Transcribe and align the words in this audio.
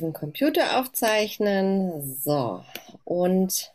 diesen 0.00 0.12
Computer 0.14 0.78
aufzeichnen. 0.80 2.16
So, 2.16 2.64
und 3.04 3.72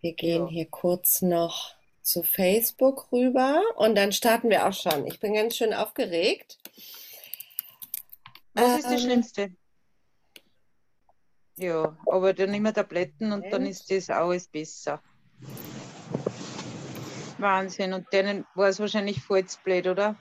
wir 0.00 0.12
gehen 0.14 0.42
Ja. 0.44 0.48
hier 0.48 0.66
kurz 0.66 1.22
noch 1.22 1.74
zu 2.02 2.22
Facebook 2.24 3.12
rüber 3.12 3.62
und 3.76 3.94
dann 3.94 4.10
starten 4.12 4.50
wir 4.50 4.66
auch 4.66 4.72
schon. 4.72 5.06
Ich 5.06 5.20
bin 5.20 5.34
ganz 5.34 5.56
schön 5.56 5.72
aufgeregt. 5.72 6.58
Was 8.54 8.78
ist 8.78 8.84
das 8.86 8.92
Ähm, 8.92 8.98
Schlimmste? 8.98 9.52
Ja, 11.56 11.96
aber 12.06 12.32
dann 12.32 12.50
nehmen 12.50 12.64
wir 12.64 12.74
Tabletten 12.74 13.30
und 13.32 13.44
dann 13.52 13.66
ist 13.66 13.88
das 13.90 14.10
alles 14.10 14.48
besser. 14.48 15.00
Wahnsinn. 17.38 17.92
Und 17.92 18.12
denen 18.12 18.46
war 18.54 18.68
es 18.68 18.80
wahrscheinlich 18.80 19.22
voll 19.22 19.44
blöd, 19.62 19.86
oder? 19.86 20.16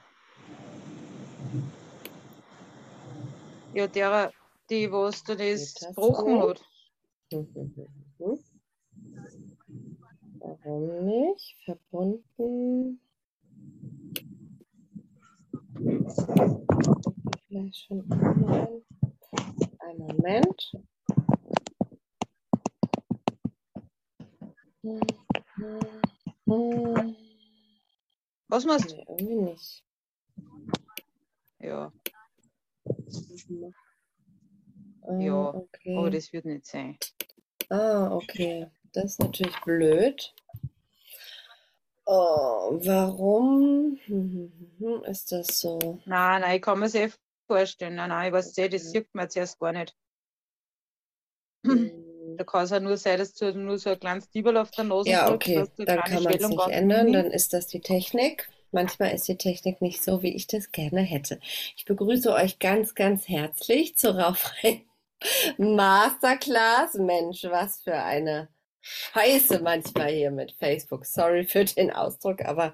Ja, 3.74 3.88
derer, 3.88 4.32
die, 4.70 4.92
was 4.92 5.24
da 5.24 5.36
das 5.36 5.74
gebrochen 5.76 6.42
hat. 6.42 6.64
Warum 10.40 11.06
nicht? 11.06 11.56
Verbunden. 11.66 13.02
Vielleicht 17.48 17.78
schon 17.86 18.02
online. 18.12 18.82
Einen 19.80 20.08
Moment. 20.08 20.72
Was 28.48 28.66
machst 28.66 28.90
Nee, 28.96 29.06
irgendwie 29.08 29.36
nicht. 29.52 29.84
du? 30.38 31.68
Ja, 31.68 31.92
Ah, 35.10 35.14
Ja, 35.18 35.54
okay. 35.54 35.94
aber 35.94 36.10
das 36.10 36.32
wird 36.34 36.46
nicht 36.46 36.66
sein. 36.66 36.98
Ah, 37.72 38.10
okay. 38.12 38.68
Das 38.94 39.06
ist 39.06 39.20
natürlich 39.20 39.60
blöd. 39.62 40.34
Oh, 42.06 42.78
warum 42.84 43.98
ist 45.08 45.32
das 45.32 45.62
so? 45.62 46.00
Nein, 46.04 46.42
nein, 46.42 46.58
ich 46.58 46.62
kann 46.62 46.78
mir 46.80 46.86
das 46.88 46.96
eh 46.96 47.10
vorstellen. 47.48 47.96
Nein, 47.96 48.10
nein, 48.10 48.28
ich 48.28 48.34
weiß 48.34 48.58
eh, 48.58 48.68
das 48.70 48.92
sieht 48.92 49.08
man 49.16 49.30
zuerst 49.30 49.60
gar 49.60 49.72
nicht. 49.72 49.96
Hm. 51.66 51.90
Da 52.38 52.44
kann 52.44 52.64
es 52.64 52.72
ja 52.72 52.80
nur 52.80 52.98
sein, 52.98 53.20
dass 53.20 53.34
du 53.36 53.54
nur 53.54 53.78
so 53.78 53.92
ein 53.92 54.00
kleines 54.00 54.30
Dieberl 54.32 54.58
auf 54.58 54.72
der 54.72 54.86
Nase 54.86 55.16
Ja, 55.16 55.20
kriegst, 55.20 55.54
okay, 55.54 55.70
dann 55.86 56.04
kann 56.04 56.24
man 56.24 56.36
es 56.36 56.50
nicht 56.50 56.68
ändern, 56.68 57.12
mini. 57.12 57.14
dann 57.14 57.32
ist 57.32 57.54
das 57.54 57.68
die 57.68 57.82
Technik. 57.82 58.50
Manchmal 58.72 59.14
ist 59.16 59.28
die 59.28 59.38
Technik 59.38 59.82
nicht 59.82 60.04
so, 60.04 60.22
wie 60.22 60.36
ich 60.36 60.46
das 60.48 60.72
gerne 60.72 61.02
hätte. 61.02 61.40
Ich 61.76 61.86
begrüße 61.86 62.32
euch 62.34 62.60
ganz, 62.60 62.94
ganz 62.96 63.28
herzlich 63.28 63.98
zur 63.98 64.18
Rauchfreien 64.20 64.82
Masterclass. 65.58 66.94
Mensch, 66.96 67.44
was 67.44 67.82
für 67.82 67.96
eine 67.96 68.50
Scheiße 68.82 69.60
manchmal 69.60 70.10
hier 70.12 70.32
mit 70.32 70.54
Facebook. 70.54 71.06
Sorry 71.06 71.44
für 71.46 71.66
den 71.66 71.92
Ausdruck, 71.92 72.42
aber 72.46 72.74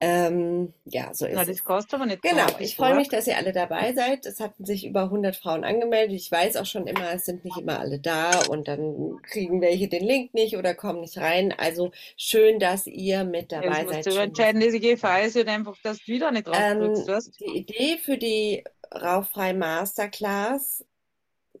ähm, 0.00 0.74
ja, 0.84 1.12
so 1.12 1.26
Na, 1.28 1.42
ist 1.42 1.48
es. 1.48 1.64
das 1.64 1.86
du 1.86 1.96
aber 1.96 2.06
nicht 2.06 2.22
Genau, 2.22 2.46
ich 2.60 2.76
freue 2.76 2.94
mich, 2.94 3.08
dass 3.08 3.26
ihr 3.26 3.36
alle 3.36 3.52
dabei 3.52 3.92
seid. 3.94 4.26
Es 4.26 4.38
hatten 4.38 4.64
sich 4.64 4.86
über 4.86 5.02
100 5.04 5.34
Frauen 5.34 5.64
angemeldet. 5.64 6.14
Ich 6.14 6.30
weiß 6.30 6.56
auch 6.56 6.66
schon 6.66 6.86
immer, 6.86 7.12
es 7.14 7.24
sind 7.24 7.44
nicht 7.44 7.56
immer 7.56 7.80
alle 7.80 7.98
da 7.98 8.30
und 8.48 8.68
dann 8.68 9.16
kriegen 9.22 9.60
welche 9.60 9.88
den 9.88 10.04
Link 10.04 10.34
nicht 10.34 10.56
oder 10.56 10.74
kommen 10.74 11.00
nicht 11.00 11.18
rein. 11.18 11.52
Also 11.52 11.90
schön, 12.16 12.60
dass 12.60 12.86
ihr 12.86 13.24
mit 13.24 13.50
Ja, 13.60 13.60
dabei 13.62 13.82
musst 13.82 14.04
seid. 14.04 14.06
du 14.06 14.10
entscheiden, 14.20 14.60
diese 14.60 14.78
Gefahr 14.78 15.22
ist 15.22 15.34
halt 15.34 15.48
einfach, 15.48 15.76
dass 15.82 15.98
du 15.98 16.12
wieder 16.12 16.30
nicht 16.30 16.46
drauf 16.46 16.56
ähm, 16.60 16.94
die 17.40 17.56
Idee 17.58 17.98
für 17.98 18.18
die 18.18 18.62
Rauchfrei 18.94 19.52
Masterclass 19.52 20.84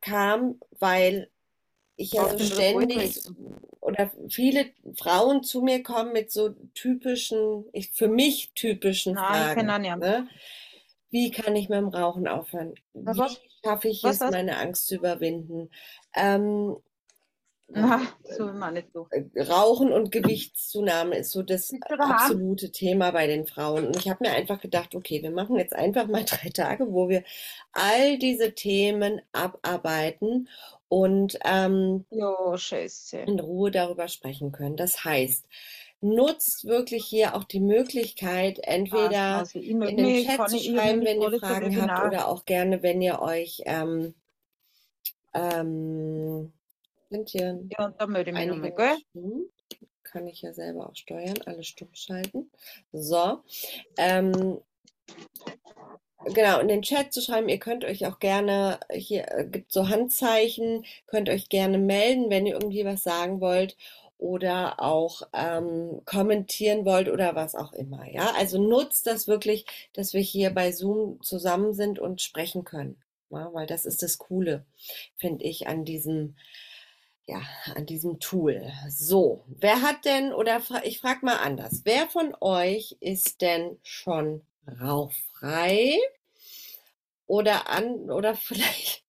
kam, 0.00 0.60
weil 0.78 1.30
ich 1.96 2.12
ja 2.12 2.22
Auf 2.22 2.32
so 2.32 2.38
den 2.38 2.46
ständig 2.46 3.22
oder 3.80 4.12
viele 4.28 4.66
Frauen 4.96 5.42
zu 5.42 5.62
mir 5.62 5.82
kommen 5.82 6.12
mit 6.12 6.30
so 6.30 6.50
typischen, 6.74 7.64
ich, 7.72 7.90
für 7.92 8.08
mich 8.08 8.52
typischen 8.54 9.14
Nein, 9.14 9.54
Fragen. 9.54 9.70
auch 9.70 9.78
nicht. 9.78 9.96
Ne? 9.98 10.28
Wie 11.10 11.30
kann 11.30 11.56
ich 11.56 11.68
mit 11.68 11.78
dem 11.78 11.88
Rauchen 11.88 12.28
aufhören? 12.28 12.74
Was, 12.92 13.16
Wie 13.16 13.50
schaffe 13.64 13.88
ich 13.88 14.04
Was, 14.04 14.16
es, 14.16 14.20
was? 14.20 14.30
meine 14.30 14.58
Angst 14.58 14.86
zu 14.86 14.96
überwinden? 14.96 15.70
Ähm, 16.14 16.76
Na, 17.70 18.00
so 18.22 18.46
will 18.46 18.54
man 18.54 18.74
nicht 18.74 18.88
durch. 18.94 19.10
Rauchen 19.36 19.92
und 19.92 20.10
Gewichtszunahme 20.10 21.18
ist 21.18 21.32
so 21.32 21.42
das 21.42 21.70
absolute 21.98 22.72
Thema 22.72 23.10
bei 23.10 23.26
den 23.26 23.46
Frauen. 23.46 23.86
Und 23.86 23.96
ich 23.96 24.08
habe 24.08 24.24
mir 24.26 24.32
einfach 24.32 24.58
gedacht, 24.60 24.94
okay, 24.94 25.22
wir 25.22 25.30
machen 25.30 25.56
jetzt 25.56 25.74
einfach 25.74 26.06
mal 26.06 26.24
drei 26.26 26.48
Tage, 26.48 26.90
wo 26.90 27.08
wir 27.10 27.24
all 27.72 28.18
diese 28.18 28.54
Themen 28.54 29.20
abarbeiten 29.32 30.48
und 30.88 31.38
ähm, 31.44 32.06
scheiße. 32.56 33.18
in 33.18 33.38
Ruhe 33.38 33.70
darüber 33.70 34.08
sprechen 34.08 34.50
können. 34.50 34.76
Das 34.76 35.04
heißt, 35.04 35.46
nutzt 36.00 36.64
wirklich 36.64 37.04
hier 37.04 37.34
auch 37.34 37.44
die 37.44 37.60
Möglichkeit, 37.60 38.56
Passt, 38.56 38.68
entweder 38.68 39.20
also 39.38 39.58
in 39.58 39.80
den 39.80 39.96
mich, 39.96 40.26
Chat 40.26 40.48
zu 40.48 40.58
schreiben, 40.58 41.04
wenn 41.04 41.20
ihr 41.20 41.30
so 41.30 41.38
Fragen 41.38 41.80
habt, 41.80 42.06
oder 42.06 42.28
auch 42.28 42.46
gerne, 42.46 42.82
wenn 42.82 43.02
ihr 43.02 43.20
euch 43.20 43.62
ähm, 43.66 44.14
ähm, 45.34 46.52
sind 47.10 47.28
hier 47.30 47.60
Ja, 47.78 47.86
und 47.86 48.00
da 48.00 48.06
melde 48.06 48.30
ich 48.30 48.36
mich 48.36 48.46
nochmal, 48.46 48.72
gell? 48.72 49.50
Kann 50.02 50.26
ich 50.26 50.42
ja 50.42 50.52
selber 50.52 50.88
auch 50.88 50.96
steuern, 50.96 51.38
alle 51.44 51.64
stumm 51.64 51.94
schalten. 51.94 52.50
So. 52.92 53.42
Ähm, 53.96 54.60
Genau, 56.24 56.58
in 56.58 56.68
den 56.68 56.82
Chat 56.82 57.12
zu 57.12 57.22
schreiben, 57.22 57.48
ihr 57.48 57.58
könnt 57.60 57.84
euch 57.84 58.04
auch 58.06 58.18
gerne, 58.18 58.80
hier 58.92 59.30
äh, 59.30 59.46
gibt 59.46 59.72
so 59.72 59.88
Handzeichen, 59.88 60.84
könnt 61.06 61.28
euch 61.28 61.48
gerne 61.48 61.78
melden, 61.78 62.28
wenn 62.28 62.44
ihr 62.44 62.54
irgendwie 62.54 62.84
was 62.84 63.02
sagen 63.02 63.40
wollt 63.40 63.76
oder 64.18 64.82
auch 64.82 65.22
ähm, 65.32 66.02
kommentieren 66.04 66.84
wollt 66.84 67.08
oder 67.08 67.36
was 67.36 67.54
auch 67.54 67.72
immer. 67.72 68.04
Ja, 68.10 68.32
also 68.36 68.60
nutzt 68.60 69.06
das 69.06 69.28
wirklich, 69.28 69.64
dass 69.92 70.12
wir 70.12 70.20
hier 70.20 70.50
bei 70.50 70.72
Zoom 70.72 71.22
zusammen 71.22 71.72
sind 71.72 72.00
und 72.00 72.20
sprechen 72.20 72.64
können. 72.64 73.00
Ja, 73.30 73.52
weil 73.52 73.66
das 73.66 73.86
ist 73.86 74.02
das 74.02 74.18
Coole, 74.18 74.64
finde 75.16 75.44
ich, 75.44 75.68
an 75.68 75.84
diesem, 75.84 76.36
ja, 77.28 77.42
an 77.74 77.84
diesem 77.84 78.20
Tool. 78.20 78.72
So, 78.88 79.44
wer 79.46 79.82
hat 79.82 80.06
denn, 80.06 80.32
oder 80.32 80.62
ich 80.82 80.98
frage 81.00 81.26
mal 81.26 81.36
anders, 81.36 81.82
wer 81.84 82.08
von 82.08 82.34
euch 82.40 82.96
ist 83.00 83.42
denn 83.42 83.78
schon 83.82 84.42
rauchfrei? 84.80 85.98
Oder 87.26 87.68
an, 87.68 88.10
oder 88.10 88.34
vielleicht, 88.34 89.04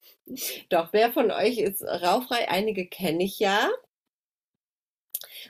doch, 0.69 0.89
wer 0.91 1.13
von 1.13 1.31
euch 1.31 1.59
ist 1.59 1.81
rauchfrei? 1.81 2.49
Einige 2.49 2.87
kenne 2.87 3.23
ich 3.23 3.39
ja. 3.39 3.69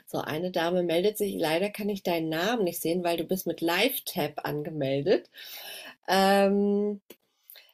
So, 0.06 0.18
eine 0.18 0.52
Dame 0.52 0.84
meldet 0.84 1.18
sich. 1.18 1.34
Leider 1.34 1.70
kann 1.70 1.88
ich 1.88 2.04
deinen 2.04 2.28
Namen 2.28 2.64
nicht 2.64 2.80
sehen, 2.80 3.02
weil 3.02 3.16
du 3.16 3.24
bist 3.24 3.46
mit 3.48 3.60
Live-Tab 3.60 4.44
angemeldet. 4.44 5.28
Ähm, 6.08 7.00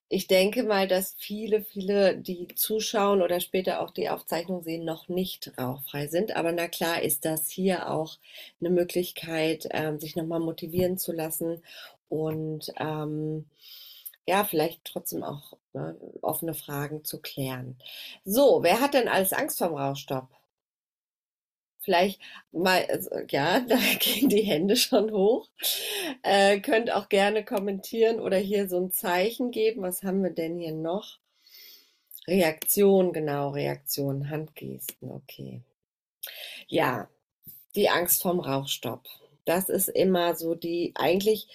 ich 0.09 0.29
denke 0.29 0.63
mal, 0.63 0.87
dass 0.87 1.15
viele, 1.19 1.63
viele, 1.63 2.17
die 2.17 2.49
zuschauen 2.55 3.23
oder 3.23 3.41
später 3.41 3.81
auch 3.81 3.91
die 3.91 4.09
Aufzeichnung 4.09 4.63
sehen, 4.63 4.85
noch 4.85 5.09
nicht 5.09 5.53
rauchfrei 5.59 6.07
sind. 6.07 6.37
Aber 6.37 6.53
na 6.53 6.69
klar 6.69 7.03
ist 7.03 7.25
das 7.25 7.49
hier 7.51 7.91
auch 7.91 8.19
eine 8.61 8.71
Möglichkeit, 8.71 9.67
ähm, 9.73 9.99
sich 9.99 10.15
nochmal 10.17 10.41
motivieren 10.41 10.97
zu 10.99 11.13
lassen 11.13 11.63
und 12.09 12.73
ähm, 12.79 13.47
ja, 14.27 14.45
vielleicht 14.45 14.85
trotzdem 14.85 15.23
auch 15.25 15.55
ne, 15.73 15.97
offene 16.23 16.55
Fragen 16.55 17.05
zu 17.05 17.21
klären. 17.21 17.77
So, 18.25 18.63
wer 18.63 18.81
hat 18.81 18.95
denn 18.95 19.09
alles 19.09 19.33
Angst 19.33 19.59
vorm 19.59 19.75
Rauchstopp? 19.75 20.29
Vielleicht 21.87 22.21
mal, 22.51 22.85
also, 22.91 23.11
ja, 23.31 23.61
da 23.69 23.79
gehen 24.01 24.29
die 24.29 24.43
Hände 24.43 24.75
schon 24.75 25.13
hoch. 25.13 25.49
Äh, 26.25 26.59
könnt 26.59 26.91
auch 26.91 27.09
gerne 27.09 27.45
kommentieren 27.45 28.19
oder 28.19 28.39
hier 28.39 28.69
so 28.69 28.81
ein 28.81 28.91
Zeichen 28.91 29.53
geben. 29.53 29.83
Was 29.83 30.03
haben 30.03 30.25
wir 30.25 30.33
denn 30.33 30.59
hier 30.59 30.73
noch? 30.73 31.21
Reaktion, 32.27 33.13
genau, 33.13 33.51
Reaktion, 33.51 34.29
Handgesten, 34.31 35.13
okay. 35.13 35.63
Ja, 36.67 37.09
die 37.77 37.89
Angst 37.89 38.21
vorm 38.21 38.41
Rauchstopp. 38.41 39.07
Das 39.45 39.69
ist 39.69 39.89
immer 39.89 40.35
so 40.35 40.57
die, 40.57 40.93
eigentlich 40.97 41.47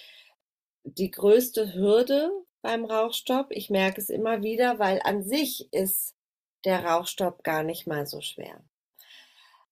die 0.86 1.12
größte 1.12 1.74
Hürde 1.74 2.31
beim 2.62 2.86
Rauchstopp. 2.86 3.48
Ich 3.50 3.69
merke 3.69 4.00
es 4.00 4.10
immer 4.10 4.44
wieder, 4.44 4.80
weil 4.80 5.01
an 5.04 5.24
sich 5.24 5.68
ist 5.74 6.16
der 6.63 6.86
Rauchstopp 6.86 7.44
gar 7.44 7.63
nicht 7.63 7.86
mal 7.86 8.07
so 8.07 8.22
schwer. 8.22 8.63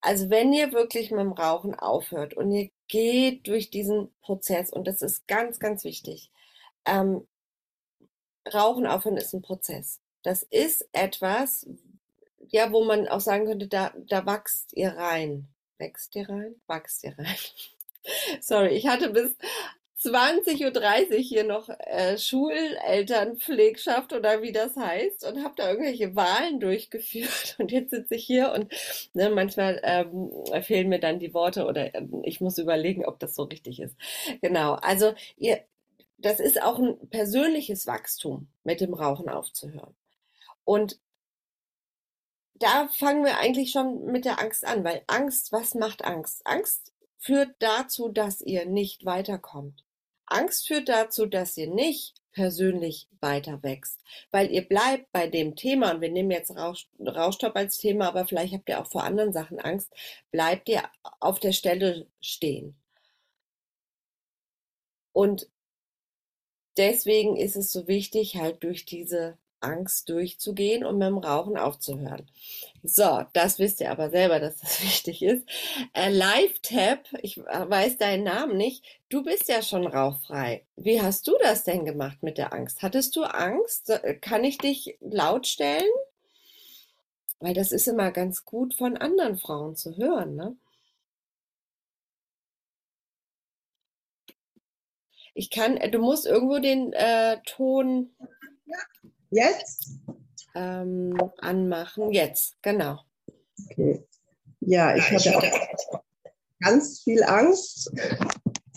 Also 0.01 0.29
wenn 0.29 0.53
ihr 0.53 0.71
wirklich 0.71 1.11
mit 1.11 1.19
dem 1.19 1.33
Rauchen 1.33 1.75
aufhört 1.75 2.33
und 2.33 2.51
ihr 2.51 2.69
geht 2.87 3.47
durch 3.47 3.69
diesen 3.69 4.11
Prozess, 4.21 4.71
und 4.71 4.87
das 4.87 5.01
ist 5.01 5.27
ganz, 5.27 5.59
ganz 5.59 5.83
wichtig, 5.83 6.31
ähm, 6.85 7.27
Rauchen 8.51 8.87
aufhören 8.87 9.17
ist 9.17 9.33
ein 9.33 9.41
Prozess. 9.41 9.99
Das 10.23 10.43
ist 10.43 10.87
etwas, 10.91 11.67
ja, 12.47 12.71
wo 12.71 12.83
man 12.83 13.07
auch 13.07 13.19
sagen 13.19 13.45
könnte, 13.45 13.67
da, 13.67 13.93
da 14.07 14.25
wächst 14.25 14.73
ihr 14.73 14.89
rein. 14.89 15.47
Wächst 15.77 16.15
ihr 16.15 16.27
rein? 16.29 16.55
Wachst 16.67 17.03
ihr 17.03 17.17
rein? 17.17 17.37
Sorry, 18.41 18.69
ich 18.69 18.87
hatte 18.87 19.09
bis 19.09 19.35
20.30 20.01 21.11
Uhr 21.11 21.17
hier 21.17 21.43
noch 21.43 21.67
äh, 21.67 22.17
Schulelternpflegschaft 22.17 24.13
oder 24.13 24.41
wie 24.41 24.53
das 24.53 24.77
heißt 24.77 25.25
und 25.25 25.43
habe 25.43 25.55
da 25.57 25.69
irgendwelche 25.69 26.15
Wahlen 26.15 26.61
durchgeführt 26.61 27.55
und 27.59 27.71
jetzt 27.71 27.91
sitze 27.91 28.15
ich 28.15 28.25
hier 28.25 28.53
und 28.53 28.71
ne, 29.13 29.29
manchmal 29.29 29.81
ähm, 29.83 30.31
fehlen 30.63 30.87
mir 30.87 30.99
dann 30.99 31.19
die 31.19 31.33
Worte 31.33 31.65
oder 31.65 31.93
ähm, 31.95 32.21
ich 32.23 32.39
muss 32.39 32.57
überlegen, 32.57 33.05
ob 33.05 33.19
das 33.19 33.35
so 33.35 33.43
richtig 33.43 33.81
ist. 33.81 33.95
Genau, 34.41 34.73
also 34.75 35.13
ihr, 35.35 35.65
das 36.17 36.39
ist 36.39 36.61
auch 36.61 36.79
ein 36.79 37.09
persönliches 37.09 37.85
Wachstum, 37.85 38.47
mit 38.63 38.79
dem 38.79 38.93
Rauchen 38.93 39.27
aufzuhören. 39.27 39.95
Und 40.63 40.97
da 42.55 42.87
fangen 42.89 43.25
wir 43.25 43.37
eigentlich 43.37 43.71
schon 43.71 44.05
mit 44.05 44.23
der 44.23 44.39
Angst 44.39 44.65
an, 44.65 44.83
weil 44.85 45.03
Angst, 45.07 45.51
was 45.51 45.75
macht 45.75 46.05
Angst? 46.05 46.41
Angst 46.45 46.93
führt 47.17 47.55
dazu, 47.59 48.09
dass 48.09 48.41
ihr 48.41 48.65
nicht 48.65 49.05
weiterkommt. 49.05 49.83
Angst 50.31 50.67
führt 50.67 50.89
dazu, 50.89 51.25
dass 51.25 51.57
ihr 51.57 51.67
nicht 51.67 52.15
persönlich 52.31 53.07
weiter 53.19 53.63
wächst, 53.63 54.01
weil 54.31 54.51
ihr 54.51 54.67
bleibt 54.67 55.11
bei 55.11 55.27
dem 55.27 55.55
Thema, 55.55 55.91
und 55.91 56.01
wir 56.01 56.09
nehmen 56.11 56.31
jetzt 56.31 56.51
Rauschstopp 56.55 57.55
als 57.55 57.77
Thema, 57.77 58.07
aber 58.07 58.25
vielleicht 58.25 58.53
habt 58.53 58.69
ihr 58.69 58.79
auch 58.79 58.87
vor 58.87 59.03
anderen 59.03 59.33
Sachen 59.33 59.59
Angst, 59.59 59.91
bleibt 60.31 60.69
ihr 60.69 60.83
auf 61.19 61.39
der 61.39 61.51
Stelle 61.51 62.07
stehen. 62.21 62.75
Und 65.11 65.49
deswegen 66.77 67.35
ist 67.35 67.55
es 67.55 67.71
so 67.71 67.87
wichtig, 67.87 68.37
halt 68.37 68.63
durch 68.63 68.85
diese 68.85 69.37
Angst 69.61 70.09
durchzugehen 70.09 70.85
und 70.85 70.97
mit 70.97 71.07
dem 71.07 71.17
Rauchen 71.17 71.57
aufzuhören. 71.57 72.25
So, 72.83 73.23
das 73.33 73.59
wisst 73.59 73.81
ihr 73.81 73.91
aber 73.91 74.09
selber, 74.09 74.39
dass 74.39 74.59
das 74.59 74.81
wichtig 74.83 75.21
ist. 75.21 75.45
Äh, 75.93 76.09
Live-Tab, 76.11 77.05
ich 77.21 77.37
weiß 77.37 77.97
deinen 77.97 78.23
Namen 78.23 78.57
nicht, 78.57 78.83
du 79.09 79.23
bist 79.23 79.49
ja 79.49 79.61
schon 79.61 79.87
rauchfrei. 79.87 80.65
Wie 80.75 81.01
hast 81.01 81.27
du 81.27 81.33
das 81.41 81.63
denn 81.63 81.85
gemacht 81.85 82.21
mit 82.21 82.37
der 82.37 82.53
Angst? 82.53 82.81
Hattest 82.81 83.15
du 83.15 83.23
Angst? 83.23 83.91
Kann 84.21 84.43
ich 84.43 84.57
dich 84.57 84.97
laut 85.01 85.47
stellen? 85.47 85.89
Weil 87.39 87.53
das 87.53 87.71
ist 87.71 87.87
immer 87.87 88.11
ganz 88.11 88.45
gut 88.45 88.73
von 88.73 88.97
anderen 88.97 89.37
Frauen 89.37 89.75
zu 89.75 89.95
hören, 89.95 90.35
ne? 90.35 90.57
Ich 95.39 95.49
kann, 95.49 95.79
du 95.91 95.99
musst 95.99 96.25
irgendwo 96.25 96.59
den 96.59 96.91
äh, 96.91 97.37
Ton. 97.45 98.09
Jetzt? 99.29 99.91
Ähm, 100.55 101.15
anmachen. 101.37 102.11
Jetzt, 102.11 102.61
genau. 102.61 102.99
Okay. 103.69 104.03
Ja, 104.61 104.95
ich 104.95 105.09
hatte 105.11 105.51
ganz 106.59 107.01
viel 107.01 107.23
Angst. 107.23 107.91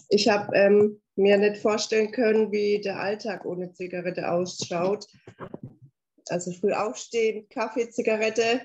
Ich 0.08 0.28
habe 0.28 0.54
ähm, 0.56 1.02
mir 1.16 1.38
nicht 1.38 1.60
vorstellen 1.60 2.12
können, 2.12 2.52
wie 2.52 2.81
der 2.81 3.00
Alltag 3.00 3.44
ohne 3.44 3.72
Zigarette 3.72 4.31
ausschaut. 4.31 5.06
Also 6.28 6.52
früh 6.52 6.72
aufstehen, 6.72 7.48
Kaffee, 7.48 7.90
Zigarette 7.90 8.62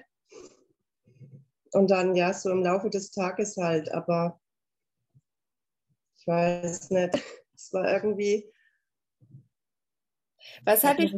und 1.71 1.91
dann 1.91 2.15
ja 2.15 2.33
so 2.33 2.49
im 2.51 2.63
Laufe 2.63 2.89
des 2.89 3.11
Tages 3.11 3.57
halt. 3.57 3.91
Aber 3.91 4.39
ich 6.17 6.27
weiß 6.27 6.91
nicht, 6.91 7.23
es 7.55 7.73
war 7.73 7.91
irgendwie. 7.91 8.51
Was 10.63 10.83
hat 10.83 10.99
dich, 10.99 11.13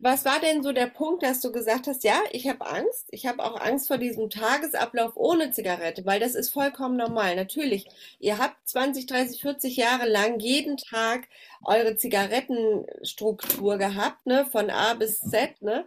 was 0.00 0.24
war 0.24 0.40
denn 0.40 0.62
so 0.62 0.72
der 0.72 0.86
Punkt, 0.86 1.24
dass 1.24 1.40
du 1.40 1.50
gesagt 1.50 1.88
hast, 1.88 2.04
ja, 2.04 2.20
ich 2.30 2.48
habe 2.48 2.64
Angst, 2.66 3.08
ich 3.10 3.26
habe 3.26 3.42
auch 3.42 3.60
Angst 3.60 3.88
vor 3.88 3.98
diesem 3.98 4.30
Tagesablauf 4.30 5.12
ohne 5.16 5.50
Zigarette, 5.50 6.06
weil 6.06 6.20
das 6.20 6.36
ist 6.36 6.52
vollkommen 6.52 6.96
normal. 6.96 7.34
Natürlich, 7.34 7.88
ihr 8.20 8.38
habt 8.38 8.56
20, 8.68 9.06
30, 9.06 9.42
40 9.42 9.76
Jahre 9.76 10.08
lang 10.08 10.38
jeden 10.38 10.76
Tag 10.76 11.26
eure 11.64 11.96
Zigarettenstruktur 11.96 13.78
gehabt, 13.78 14.24
ne, 14.26 14.46
von 14.46 14.70
A 14.70 14.94
bis 14.94 15.20
Z, 15.20 15.60
ne? 15.62 15.84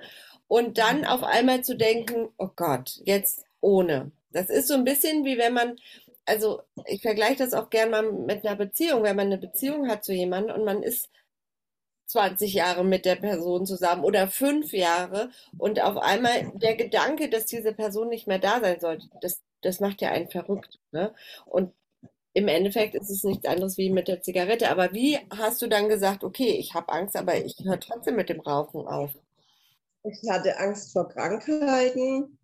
Und 0.47 0.77
dann 0.77 1.05
auf 1.05 1.23
einmal 1.23 1.63
zu 1.63 1.77
denken, 1.77 2.27
oh 2.37 2.49
Gott, 2.53 2.99
jetzt 3.05 3.45
ohne. 3.61 4.11
Das 4.33 4.49
ist 4.49 4.67
so 4.67 4.73
ein 4.73 4.83
bisschen 4.83 5.23
wie 5.23 5.37
wenn 5.37 5.53
man, 5.53 5.77
also 6.25 6.61
ich 6.85 7.01
vergleiche 7.01 7.37
das 7.37 7.53
auch 7.53 7.69
gern 7.69 7.91
mal 7.91 8.11
mit 8.11 8.45
einer 8.45 8.57
Beziehung, 8.57 9.03
wenn 9.03 9.15
man 9.15 9.27
eine 9.27 9.37
Beziehung 9.37 9.87
hat 9.87 10.03
zu 10.03 10.11
jemandem 10.11 10.57
und 10.57 10.65
man 10.65 10.83
ist 10.83 11.09
20 12.11 12.53
Jahre 12.53 12.83
mit 12.83 13.05
der 13.05 13.15
Person 13.15 13.65
zusammen 13.65 14.03
oder 14.03 14.27
fünf 14.27 14.73
Jahre 14.73 15.29
und 15.57 15.81
auf 15.81 15.97
einmal 15.97 16.51
der 16.55 16.75
Gedanke, 16.75 17.29
dass 17.29 17.45
diese 17.45 17.73
Person 17.73 18.09
nicht 18.09 18.27
mehr 18.27 18.39
da 18.39 18.59
sein 18.59 18.79
sollte, 18.79 19.07
das, 19.21 19.41
das 19.61 19.79
macht 19.79 20.01
ja 20.01 20.11
einen 20.11 20.29
verrückt. 20.29 20.79
Ne? 20.91 21.13
Und 21.45 21.73
im 22.33 22.47
Endeffekt 22.47 22.95
ist 22.95 23.09
es 23.09 23.23
nichts 23.23 23.45
anderes 23.45 23.77
wie 23.77 23.89
mit 23.89 24.07
der 24.07 24.21
Zigarette. 24.21 24.69
Aber 24.69 24.93
wie 24.93 25.17
hast 25.29 25.61
du 25.61 25.67
dann 25.67 25.89
gesagt, 25.89 26.23
okay, 26.23 26.51
ich 26.51 26.73
habe 26.73 26.91
Angst, 26.91 27.15
aber 27.15 27.35
ich 27.35 27.57
höre 27.63 27.79
trotzdem 27.79 28.15
mit 28.15 28.29
dem 28.29 28.39
Rauchen 28.39 28.87
auf? 28.87 29.11
Ich 30.03 30.29
hatte 30.29 30.57
Angst 30.57 30.93
vor 30.93 31.09
Krankheiten. 31.09 32.37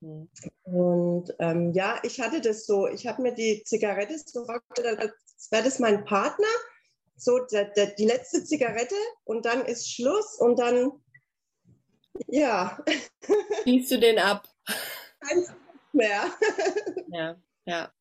Hm. 0.00 0.28
Und 0.64 1.34
ähm, 1.38 1.72
ja, 1.72 2.00
ich 2.02 2.20
hatte 2.20 2.40
das 2.40 2.66
so, 2.66 2.86
ich 2.88 3.06
habe 3.06 3.22
mir 3.22 3.34
die 3.34 3.62
Zigarette 3.64 4.18
so 4.18 4.44
vorgestellt, 4.44 4.98
als 5.00 5.50
wäre 5.50 5.64
das 5.64 5.78
mein 5.78 6.04
Partner 6.04 6.46
so 7.18 7.38
der, 7.50 7.66
der, 7.66 7.86
die 7.88 8.06
letzte 8.06 8.44
Zigarette 8.44 8.94
und 9.24 9.44
dann 9.44 9.64
ist 9.66 9.90
Schluss 9.90 10.38
und 10.38 10.58
dann, 10.58 10.92
ja. 12.28 12.78
Ziehst 13.64 13.90
du 13.90 13.98
den 13.98 14.18
ab? 14.18 14.48
Kein 15.20 15.44
mehr. 15.92 16.30
ja, 17.08 17.36
ja. 17.64 17.92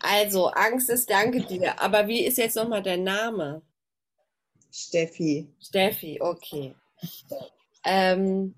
Also, 0.00 0.48
Angst 0.48 0.90
ist 0.90 1.10
Danke 1.10 1.42
dir. 1.42 1.80
Aber 1.80 2.08
wie 2.08 2.24
ist 2.24 2.38
jetzt 2.38 2.56
nochmal 2.56 2.82
dein 2.82 3.04
Name? 3.04 3.62
Steffi. 4.70 5.48
Steffi, 5.60 6.18
okay. 6.20 6.74
Ähm, 7.84 8.54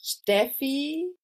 Steffi 0.00 1.14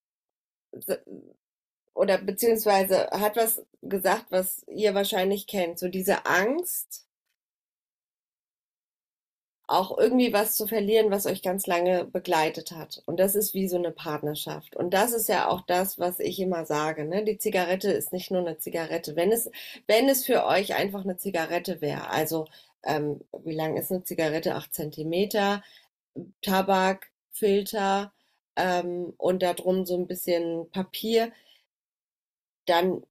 oder 1.94 2.18
beziehungsweise 2.18 3.08
hat 3.10 3.36
was 3.36 3.62
gesagt, 3.82 4.26
was 4.30 4.64
ihr 4.68 4.94
wahrscheinlich 4.94 5.46
kennt. 5.46 5.78
So 5.78 5.88
diese 5.88 6.26
Angst, 6.26 7.04
auch 9.66 9.96
irgendwie 9.96 10.32
was 10.32 10.56
zu 10.56 10.66
verlieren, 10.66 11.10
was 11.10 11.26
euch 11.26 11.42
ganz 11.42 11.66
lange 11.66 12.04
begleitet 12.04 12.72
hat. 12.72 13.02
Und 13.06 13.18
das 13.18 13.34
ist 13.34 13.54
wie 13.54 13.66
so 13.68 13.78
eine 13.78 13.92
Partnerschaft. 13.92 14.76
Und 14.76 14.92
das 14.92 15.12
ist 15.12 15.28
ja 15.28 15.48
auch 15.48 15.62
das, 15.62 15.98
was 15.98 16.20
ich 16.20 16.38
immer 16.40 16.66
sage. 16.66 17.04
Ne? 17.06 17.24
Die 17.24 17.38
Zigarette 17.38 17.90
ist 17.90 18.12
nicht 18.12 18.30
nur 18.30 18.42
eine 18.42 18.58
Zigarette. 18.58 19.16
Wenn 19.16 19.32
es, 19.32 19.50
wenn 19.86 20.08
es 20.08 20.26
für 20.26 20.44
euch 20.44 20.74
einfach 20.74 21.04
eine 21.04 21.16
Zigarette 21.16 21.80
wäre, 21.80 22.10
also 22.10 22.46
ähm, 22.82 23.20
wie 23.44 23.54
lang 23.54 23.76
ist 23.78 23.90
eine 23.90 24.04
Zigarette? 24.04 24.54
Acht 24.54 24.74
Zentimeter, 24.74 25.62
Tabak, 26.42 27.10
Filter 27.32 28.12
ähm, 28.56 29.14
und 29.16 29.42
da 29.42 29.54
drum 29.54 29.86
so 29.86 29.96
ein 29.96 30.06
bisschen 30.06 30.70
Papier 30.70 31.32
dann 32.66 33.02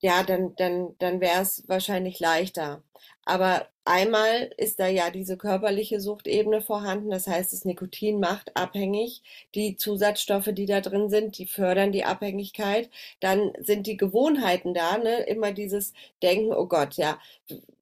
ja, 0.00 0.22
dann, 0.22 0.54
dann, 0.56 0.94
dann 0.98 1.20
wäre 1.20 1.42
es 1.42 1.64
wahrscheinlich 1.68 2.20
leichter. 2.20 2.82
Aber 3.24 3.66
einmal 3.84 4.50
ist 4.58 4.78
da 4.78 4.86
ja 4.88 5.10
diese 5.10 5.36
körperliche 5.38 6.00
Suchtebene 6.00 6.60
vorhanden, 6.60 7.10
das 7.10 7.26
heißt, 7.26 7.52
das 7.52 7.64
Nikotin 7.64 8.20
macht 8.20 8.54
abhängig. 8.56 9.22
Die 9.54 9.76
Zusatzstoffe, 9.76 10.50
die 10.52 10.66
da 10.66 10.80
drin 10.80 11.08
sind, 11.10 11.38
die 11.38 11.46
fördern 11.46 11.92
die 11.92 12.04
Abhängigkeit. 12.04 12.90
Dann 13.20 13.52
sind 13.60 13.86
die 13.86 13.96
Gewohnheiten 13.96 14.74
da, 14.74 14.98
ne? 14.98 15.20
Immer 15.24 15.52
dieses 15.52 15.92
Denken, 16.22 16.52
oh 16.52 16.66
Gott, 16.66 16.94
ja, 16.96 17.18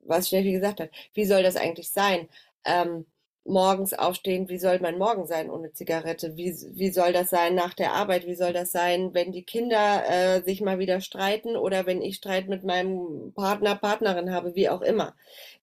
was 0.02 0.28
Steffi 0.28 0.52
gesagt 0.52 0.80
hat, 0.80 0.90
wie 1.14 1.24
soll 1.24 1.42
das 1.42 1.56
eigentlich 1.56 1.90
sein? 1.90 2.28
Ähm, 2.64 3.06
morgens 3.44 3.92
aufstehen, 3.92 4.48
wie 4.48 4.58
soll 4.58 4.80
mein 4.80 4.98
Morgen 4.98 5.26
sein 5.26 5.50
ohne 5.50 5.72
Zigarette? 5.72 6.36
Wie, 6.36 6.52
wie 6.74 6.90
soll 6.90 7.12
das 7.12 7.30
sein 7.30 7.54
nach 7.54 7.74
der 7.74 7.92
Arbeit? 7.92 8.26
Wie 8.26 8.34
soll 8.34 8.52
das 8.52 8.72
sein, 8.72 9.12
wenn 9.14 9.32
die 9.32 9.44
Kinder 9.44 10.04
äh, 10.08 10.42
sich 10.42 10.60
mal 10.60 10.78
wieder 10.78 11.00
streiten 11.00 11.56
oder 11.56 11.86
wenn 11.86 12.02
ich 12.02 12.16
Streit 12.16 12.48
mit 12.48 12.64
meinem 12.64 13.32
Partner, 13.34 13.76
Partnerin 13.76 14.32
habe, 14.32 14.54
wie 14.54 14.68
auch 14.68 14.82
immer? 14.82 15.14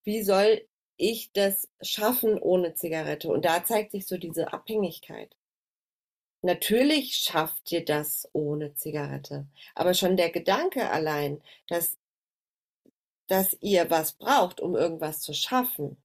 Wie 0.03 0.21
soll 0.23 0.61
ich 0.97 1.31
das 1.33 1.67
schaffen 1.81 2.39
ohne 2.39 2.75
Zigarette? 2.75 3.29
Und 3.29 3.45
da 3.45 3.63
zeigt 3.65 3.91
sich 3.91 4.05
so 4.07 4.17
diese 4.17 4.53
Abhängigkeit. 4.53 5.35
Natürlich 6.43 7.15
schafft 7.15 7.71
ihr 7.71 7.85
das 7.85 8.27
ohne 8.33 8.73
Zigarette. 8.75 9.47
Aber 9.75 9.93
schon 9.93 10.17
der 10.17 10.31
Gedanke 10.31 10.89
allein, 10.89 11.41
dass, 11.67 11.97
dass 13.27 13.57
ihr 13.61 13.89
was 13.89 14.13
braucht, 14.13 14.59
um 14.59 14.75
irgendwas 14.75 15.21
zu 15.21 15.33
schaffen, 15.33 15.97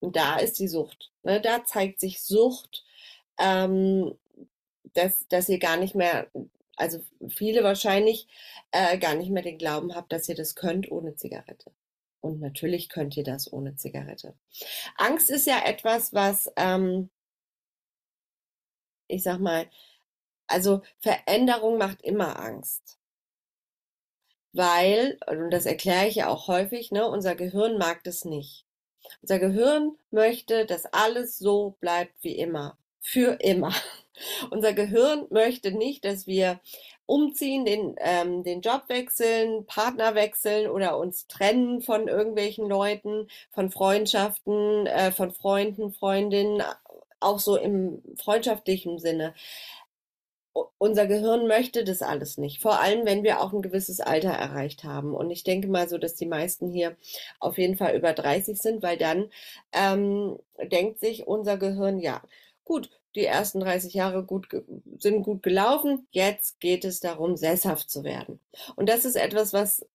und 0.00 0.16
da 0.16 0.38
ist 0.38 0.58
die 0.58 0.68
Sucht. 0.68 1.12
Ne? 1.22 1.40
Da 1.40 1.64
zeigt 1.64 2.00
sich 2.00 2.22
Sucht, 2.22 2.84
ähm, 3.38 4.18
dass, 4.94 5.26
dass 5.28 5.48
ihr 5.48 5.58
gar 5.58 5.76
nicht 5.76 5.94
mehr, 5.94 6.30
also 6.76 7.00
viele 7.28 7.62
wahrscheinlich 7.64 8.28
äh, 8.72 8.98
gar 8.98 9.14
nicht 9.14 9.30
mehr 9.30 9.42
den 9.42 9.58
Glauben 9.58 9.94
habt, 9.94 10.12
dass 10.12 10.28
ihr 10.28 10.34
das 10.34 10.54
könnt 10.54 10.90
ohne 10.90 11.14
Zigarette. 11.16 11.72
Und 12.20 12.40
natürlich 12.40 12.88
könnt 12.88 13.16
ihr 13.16 13.24
das 13.24 13.52
ohne 13.52 13.76
Zigarette. 13.76 14.34
Angst 14.96 15.30
ist 15.30 15.46
ja 15.46 15.64
etwas, 15.64 16.12
was, 16.12 16.50
ähm, 16.56 17.10
ich 19.08 19.22
sag 19.24 19.38
mal, 19.40 19.68
also 20.48 20.82
Veränderung 21.00 21.78
macht 21.78 22.02
immer 22.02 22.38
Angst. 22.40 22.98
weil, 24.52 25.18
und 25.28 25.50
das 25.50 25.66
erkläre 25.66 26.08
ich 26.08 26.16
ja 26.16 26.28
auch 26.28 26.48
häufig, 26.48 26.90
ne, 26.90 27.06
unser 27.06 27.34
Gehirn 27.36 27.78
mag 27.78 28.02
das 28.04 28.24
nicht. 28.24 28.65
Unser 29.22 29.38
Gehirn 29.38 29.96
möchte, 30.10 30.66
dass 30.66 30.86
alles 30.86 31.38
so 31.38 31.76
bleibt 31.80 32.14
wie 32.22 32.36
immer. 32.36 32.78
Für 33.00 33.38
immer. 33.40 33.72
Unser 34.50 34.72
Gehirn 34.72 35.26
möchte 35.30 35.72
nicht, 35.72 36.04
dass 36.04 36.26
wir 36.26 36.60
umziehen, 37.06 37.64
den, 37.64 37.94
ähm, 37.98 38.42
den 38.42 38.60
Job 38.60 38.84
wechseln, 38.88 39.64
Partner 39.66 40.14
wechseln 40.14 40.68
oder 40.68 40.98
uns 40.98 41.26
trennen 41.28 41.80
von 41.80 42.08
irgendwelchen 42.08 42.68
Leuten, 42.68 43.28
von 43.52 43.70
Freundschaften, 43.70 44.86
äh, 44.86 45.12
von 45.12 45.32
Freunden, 45.32 45.92
Freundinnen, 45.92 46.62
auch 47.20 47.38
so 47.38 47.56
im 47.56 48.02
freundschaftlichen 48.22 48.98
Sinne. 48.98 49.34
Unser 50.78 51.06
Gehirn 51.06 51.46
möchte 51.46 51.84
das 51.84 52.02
alles 52.02 52.38
nicht, 52.38 52.62
vor 52.62 52.80
allem 52.80 53.04
wenn 53.04 53.22
wir 53.24 53.40
auch 53.40 53.52
ein 53.52 53.62
gewisses 53.62 54.00
Alter 54.00 54.30
erreicht 54.30 54.84
haben. 54.84 55.14
Und 55.14 55.30
ich 55.30 55.44
denke 55.44 55.68
mal 55.68 55.88
so, 55.88 55.98
dass 55.98 56.14
die 56.14 56.26
meisten 56.26 56.70
hier 56.70 56.96
auf 57.40 57.58
jeden 57.58 57.76
Fall 57.76 57.96
über 57.96 58.12
30 58.12 58.60
sind, 58.60 58.82
weil 58.82 58.96
dann 58.96 59.30
ähm, 59.72 60.38
denkt 60.70 61.00
sich 61.00 61.26
unser 61.26 61.58
Gehirn, 61.58 61.98
ja, 61.98 62.22
gut, 62.64 62.90
die 63.14 63.24
ersten 63.24 63.60
30 63.60 63.94
Jahre 63.94 64.22
gut, 64.22 64.48
sind 64.98 65.22
gut 65.22 65.42
gelaufen. 65.42 66.06
Jetzt 66.10 66.60
geht 66.60 66.84
es 66.84 67.00
darum, 67.00 67.36
sesshaft 67.36 67.90
zu 67.90 68.04
werden. 68.04 68.40
Und 68.76 68.88
das 68.88 69.04
ist 69.04 69.16
etwas, 69.16 69.52
was, 69.52 69.86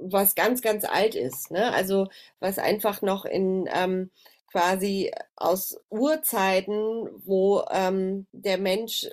was 0.00 0.34
ganz, 0.34 0.62
ganz 0.62 0.84
alt 0.84 1.14
ist. 1.14 1.50
Ne? 1.50 1.72
Also 1.72 2.08
was 2.40 2.58
einfach 2.58 3.02
noch 3.02 3.26
in 3.26 3.68
ähm, 3.72 4.10
quasi 4.54 5.10
aus 5.34 5.80
Urzeiten, 5.90 7.08
wo 7.26 7.64
ähm, 7.72 8.28
der 8.30 8.56
Mensch 8.56 9.08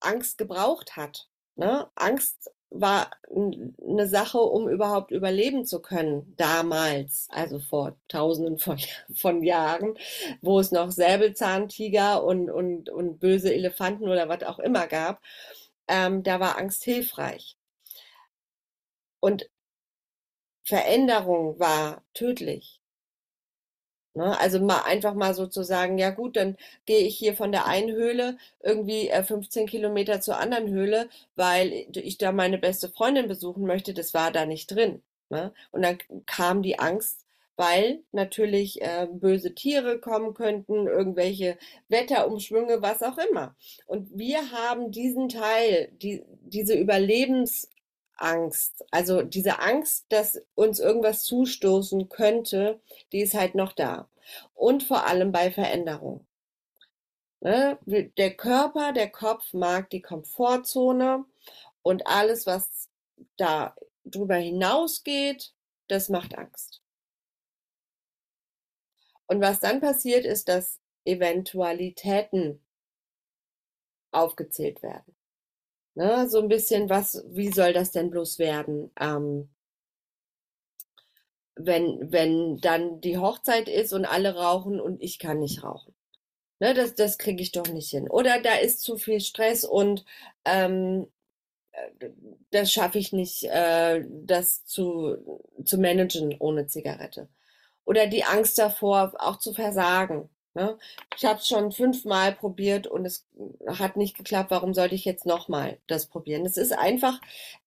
Angst 0.00 0.36
gebraucht 0.36 0.96
hat. 0.96 1.28
Ne? 1.54 1.88
Angst 1.94 2.50
war 2.68 3.10
eine 3.30 4.06
Sache, 4.06 4.36
um 4.38 4.68
überhaupt 4.68 5.12
überleben 5.12 5.64
zu 5.64 5.80
können, 5.80 6.34
damals, 6.36 7.26
also 7.30 7.58
vor 7.58 7.96
tausenden 8.08 8.58
von, 8.58 8.78
von 9.14 9.42
Jahren, 9.42 9.96
wo 10.42 10.60
es 10.60 10.72
noch 10.72 10.90
Säbelzahntiger 10.90 12.22
und, 12.22 12.50
und, 12.50 12.90
und 12.90 13.18
böse 13.18 13.54
Elefanten 13.54 14.10
oder 14.10 14.28
was 14.28 14.42
auch 14.42 14.58
immer 14.58 14.86
gab, 14.88 15.22
ähm, 15.88 16.22
da 16.22 16.38
war 16.38 16.58
Angst 16.58 16.84
hilfreich. 16.84 17.56
Und 19.20 19.48
Veränderung 20.64 21.58
war 21.58 22.04
tödlich. 22.12 22.82
Ne? 24.16 24.38
Also 24.40 24.60
mal 24.60 24.82
einfach 24.86 25.14
mal 25.14 25.34
so 25.34 25.46
zu 25.46 25.62
sagen, 25.62 25.98
ja 25.98 26.10
gut, 26.10 26.36
dann 26.36 26.56
gehe 26.86 27.00
ich 27.00 27.18
hier 27.18 27.36
von 27.36 27.52
der 27.52 27.66
einen 27.66 27.94
Höhle 27.94 28.38
irgendwie 28.62 29.10
15 29.10 29.64
äh, 29.64 29.66
Kilometer 29.66 30.22
zur 30.22 30.38
anderen 30.38 30.68
Höhle, 30.70 31.08
weil 31.36 31.86
ich 31.92 32.16
da 32.16 32.32
meine 32.32 32.56
beste 32.58 32.88
Freundin 32.88 33.28
besuchen 33.28 33.66
möchte. 33.66 33.92
Das 33.92 34.14
war 34.14 34.32
da 34.32 34.46
nicht 34.46 34.70
drin. 34.70 35.02
Ne? 35.28 35.52
Und 35.70 35.82
dann 35.82 35.98
kam 36.24 36.62
die 36.62 36.78
Angst, 36.78 37.26
weil 37.56 38.00
natürlich 38.12 38.80
äh, 38.80 39.06
böse 39.10 39.54
Tiere 39.54 39.98
kommen 39.98 40.32
könnten, 40.32 40.86
irgendwelche 40.86 41.58
Wetterumschwünge, 41.88 42.80
was 42.80 43.02
auch 43.02 43.18
immer. 43.18 43.54
Und 43.86 44.16
wir 44.16 44.50
haben 44.50 44.92
diesen 44.92 45.28
Teil, 45.28 45.90
die, 46.00 46.22
diese 46.40 46.74
Überlebens 46.74 47.68
Angst. 48.16 48.84
Also 48.90 49.22
diese 49.22 49.60
Angst, 49.60 50.06
dass 50.08 50.42
uns 50.54 50.80
irgendwas 50.80 51.24
zustoßen 51.24 52.08
könnte, 52.08 52.80
die 53.12 53.20
ist 53.20 53.34
halt 53.34 53.54
noch 53.54 53.72
da. 53.72 54.08
Und 54.54 54.82
vor 54.82 55.06
allem 55.06 55.32
bei 55.32 55.50
Veränderung. 55.50 56.26
Ne? 57.40 57.78
Der 57.84 58.34
Körper, 58.34 58.92
der 58.92 59.10
Kopf 59.10 59.52
mag 59.52 59.90
die 59.90 60.02
Komfortzone 60.02 61.24
und 61.82 62.06
alles, 62.06 62.46
was 62.46 62.88
da 63.36 63.76
drüber 64.04 64.36
hinausgeht, 64.36 65.52
das 65.88 66.08
macht 66.08 66.36
Angst. 66.36 66.82
Und 69.26 69.40
was 69.40 69.60
dann 69.60 69.80
passiert, 69.80 70.24
ist, 70.24 70.48
dass 70.48 70.80
Eventualitäten 71.04 72.60
aufgezählt 74.12 74.82
werden. 74.82 75.15
Ne, 75.96 76.28
so 76.28 76.38
ein 76.40 76.46
bisschen, 76.48 76.88
was, 76.90 77.24
wie 77.30 77.50
soll 77.50 77.72
das 77.72 77.90
denn 77.90 78.10
bloß 78.10 78.38
werden? 78.38 78.92
Ähm, 79.00 79.48
wenn, 81.56 82.12
wenn 82.12 82.58
dann 82.58 83.00
die 83.00 83.18
Hochzeit 83.18 83.68
ist 83.68 83.92
und 83.92 84.04
alle 84.04 84.34
rauchen 84.36 84.80
und 84.80 85.02
ich 85.02 85.18
kann 85.18 85.40
nicht 85.40 85.64
rauchen. 85.64 85.94
Ne, 86.60 86.74
das 86.74 86.94
das 86.94 87.18
kriege 87.18 87.42
ich 87.42 87.52
doch 87.52 87.68
nicht 87.68 87.90
hin. 87.90 88.10
Oder 88.10 88.40
da 88.42 88.54
ist 88.56 88.82
zu 88.82 88.96
viel 88.98 89.20
Stress 89.20 89.64
und 89.64 90.04
ähm, 90.44 91.08
äh, 91.72 92.10
das 92.52 92.72
schaffe 92.72 92.98
ich 92.98 93.12
nicht, 93.12 93.44
äh, 93.44 94.04
das 94.10 94.64
zu, 94.66 95.16
zu 95.64 95.78
managen 95.78 96.36
ohne 96.40 96.66
Zigarette. 96.68 97.28
Oder 97.86 98.06
die 98.08 98.24
Angst 98.24 98.58
davor, 98.58 99.14
auch 99.18 99.38
zu 99.38 99.54
versagen. 99.54 100.30
Ne? 100.56 100.78
Ich 101.14 101.26
habe 101.26 101.38
es 101.38 101.46
schon 101.46 101.70
fünfmal 101.70 102.34
probiert 102.34 102.86
und 102.86 103.04
es 103.04 103.26
hat 103.66 103.98
nicht 103.98 104.16
geklappt. 104.16 104.50
Warum 104.50 104.72
sollte 104.72 104.94
ich 104.94 105.04
jetzt 105.04 105.26
nochmal 105.26 105.78
das 105.86 106.06
probieren? 106.06 106.46
Es 106.46 106.56
ist 106.56 106.72
einfach, 106.72 107.20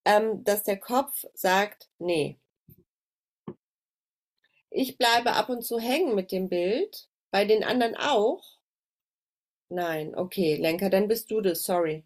ähm, 0.04 0.42
dass 0.42 0.64
der 0.64 0.76
Kopf 0.76 1.24
sagt, 1.32 1.88
nee. 2.00 2.36
Ich 4.70 4.98
bleibe 4.98 5.34
ab 5.34 5.50
und 5.50 5.62
zu 5.62 5.78
hängen 5.78 6.16
mit 6.16 6.32
dem 6.32 6.48
Bild, 6.48 7.06
bei 7.30 7.44
den 7.44 7.62
anderen 7.62 7.94
auch. 7.94 8.42
Nein, 9.68 10.16
okay, 10.16 10.56
Lenker, 10.56 10.90
dann 10.90 11.06
bist 11.06 11.30
du 11.30 11.40
das, 11.40 11.62
sorry. 11.62 12.02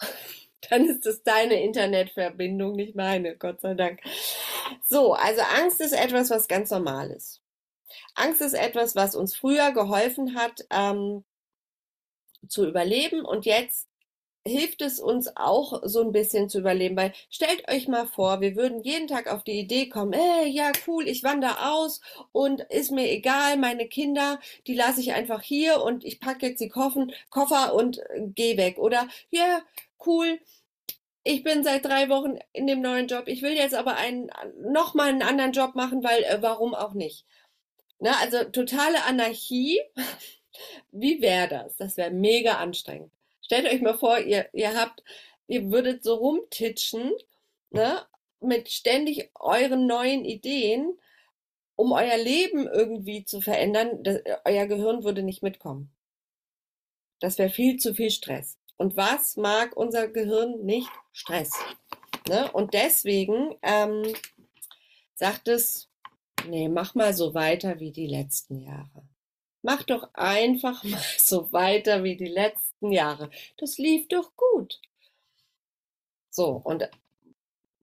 dann 0.68 0.86
ist 0.86 1.06
es 1.06 1.22
deine 1.22 1.62
Internetverbindung, 1.62 2.72
nicht 2.76 2.94
meine, 2.94 3.38
Gott 3.38 3.62
sei 3.62 3.72
Dank. 3.72 4.02
So, 4.86 5.14
also 5.14 5.40
Angst 5.56 5.80
ist 5.80 5.94
etwas, 5.94 6.28
was 6.28 6.46
ganz 6.46 6.70
normal 6.70 7.10
ist. 7.10 7.39
Angst 8.14 8.40
ist 8.40 8.54
etwas, 8.54 8.96
was 8.96 9.14
uns 9.14 9.34
früher 9.34 9.72
geholfen 9.72 10.34
hat, 10.34 10.66
ähm, 10.70 11.24
zu 12.48 12.66
überleben 12.66 13.24
und 13.24 13.46
jetzt 13.46 13.90
hilft 14.46 14.80
es 14.80 15.00
uns 15.00 15.36
auch 15.36 15.82
so 15.84 16.00
ein 16.02 16.12
bisschen 16.12 16.48
zu 16.48 16.60
überleben, 16.60 16.96
weil 16.96 17.12
stellt 17.28 17.68
euch 17.70 17.88
mal 17.88 18.06
vor, 18.06 18.40
wir 18.40 18.56
würden 18.56 18.82
jeden 18.82 19.06
Tag 19.06 19.30
auf 19.30 19.44
die 19.44 19.58
Idee 19.58 19.88
kommen, 19.88 20.14
ey, 20.14 20.48
ja 20.48 20.72
cool, 20.86 21.06
ich 21.06 21.22
wandere 21.22 21.70
aus 21.72 22.00
und 22.32 22.60
ist 22.70 22.90
mir 22.90 23.10
egal, 23.10 23.58
meine 23.58 23.86
Kinder, 23.86 24.40
die 24.66 24.74
lasse 24.74 25.00
ich 25.00 25.12
einfach 25.12 25.42
hier 25.42 25.82
und 25.82 26.04
ich 26.04 26.20
packe 26.20 26.46
jetzt 26.46 26.60
die 26.60 26.70
Koffen, 26.70 27.12
Koffer 27.28 27.74
und 27.74 27.98
äh, 27.98 28.28
gehe 28.34 28.56
weg. 28.56 28.78
Oder 28.78 29.08
ja, 29.30 29.60
cool, 30.06 30.40
ich 31.22 31.42
bin 31.42 31.62
seit 31.62 31.84
drei 31.84 32.08
Wochen 32.08 32.38
in 32.52 32.66
dem 32.66 32.80
neuen 32.80 33.08
Job, 33.08 33.24
ich 33.26 33.42
will 33.42 33.52
jetzt 33.52 33.74
aber 33.74 33.96
einen, 33.96 34.30
noch 34.58 34.94
einen 34.94 35.22
anderen 35.22 35.52
Job 35.52 35.74
machen, 35.74 36.02
weil 36.02 36.22
äh, 36.24 36.38
warum 36.40 36.74
auch 36.74 36.94
nicht. 36.94 37.26
Ne, 38.00 38.16
also 38.16 38.44
totale 38.44 39.04
Anarchie. 39.04 39.80
Wie 40.90 41.20
wäre 41.20 41.48
das? 41.48 41.76
Das 41.76 41.96
wäre 41.96 42.10
mega 42.10 42.54
anstrengend. 42.54 43.12
Stellt 43.42 43.66
euch 43.66 43.82
mal 43.82 43.98
vor, 43.98 44.18
ihr, 44.18 44.48
ihr 44.52 44.74
habt, 44.74 45.04
ihr 45.46 45.70
würdet 45.70 46.02
so 46.02 46.14
rumtitschen, 46.14 47.12
ne, 47.70 48.06
mit 48.40 48.70
ständig 48.70 49.30
euren 49.34 49.86
neuen 49.86 50.24
Ideen, 50.24 50.98
um 51.76 51.92
euer 51.92 52.16
Leben 52.16 52.66
irgendwie 52.66 53.24
zu 53.24 53.40
verändern. 53.40 54.02
Das, 54.02 54.20
euer 54.44 54.66
Gehirn 54.66 55.04
würde 55.04 55.22
nicht 55.22 55.42
mitkommen. 55.42 55.92
Das 57.20 57.36
wäre 57.36 57.50
viel 57.50 57.76
zu 57.76 57.94
viel 57.94 58.10
Stress. 58.10 58.58
Und 58.78 58.96
was 58.96 59.36
mag 59.36 59.76
unser 59.76 60.08
Gehirn 60.08 60.64
nicht? 60.64 60.88
Stress. 61.12 61.52
Ne? 62.28 62.50
Und 62.52 62.72
deswegen 62.72 63.54
ähm, 63.62 64.04
sagt 65.14 65.48
es, 65.48 65.89
Nee, 66.50 66.68
mach 66.68 66.96
mal 66.96 67.14
so 67.14 67.32
weiter 67.32 67.78
wie 67.78 67.92
die 67.92 68.08
letzten 68.08 68.58
Jahre. 68.58 69.04
Mach 69.62 69.84
doch 69.84 70.12
einfach 70.14 70.82
mal 70.84 71.00
so 71.16 71.52
weiter 71.52 72.02
wie 72.02 72.16
die 72.16 72.26
letzten 72.26 72.90
Jahre. 72.90 73.30
Das 73.56 73.78
lief 73.78 74.08
doch 74.08 74.36
gut. 74.36 74.80
So, 76.28 76.60
und 76.64 76.88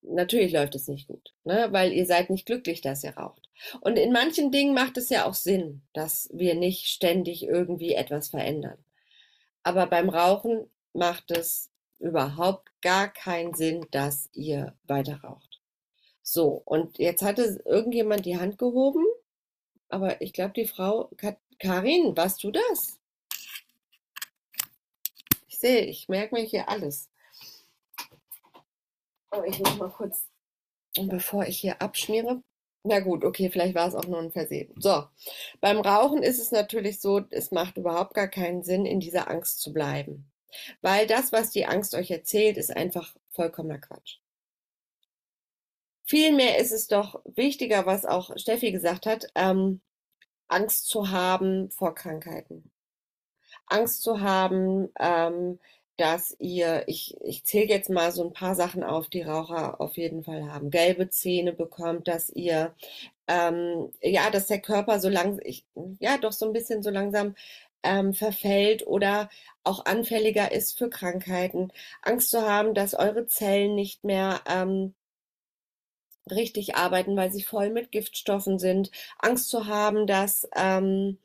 natürlich 0.01 0.51
läuft 0.51 0.75
es 0.75 0.89
nicht 0.89 1.07
gut, 1.07 1.33
ne? 1.45 1.67
weil 1.71 1.93
ihr 1.93 2.05
seid 2.05 2.29
nicht 2.29 2.45
glücklich, 2.45 2.81
dass 2.81 3.05
ihr 3.05 3.15
raucht. 3.15 3.49
Und 3.79 3.97
in 3.97 4.11
manchen 4.11 4.51
Dingen 4.51 4.73
macht 4.73 4.97
es 4.97 5.09
ja 5.09 5.25
auch 5.25 5.33
Sinn, 5.33 5.81
dass 5.93 6.29
wir 6.33 6.55
nicht 6.55 6.87
ständig 6.87 7.43
irgendwie 7.43 7.93
etwas 7.93 8.29
verändern. 8.29 8.77
Aber 9.63 9.87
beim 9.87 10.09
Rauchen 10.09 10.69
macht 10.93 11.31
es 11.31 11.71
überhaupt 11.99 12.69
gar 12.81 13.07
keinen 13.07 13.53
Sinn, 13.53 13.85
dass 13.91 14.29
ihr 14.33 14.75
weiter 14.83 15.21
raucht. 15.23 15.56
So, 16.29 16.61
und 16.65 16.97
jetzt 16.97 17.21
hatte 17.21 17.61
irgendjemand 17.63 18.25
die 18.25 18.37
Hand 18.37 18.57
gehoben, 18.57 19.05
aber 19.87 20.21
ich 20.21 20.33
glaube, 20.33 20.51
die 20.51 20.67
Frau, 20.67 21.09
Karin, 21.57 22.17
warst 22.17 22.43
du 22.43 22.51
das? 22.51 22.99
Ich 25.47 25.57
sehe, 25.57 25.85
ich 25.85 26.09
merke 26.09 26.35
mir 26.35 26.41
hier 26.43 26.67
alles. 26.67 27.09
Oh, 29.31 29.41
ich 29.47 29.57
muss 29.59 29.77
mal 29.77 29.89
kurz, 29.89 30.27
bevor 30.99 31.45
ich 31.45 31.61
hier 31.61 31.81
abschmiere. 31.81 32.43
Na 32.83 32.99
gut, 32.99 33.23
okay, 33.23 33.49
vielleicht 33.49 33.75
war 33.75 33.87
es 33.87 33.95
auch 33.95 34.05
nur 34.05 34.19
ein 34.19 34.33
Versehen. 34.33 34.75
So, 34.77 35.05
beim 35.61 35.79
Rauchen 35.79 36.23
ist 36.23 36.41
es 36.41 36.51
natürlich 36.51 36.99
so, 36.99 37.21
es 37.29 37.51
macht 37.51 37.77
überhaupt 37.77 38.13
gar 38.13 38.27
keinen 38.27 38.63
Sinn, 38.63 38.85
in 38.85 38.99
dieser 38.99 39.29
Angst 39.29 39.61
zu 39.61 39.71
bleiben. 39.71 40.29
Weil 40.81 41.07
das, 41.07 41.31
was 41.31 41.51
die 41.51 41.67
Angst 41.67 41.95
euch 41.95 42.11
erzählt, 42.11 42.57
ist 42.57 42.75
einfach 42.75 43.15
vollkommener 43.29 43.79
Quatsch. 43.79 44.17
Vielmehr 46.07 46.57
ist 46.57 46.71
es 46.71 46.87
doch 46.87 47.21
wichtiger, 47.25 47.85
was 47.85 48.05
auch 48.05 48.31
Steffi 48.37 48.71
gesagt 48.71 49.05
hat, 49.05 49.27
ähm, 49.35 49.81
Angst 50.47 50.87
zu 50.87 51.11
haben 51.11 51.69
vor 51.69 51.95
Krankheiten. 51.95 52.71
Angst 53.67 54.01
zu 54.03 54.21
haben, 54.21 54.89
ähm, 54.99 55.59
dass 55.97 56.35
ihr, 56.39 56.83
ich, 56.87 57.17
ich 57.21 57.43
zähle 57.45 57.67
jetzt 57.67 57.89
mal 57.89 58.11
so 58.11 58.23
ein 58.23 58.31
paar 58.33 58.55
Sachen 58.55 58.83
auf, 58.83 59.09
die 59.09 59.23
Raucher 59.23 59.81
auf 59.81 59.97
jeden 59.97 60.23
Fall 60.23 60.49
haben. 60.49 60.69
Gelbe 60.71 61.09
Zähne 61.09 61.51
bekommt, 61.53 62.07
dass 62.07 62.29
ihr, 62.29 62.73
ähm, 63.27 63.91
ja, 64.01 64.29
dass 64.29 64.47
der 64.47 64.61
Körper 64.61 64.99
so 65.01 65.09
langsam, 65.09 65.43
ja, 65.99 66.17
doch 66.17 66.31
so 66.31 66.45
ein 66.45 66.53
bisschen 66.53 66.83
so 66.83 66.89
langsam 66.89 67.35
ähm, 67.83 68.13
verfällt 68.13 68.87
oder 68.87 69.29
auch 69.63 69.85
anfälliger 69.85 70.51
ist 70.51 70.77
für 70.77 70.89
Krankheiten. 70.89 71.71
Angst 72.01 72.29
zu 72.31 72.41
haben, 72.43 72.73
dass 72.73 72.93
eure 72.93 73.27
Zellen 73.27 73.75
nicht 73.75 74.03
mehr 74.05 74.41
ähm, 74.47 74.93
richtig 76.31 76.75
arbeiten, 76.75 77.15
weil 77.17 77.31
sie 77.31 77.43
voll 77.43 77.69
mit 77.69 77.91
Giftstoffen 77.91 78.59
sind. 78.59 78.91
Angst 79.19 79.49
zu 79.49 79.67
haben, 79.67 80.07
dass 80.07 80.47
ähm, 80.55 81.17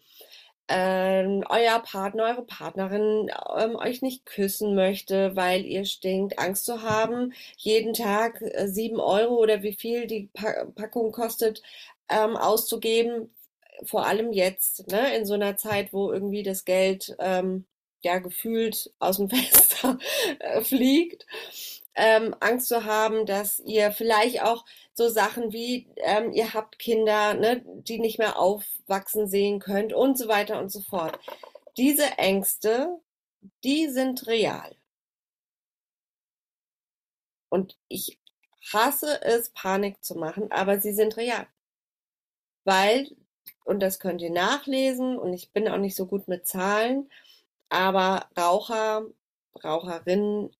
ähm, 0.69 1.45
euer 1.51 1.81
Partner, 1.81 2.25
eure 2.25 2.45
Partnerin 2.45 3.31
ähm, 3.59 3.77
euch 3.77 4.01
nicht 4.03 4.25
küssen 4.27 4.75
möchte, 4.75 5.37
weil 5.37 5.67
ihr 5.67 5.85
stinkt, 5.85 6.39
Angst 6.39 6.65
zu 6.65 6.83
haben, 6.83 7.35
jeden 7.57 7.95
Tag 7.95 8.41
äh, 8.41 8.69
Euro 8.97 9.37
oder 9.37 9.63
wie 9.63 9.75
viel 9.75 10.07
die 10.07 10.31
pa 10.33 10.65
Packung 10.75 11.13
kostet, 11.13 11.63
ähm, 12.09 12.37
auszugeben, 12.37 13.31
vor 13.85 14.07
allem 14.07 14.33
jetzt, 14.33 14.89
ne, 14.91 15.17
in 15.17 15.27
so 15.27 15.35
einer 15.35 15.57
Zeit, 15.57 15.93
wo 15.93 16.13
irgendwie 16.13 16.43
das 16.43 16.65
Geld 16.65 17.17
ähm, 17.19 17.67
ja 18.03 18.19
gefühlt 18.19 18.93
aus 18.99 19.17
dem 19.19 19.29
Fenster 19.31 19.99
äh, 20.39 20.63
fliegt. 20.63 21.27
Ähm, 21.95 22.35
Angst 22.41 22.69
zu 22.69 22.85
haben, 22.85 23.27
dass 23.27 23.61
ihr 23.61 23.93
vielleicht 23.93 24.43
auch 24.43 24.65
so 24.95 25.09
Sachen 25.09 25.53
wie, 25.53 25.89
ähm, 25.97 26.33
ihr 26.33 26.55
habt 26.55 26.79
Kinder, 26.79 27.35
ne, 27.35 27.63
die 27.67 27.99
nicht 27.99 28.19
mehr 28.19 28.39
aufwachsen 28.39 29.29
sehen 29.29 29.61
könnt 29.61 29.93
und 29.93 30.17
so 30.19 30.29
weiter 30.29 30.59
und 30.59 30.71
so 30.71 30.81
fort. 30.81 31.19
Diese 31.77 32.19
Ängste, 32.19 32.99
die 33.65 33.89
sind 33.89 34.27
real. 34.27 34.77
Und 37.51 37.79
ich 37.89 38.19
hasse 38.73 39.21
es, 39.23 39.51
Panik 39.51 40.03
zu 40.03 40.15
machen, 40.15 40.51
aber 40.53 40.81
sie 40.81 40.93
sind 40.95 41.17
real. 41.17 41.47
Weil, 42.65 43.11
und 43.65 43.81
das 43.81 43.99
könnt 44.01 44.23
ihr 44.23 44.31
nachlesen, 44.31 45.19
und 45.19 45.33
ich 45.35 45.53
bin 45.53 45.69
auch 45.69 45.79
nicht 45.79 45.97
so 45.97 46.07
gut 46.07 46.29
mit 46.29 46.47
Zahlen, 46.47 47.11
aber 47.69 48.29
Raucher, 48.39 49.07
Raucherinnen 49.63 50.51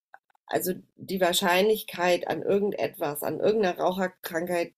also 0.53 0.73
die 0.97 1.19
Wahrscheinlichkeit 1.19 2.27
an 2.27 2.43
irgendetwas, 2.43 3.23
an 3.23 3.39
irgendeiner 3.39 3.79
Raucherkrankheit, 3.79 4.73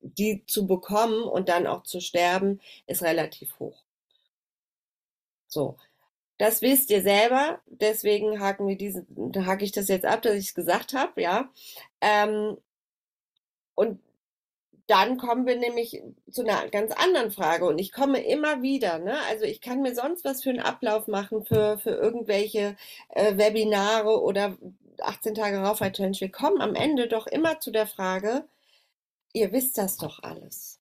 die 0.00 0.44
zu 0.46 0.68
bekommen 0.68 1.24
und 1.24 1.48
dann 1.48 1.66
auch 1.66 1.82
zu 1.82 2.00
sterben, 2.00 2.60
ist 2.86 3.02
relativ 3.02 3.58
hoch. 3.58 3.82
So. 5.48 5.76
Das 6.38 6.62
wisst 6.62 6.90
ihr 6.90 7.02
selber, 7.02 7.60
deswegen 7.66 8.40
haken 8.40 8.68
wir 8.68 8.76
diesen, 8.76 9.06
hake 9.44 9.64
ich 9.64 9.72
das 9.72 9.88
jetzt 9.88 10.06
ab, 10.06 10.22
dass 10.22 10.34
ich 10.34 10.46
es 10.50 10.54
gesagt 10.54 10.94
habe, 10.94 11.20
ja. 11.20 11.50
Ähm, 12.00 12.56
und 13.74 14.00
dann 14.86 15.18
kommen 15.18 15.44
wir 15.46 15.56
nämlich 15.56 16.02
zu 16.30 16.42
einer 16.42 16.68
ganz 16.68 16.92
anderen 16.92 17.32
Frage 17.32 17.66
und 17.66 17.78
ich 17.78 17.92
komme 17.92 18.22
immer 18.24 18.62
wieder, 18.62 18.98
ne? 19.00 19.18
Also 19.28 19.44
ich 19.44 19.60
kann 19.60 19.82
mir 19.82 19.94
sonst 19.94 20.24
was 20.24 20.42
für 20.42 20.50
einen 20.50 20.60
Ablauf 20.60 21.08
machen 21.08 21.44
für, 21.44 21.78
für 21.78 21.90
irgendwelche 21.90 22.76
äh, 23.10 23.36
Webinare 23.36 24.22
oder 24.22 24.56
18 25.02 25.34
Tage 25.34 25.58
Rauchfrei 25.58 25.90
Challenge. 25.90 26.18
Wir 26.18 26.30
kommen 26.30 26.60
am 26.60 26.74
Ende 26.74 27.08
doch 27.08 27.26
immer 27.26 27.60
zu 27.60 27.70
der 27.70 27.86
Frage, 27.86 28.44
ihr 29.32 29.52
wisst 29.52 29.78
das 29.78 29.96
doch 29.96 30.22
alles. 30.22 30.80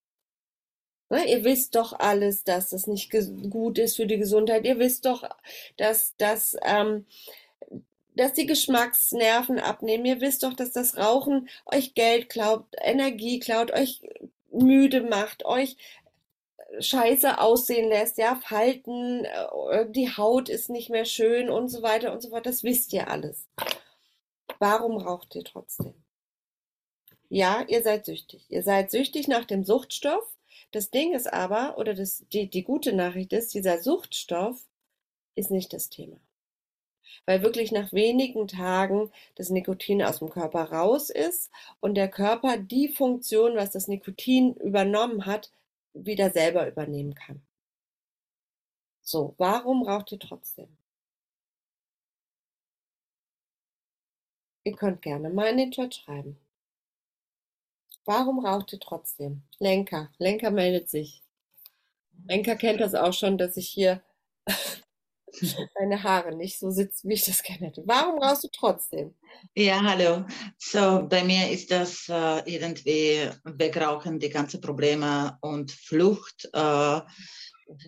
Ne? 1.10 1.26
Ihr 1.26 1.44
wisst 1.44 1.76
doch 1.76 1.94
alles, 1.94 2.44
dass 2.44 2.70
das 2.70 2.88
nicht 2.88 3.12
gut 3.50 3.78
ist 3.78 3.96
für 3.96 4.06
die 4.06 4.18
Gesundheit. 4.18 4.66
Ihr 4.66 4.80
wisst 4.80 5.06
doch, 5.06 5.28
dass, 5.78 6.16
dass, 6.18 6.56
ähm, 6.64 7.06
dass 8.16 8.34
die 8.34 8.46
Geschmacksnerven 8.46 9.60
abnehmen. 9.60 10.06
Ihr 10.06 10.22
wisst 10.22 10.44
doch, 10.44 10.54
dass 10.54 10.72
das 10.72 10.98
Rauchen 10.98 11.50
euch 11.66 11.94
Geld 11.96 12.30
klaut, 12.30 12.66
Energie 12.82 13.40
klaut, 13.40 13.72
euch 13.72 14.02
müde 14.52 15.02
macht, 15.02 15.46
euch 15.46 15.78
scheiße 16.80 17.40
aussehen 17.40 17.90
lässt, 17.90 18.18
ja, 18.18 18.36
Falten, 18.36 19.26
äh, 19.26 19.90
die 19.90 20.16
Haut 20.16 20.50
ist 20.50 20.70
nicht 20.70 20.90
mehr 20.90 21.06
schön 21.06 21.50
und 21.50 21.70
so 21.70 21.82
weiter 21.82 22.14
und 22.14 22.22
so 22.22 22.30
fort. 22.30 22.46
Das 22.46 22.64
wisst 22.64 22.94
ihr 22.94 23.10
alles. 23.10 23.48
Warum 24.60 24.98
raucht 24.98 25.36
ihr 25.36 25.44
trotzdem? 25.44 25.94
Ja, 27.30 27.64
ihr 27.68 27.82
seid 27.84 28.06
süchtig. 28.06 28.46
Ihr 28.50 28.64
seid 28.64 28.92
süchtig 28.92 29.28
nach 29.28 29.46
dem 29.46 29.64
Suchtstoff. 29.64 30.38
Das 30.72 30.92
Ding 30.92 31.14
ist 31.14 31.32
aber, 31.32 31.78
oder 31.78 31.94
das, 31.94 32.26
die, 32.34 32.50
die 32.50 32.64
gute 32.64 32.94
Nachricht 32.94 33.34
ist, 33.34 33.54
dieser 33.54 33.82
Suchtstoff 33.82 34.68
ist 35.36 35.50
nicht 35.50 35.72
das 35.74 35.90
Thema. 35.90 36.20
Weil 37.26 37.42
wirklich 37.42 37.72
nach 37.72 37.94
wenigen 37.94 38.48
Tagen 38.48 39.12
das 39.36 39.50
Nikotin 39.50 40.04
aus 40.04 40.20
dem 40.20 40.30
Körper 40.30 40.72
raus 40.72 41.10
ist 41.10 41.50
und 41.80 41.96
der 41.96 42.10
Körper 42.10 42.58
die 42.58 42.90
Funktion, 42.90 43.56
was 43.56 43.72
das 43.72 43.88
Nikotin 43.88 44.56
übernommen 44.56 45.26
hat, 45.26 45.52
wieder 45.94 46.32
selber 46.32 46.68
übernehmen 46.68 47.16
kann. 47.16 47.42
So, 49.02 49.34
warum 49.38 49.84
raucht 49.84 50.12
ihr 50.12 50.20
trotzdem? 50.20 50.78
Ihr 54.70 54.76
könnt 54.76 55.02
gerne 55.02 55.32
mal 55.32 55.48
in 55.48 55.58
den 55.58 55.72
Chat 55.72 55.96
schreiben. 55.96 56.38
Warum 58.06 58.46
raucht 58.46 58.72
ihr 58.72 58.80
trotzdem? 58.80 59.42
Lenker. 59.58 60.12
Lenker 60.20 60.52
meldet 60.52 60.92
sich. 60.92 61.24
Lenker 62.28 62.56
kennt 62.56 62.80
das 62.80 62.94
auch 62.94 63.14
schon, 63.14 63.40
dass 63.40 63.58
ich 63.58 63.68
hier 63.68 64.04
deine 65.80 66.04
Haare 66.04 66.36
nicht 66.36 66.60
so 66.60 66.70
sitzen, 66.70 67.10
wie 67.10 67.16
ich 67.16 67.26
das 67.26 67.42
gerne 67.42 67.66
hätte. 67.66 67.82
Warum 67.88 68.22
rauchst 68.22 68.44
du 68.44 68.50
trotzdem? 68.50 69.16
Ja, 69.56 69.82
hallo. 69.82 70.28
So, 70.60 71.08
bei 71.10 71.24
mir 71.24 71.50
ist 71.50 71.72
das 71.72 72.08
äh, 72.08 72.42
irgendwie 72.46 73.28
Wegrauchen, 73.44 74.20
die 74.20 74.30
ganzen 74.30 74.62
Probleme 74.62 75.36
und 75.42 75.72
Flucht. 75.72 76.48
Äh, 76.54 77.02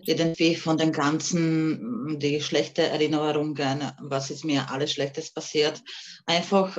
irgendwie 0.04 0.54
von 0.54 0.76
den 0.76 0.92
ganzen, 0.92 2.18
die 2.18 2.40
schlechte 2.40 2.82
Erinnerungen, 2.82 3.92
was 4.00 4.30
ist 4.30 4.44
mir 4.44 4.70
alles 4.70 4.92
Schlechtes 4.92 5.32
passiert. 5.32 5.82
Einfach, 6.26 6.78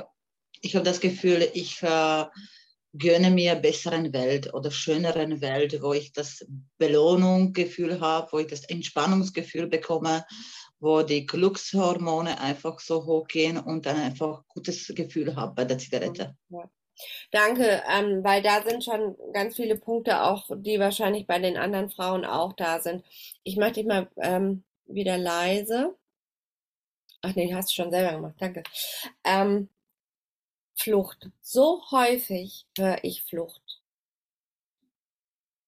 ich 0.61 0.75
habe 0.75 0.85
das 0.85 0.99
Gefühl, 0.99 1.49
ich 1.53 1.81
äh, 1.83 2.25
gönne 2.93 3.31
mir 3.31 3.55
besseren 3.55 4.13
Welt 4.13 4.53
oder 4.53 4.71
schöneren 4.71 5.41
Welt, 5.41 5.81
wo 5.81 5.93
ich 5.93 6.13
das 6.13 6.45
Belohnungsgefühl 6.77 7.99
habe, 7.99 8.31
wo 8.31 8.39
ich 8.39 8.47
das 8.47 8.65
Entspannungsgefühl 8.65 9.67
bekomme, 9.67 10.25
wo 10.79 11.01
die 11.01 11.25
Glückshormone 11.25 12.39
einfach 12.39 12.79
so 12.79 13.05
hochgehen 13.05 13.57
und 13.57 13.85
dann 13.85 13.97
einfach 13.97 14.43
gutes 14.47 14.87
Gefühl 14.95 15.35
habe 15.35 15.55
bei 15.55 15.65
der 15.65 15.77
Zigarette. 15.77 16.35
Ja. 16.49 16.69
Danke, 17.31 17.83
ähm, 17.89 18.23
weil 18.23 18.41
da 18.41 18.61
sind 18.63 18.83
schon 18.83 19.15
ganz 19.33 19.55
viele 19.55 19.77
Punkte 19.77 20.23
auch, 20.23 20.49
die 20.55 20.79
wahrscheinlich 20.79 21.27
bei 21.27 21.39
den 21.39 21.57
anderen 21.57 21.89
Frauen 21.89 22.25
auch 22.25 22.53
da 22.53 22.79
sind. 22.79 23.03
Ich 23.43 23.57
mache 23.57 23.73
dich 23.73 23.85
mal 23.85 24.09
ähm, 24.17 24.63
wieder 24.85 25.17
leise. 25.17 25.95
Ach 27.21 27.35
nee, 27.35 27.53
hast 27.53 27.69
du 27.69 27.75
schon 27.81 27.91
selber 27.91 28.13
gemacht, 28.13 28.35
danke. 28.39 28.63
Ähm, 29.23 29.69
Flucht. 30.75 31.29
So 31.41 31.81
häufig 31.91 32.65
höre 32.77 33.03
ich 33.03 33.23
Flucht 33.23 33.81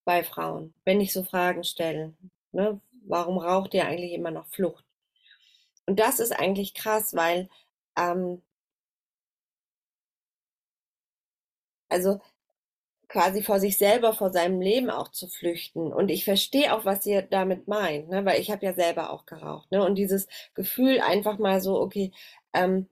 bei 0.03 0.23
Frauen, 0.23 0.73
wenn 0.83 1.01
ich 1.01 1.13
so 1.13 1.23
Fragen 1.23 1.63
stelle. 1.63 2.13
Ne? 2.51 2.79
Warum 3.07 3.37
raucht 3.37 3.73
ihr 3.73 3.85
eigentlich 3.85 4.13
immer 4.13 4.31
noch 4.31 4.47
Flucht? 4.47 4.83
Und 5.85 5.99
das 5.99 6.19
ist 6.19 6.31
eigentlich 6.31 6.73
krass, 6.73 7.15
weil 7.15 7.49
ähm, 7.97 8.41
also 11.95 12.19
quasi 13.07 13.43
vor 13.43 13.59
sich 13.59 13.77
selber, 13.77 14.13
vor 14.13 14.31
seinem 14.31 14.61
Leben 14.61 14.89
auch 14.89 15.09
zu 15.09 15.27
flüchten. 15.27 15.93
Und 15.93 16.09
ich 16.09 16.25
verstehe 16.25 16.75
auch, 16.75 16.85
was 16.85 17.05
ihr 17.05 17.21
damit 17.21 17.67
meint, 17.67 18.09
ne? 18.09 18.25
weil 18.25 18.41
ich 18.41 18.51
habe 18.51 18.65
ja 18.65 18.73
selber 18.73 19.11
auch 19.11 19.25
geraucht. 19.25 19.71
Ne? 19.71 19.83
Und 19.83 19.95
dieses 19.95 20.27
Gefühl 20.53 20.99
einfach 20.99 21.37
mal 21.39 21.61
so, 21.61 21.79
okay, 21.79 22.11
ähm, 22.53 22.89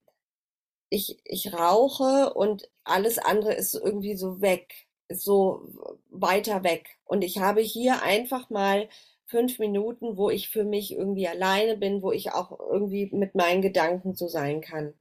ich, 0.90 1.20
ich 1.26 1.54
rauche 1.54 2.34
und 2.34 2.70
alles 2.84 3.18
andere 3.18 3.54
ist 3.54 3.74
irgendwie 3.74 4.16
so 4.16 4.42
weg, 4.42 4.88
ist 5.10 5.24
so 5.24 5.68
weiter 6.10 6.64
weg. 6.64 7.00
Und 7.06 7.24
ich 7.24 7.40
habe 7.40 7.62
hier 7.62 8.04
einfach 8.04 8.50
mal 8.50 8.88
fünf 9.26 9.60
Minuten, 9.60 10.18
wo 10.18 10.30
ich 10.30 10.50
für 10.50 10.64
mich 10.64 10.94
irgendwie 10.94 11.28
alleine 11.28 11.76
bin, 11.78 12.02
wo 12.04 12.12
ich 12.12 12.32
auch 12.32 12.60
irgendwie 12.60 13.10
mit 13.12 13.36
meinen 13.36 13.62
Gedanken 13.62 14.16
so 14.16 14.28
sein 14.28 14.62
kann. 14.62 14.94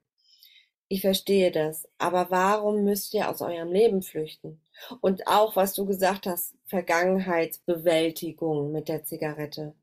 Ich 0.92 1.00
verstehe 1.00 1.50
das. 1.50 1.88
Aber 1.96 2.30
warum 2.30 2.84
müsst 2.84 3.14
ihr 3.14 3.30
aus 3.30 3.40
eurem 3.40 3.72
Leben 3.72 4.02
flüchten? 4.02 4.60
Und 5.00 5.26
auch, 5.26 5.56
was 5.56 5.72
du 5.72 5.86
gesagt 5.86 6.26
hast, 6.26 6.54
Vergangenheitsbewältigung 6.66 8.72
mit 8.72 8.88
der 8.88 9.02
Zigarette. 9.02 9.74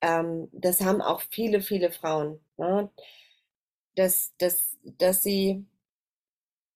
Ähm, 0.00 0.48
das 0.52 0.82
haben 0.82 1.02
auch 1.02 1.20
viele, 1.32 1.60
viele 1.60 1.90
Frauen. 1.90 2.38
Ne? 2.58 2.88
Dass, 3.96 4.34
dass, 4.38 4.78
dass 4.84 5.24
sie, 5.24 5.66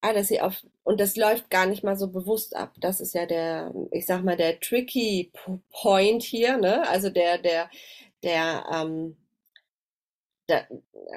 ah, 0.01 0.15
dass 0.15 0.27
sie 0.27 0.41
auf, 0.41 0.67
und 0.83 0.99
das 0.99 1.15
läuft 1.15 1.49
gar 1.49 1.67
nicht 1.67 1.85
mal 1.85 1.97
so 1.97 2.09
bewusst 2.09 2.57
ab. 2.57 2.75
Das 2.81 3.01
ist 3.01 3.15
ja 3.15 3.25
der, 3.25 3.73
ich 3.93 4.05
sag 4.05 4.25
mal, 4.25 4.37
der 4.37 4.59
tricky 4.59 5.31
Point 5.71 6.25
hier, 6.25 6.59
ne? 6.59 6.89
Also 6.89 7.09
der, 7.09 7.39
der, 7.39 7.71
der, 8.25 8.67
ähm, 8.73 9.17
der 10.49 10.67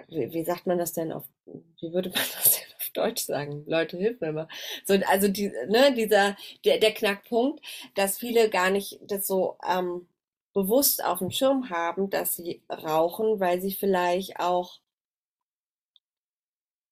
wie, 0.10 0.46
sagt 0.46 0.68
man 0.68 0.78
das 0.78 0.94
denn 0.94 1.12
auf, 1.12 1.24
wie 1.46 1.94
würde 1.94 2.10
man 2.10 2.20
das 2.36 2.52
denn 2.52 2.76
auf 2.78 2.90
Deutsch 2.94 3.24
sagen? 3.24 3.64
Leute, 3.68 3.98
hilf 3.98 4.20
mir 4.22 4.32
mal. 4.34 4.48
So, 4.86 4.94
also 5.08 5.28
die, 5.28 5.52
ne, 5.68 5.94
dieser, 5.96 6.36
der, 6.66 6.80
der 6.80 6.94
Knackpunkt, 6.94 7.64
dass 7.96 8.18
viele 8.18 8.50
gar 8.50 8.70
nicht 8.70 9.00
das 9.08 9.28
so 9.28 9.58
ähm, 9.68 10.08
bewusst 10.54 11.04
auf 11.04 11.20
dem 11.20 11.32
Schirm 11.32 11.70
haben, 11.70 12.10
dass 12.10 12.36
sie 12.36 12.62
rauchen, 12.70 13.40
weil 13.40 13.62
sie 13.62 13.74
vielleicht 13.74 14.40
auch 14.40 14.80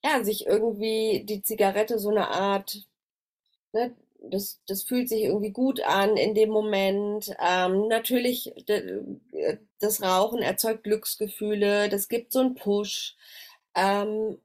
ja, 0.03 0.23
sich 0.23 0.45
irgendwie 0.47 1.23
die 1.25 1.41
Zigarette 1.43 1.99
so 1.99 2.09
eine 2.09 2.29
Art, 2.29 2.87
ne, 3.73 3.95
das, 4.23 4.61
das 4.67 4.83
fühlt 4.83 5.09
sich 5.09 5.23
irgendwie 5.23 5.51
gut 5.51 5.81
an 5.81 6.17
in 6.17 6.35
dem 6.35 6.49
Moment. 6.49 7.35
Ähm, 7.39 7.87
natürlich, 7.87 8.53
das 9.79 10.01
Rauchen 10.03 10.39
erzeugt 10.41 10.83
Glücksgefühle, 10.83 11.89
das 11.89 12.07
gibt 12.07 12.31
so 12.33 12.39
einen 12.41 12.55
Push. 12.55 13.15
Ähm, 13.75 14.39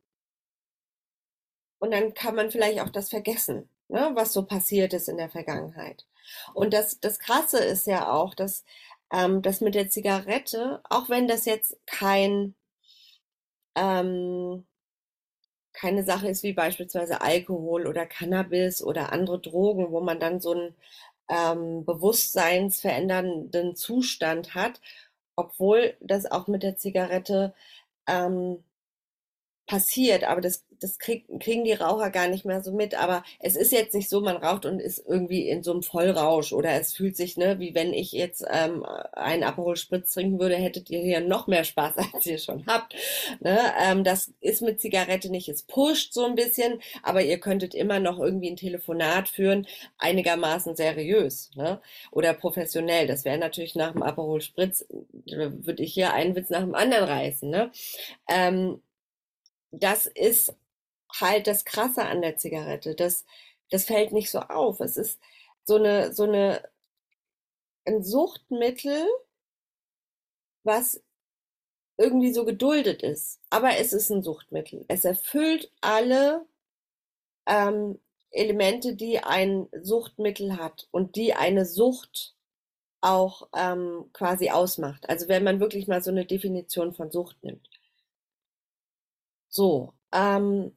und 1.78 1.90
dann 1.92 2.14
kann 2.14 2.34
man 2.34 2.50
vielleicht 2.50 2.80
auch 2.80 2.90
das 2.90 3.10
vergessen, 3.10 3.68
ne, 3.88 4.10
was 4.14 4.32
so 4.32 4.44
passiert 4.44 4.92
ist 4.94 5.08
in 5.08 5.16
der 5.18 5.30
Vergangenheit. 5.30 6.06
Und 6.54 6.72
das, 6.74 7.00
das 7.00 7.18
Krasse 7.18 7.58
ist 7.58 7.86
ja 7.86 8.10
auch, 8.12 8.34
dass 8.34 8.64
ähm, 9.12 9.42
das 9.42 9.60
mit 9.60 9.74
der 9.74 9.88
Zigarette, 9.88 10.80
auch 10.90 11.08
wenn 11.08 11.28
das 11.28 11.44
jetzt 11.44 11.78
kein 11.86 12.54
ähm, 13.76 14.66
keine 15.72 16.04
Sache 16.04 16.28
ist 16.28 16.42
wie 16.42 16.54
beispielsweise 16.54 17.20
Alkohol 17.20 17.86
oder 17.86 18.06
Cannabis 18.06 18.82
oder 18.82 19.12
andere 19.12 19.38
Drogen, 19.40 19.90
wo 19.92 20.00
man 20.00 20.18
dann 20.20 20.40
so 20.40 20.52
einen 20.52 20.74
ähm, 21.28 21.84
bewusstseinsverändernden 21.84 23.76
Zustand 23.76 24.54
hat, 24.54 24.80
obwohl 25.36 25.96
das 26.00 26.30
auch 26.30 26.46
mit 26.48 26.62
der 26.62 26.76
Zigarette 26.76 27.54
ähm, 28.06 28.64
passiert, 29.66 30.24
aber 30.24 30.40
das, 30.40 30.64
das 30.80 30.98
krieg, 30.98 31.24
kriegen 31.40 31.64
die 31.64 31.72
Raucher 31.72 32.10
gar 32.10 32.28
nicht 32.28 32.44
mehr 32.44 32.62
so 32.62 32.72
mit. 32.72 32.94
Aber 32.94 33.24
es 33.40 33.56
ist 33.56 33.72
jetzt 33.72 33.94
nicht 33.94 34.08
so, 34.08 34.20
man 34.20 34.36
raucht 34.36 34.64
und 34.64 34.80
ist 34.80 35.04
irgendwie 35.06 35.48
in 35.48 35.62
so 35.62 35.72
einem 35.72 35.82
Vollrausch 35.82 36.52
oder 36.52 36.70
es 36.72 36.94
fühlt 36.94 37.16
sich, 37.16 37.36
ne, 37.36 37.58
wie 37.58 37.74
wenn 37.74 37.92
ich 37.92 38.12
jetzt 38.12 38.44
ähm, 38.48 38.84
einen 39.12 39.42
Aperol 39.42 39.76
Spritz 39.76 40.12
trinken 40.12 40.38
würde, 40.38 40.56
hättet 40.56 40.88
ihr 40.90 41.00
hier 41.00 41.20
noch 41.20 41.48
mehr 41.48 41.64
Spaß, 41.64 41.94
als 42.14 42.26
ihr 42.26 42.38
schon 42.38 42.66
habt. 42.66 42.94
Ne? 43.40 43.58
Ähm, 43.80 44.04
das 44.04 44.32
ist 44.40 44.62
mit 44.62 44.80
Zigarette 44.80 45.30
nicht, 45.30 45.48
es 45.48 45.62
pusht 45.62 46.12
so 46.12 46.24
ein 46.24 46.36
bisschen, 46.36 46.80
aber 47.02 47.22
ihr 47.22 47.38
könntet 47.38 47.74
immer 47.74 47.98
noch 47.98 48.20
irgendwie 48.20 48.50
ein 48.50 48.56
Telefonat 48.56 49.28
führen, 49.28 49.66
einigermaßen 49.98 50.76
seriös 50.76 51.50
ne? 51.56 51.80
oder 52.12 52.34
professionell. 52.34 53.06
Das 53.08 53.24
wäre 53.24 53.38
natürlich 53.38 53.74
nach 53.74 53.92
dem 53.92 54.02
Aperol 54.02 54.40
Spritz, 54.40 54.86
würde 55.24 55.82
ich 55.82 55.92
hier 55.92 56.12
einen 56.12 56.36
Witz 56.36 56.50
nach 56.50 56.60
dem 56.60 56.74
anderen 56.74 57.04
reißen. 57.08 57.50
Ne? 57.50 57.72
Ähm, 58.28 58.80
das 59.78 60.06
ist 60.06 60.54
halt 61.12 61.46
das 61.46 61.64
Krasse 61.64 62.04
an 62.04 62.22
der 62.22 62.36
Zigarette. 62.36 62.94
Das, 62.94 63.24
das 63.70 63.84
fällt 63.84 64.12
nicht 64.12 64.30
so 64.30 64.40
auf. 64.40 64.80
Es 64.80 64.96
ist 64.96 65.20
so 65.64 65.76
eine, 65.76 66.12
so 66.12 66.24
eine, 66.24 66.68
ein 67.84 68.02
Suchtmittel, 68.02 69.06
was 70.64 71.02
irgendwie 71.98 72.32
so 72.32 72.44
geduldet 72.44 73.02
ist. 73.02 73.40
Aber 73.50 73.76
es 73.78 73.92
ist 73.92 74.10
ein 74.10 74.22
Suchtmittel. 74.22 74.84
Es 74.88 75.04
erfüllt 75.04 75.72
alle 75.80 76.46
ähm, 77.46 77.98
Elemente, 78.30 78.94
die 78.96 79.18
ein 79.20 79.68
Suchtmittel 79.82 80.56
hat 80.56 80.88
und 80.90 81.16
die 81.16 81.34
eine 81.34 81.64
Sucht 81.64 82.34
auch 83.00 83.48
ähm, 83.54 84.10
quasi 84.12 84.50
ausmacht. 84.50 85.08
Also 85.08 85.28
wenn 85.28 85.44
man 85.44 85.60
wirklich 85.60 85.86
mal 85.86 86.02
so 86.02 86.10
eine 86.10 86.26
Definition 86.26 86.92
von 86.94 87.10
Sucht 87.10 87.42
nimmt. 87.42 87.68
So, 89.56 89.94
ähm, 90.12 90.76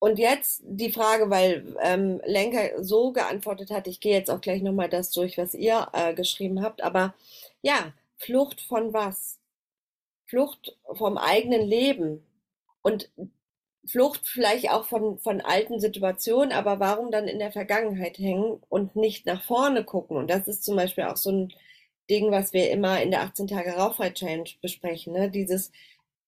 und 0.00 0.18
jetzt 0.18 0.62
die 0.64 0.92
Frage, 0.92 1.30
weil 1.30 1.76
ähm, 1.82 2.20
Lenker 2.24 2.82
so 2.84 3.12
geantwortet 3.12 3.70
hat, 3.70 3.86
ich 3.86 4.00
gehe 4.00 4.12
jetzt 4.14 4.30
auch 4.30 4.40
gleich 4.40 4.62
nochmal 4.62 4.88
das 4.88 5.10
durch, 5.10 5.38
was 5.38 5.54
ihr 5.54 5.88
äh, 5.92 6.14
geschrieben 6.14 6.62
habt, 6.62 6.82
aber 6.82 7.14
ja, 7.62 7.92
Flucht 8.16 8.60
von 8.60 8.92
was? 8.92 9.38
Flucht 10.26 10.76
vom 10.94 11.18
eigenen 11.18 11.62
Leben 11.62 12.24
und 12.82 13.10
Flucht 13.86 14.26
vielleicht 14.28 14.70
auch 14.70 14.86
von, 14.86 15.18
von 15.18 15.40
alten 15.40 15.80
Situationen, 15.80 16.52
aber 16.52 16.80
warum 16.80 17.10
dann 17.10 17.28
in 17.28 17.38
der 17.38 17.52
Vergangenheit 17.52 18.18
hängen 18.18 18.60
und 18.68 18.96
nicht 18.96 19.26
nach 19.26 19.42
vorne 19.42 19.84
gucken? 19.84 20.16
Und 20.16 20.28
das 20.30 20.48
ist 20.48 20.64
zum 20.64 20.76
Beispiel 20.76 21.04
auch 21.04 21.16
so 21.16 21.30
ein 21.32 21.54
Ding, 22.10 22.30
was 22.30 22.52
wir 22.52 22.70
immer 22.70 23.02
in 23.02 23.10
der 23.10 23.22
18 23.22 23.48
Tage 23.48 23.72
Rauchfrei 23.72 24.10
Challenge 24.10 24.50
besprechen, 24.62 25.12
ne? 25.12 25.30
Dieses 25.30 25.70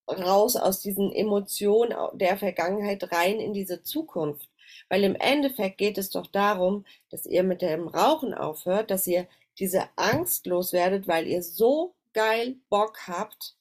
raus 0.09 0.57
aus 0.57 0.81
diesen 0.81 1.12
Emotionen 1.12 1.95
der 2.19 2.37
Vergangenheit 2.37 3.12
rein 3.12 3.40
in 3.40 3.53
diese 3.53 3.83
Zukunft. 3.83 4.49
Weil 4.88 5.05
im 5.05 5.14
Endeffekt 5.14 5.79
geht 5.79 5.99
es 5.99 6.11
doch 6.11 6.27
darum, 6.27 6.85
dass 7.11 7.27
ihr 7.27 7.43
mit 7.43 7.62
dem 7.62 7.88
Rauchen 7.88 8.35
aufhört, 8.35 8.90
dass 8.90 9.07
ihr 9.07 9.29
diese 9.59 9.88
Angst 9.97 10.47
loswerdet, 10.47 11.07
weil 11.09 11.27
ihr 11.27 11.43
so 11.43 11.95
geil 12.12 12.57
Bock 12.69 13.07
habt, 13.07 13.57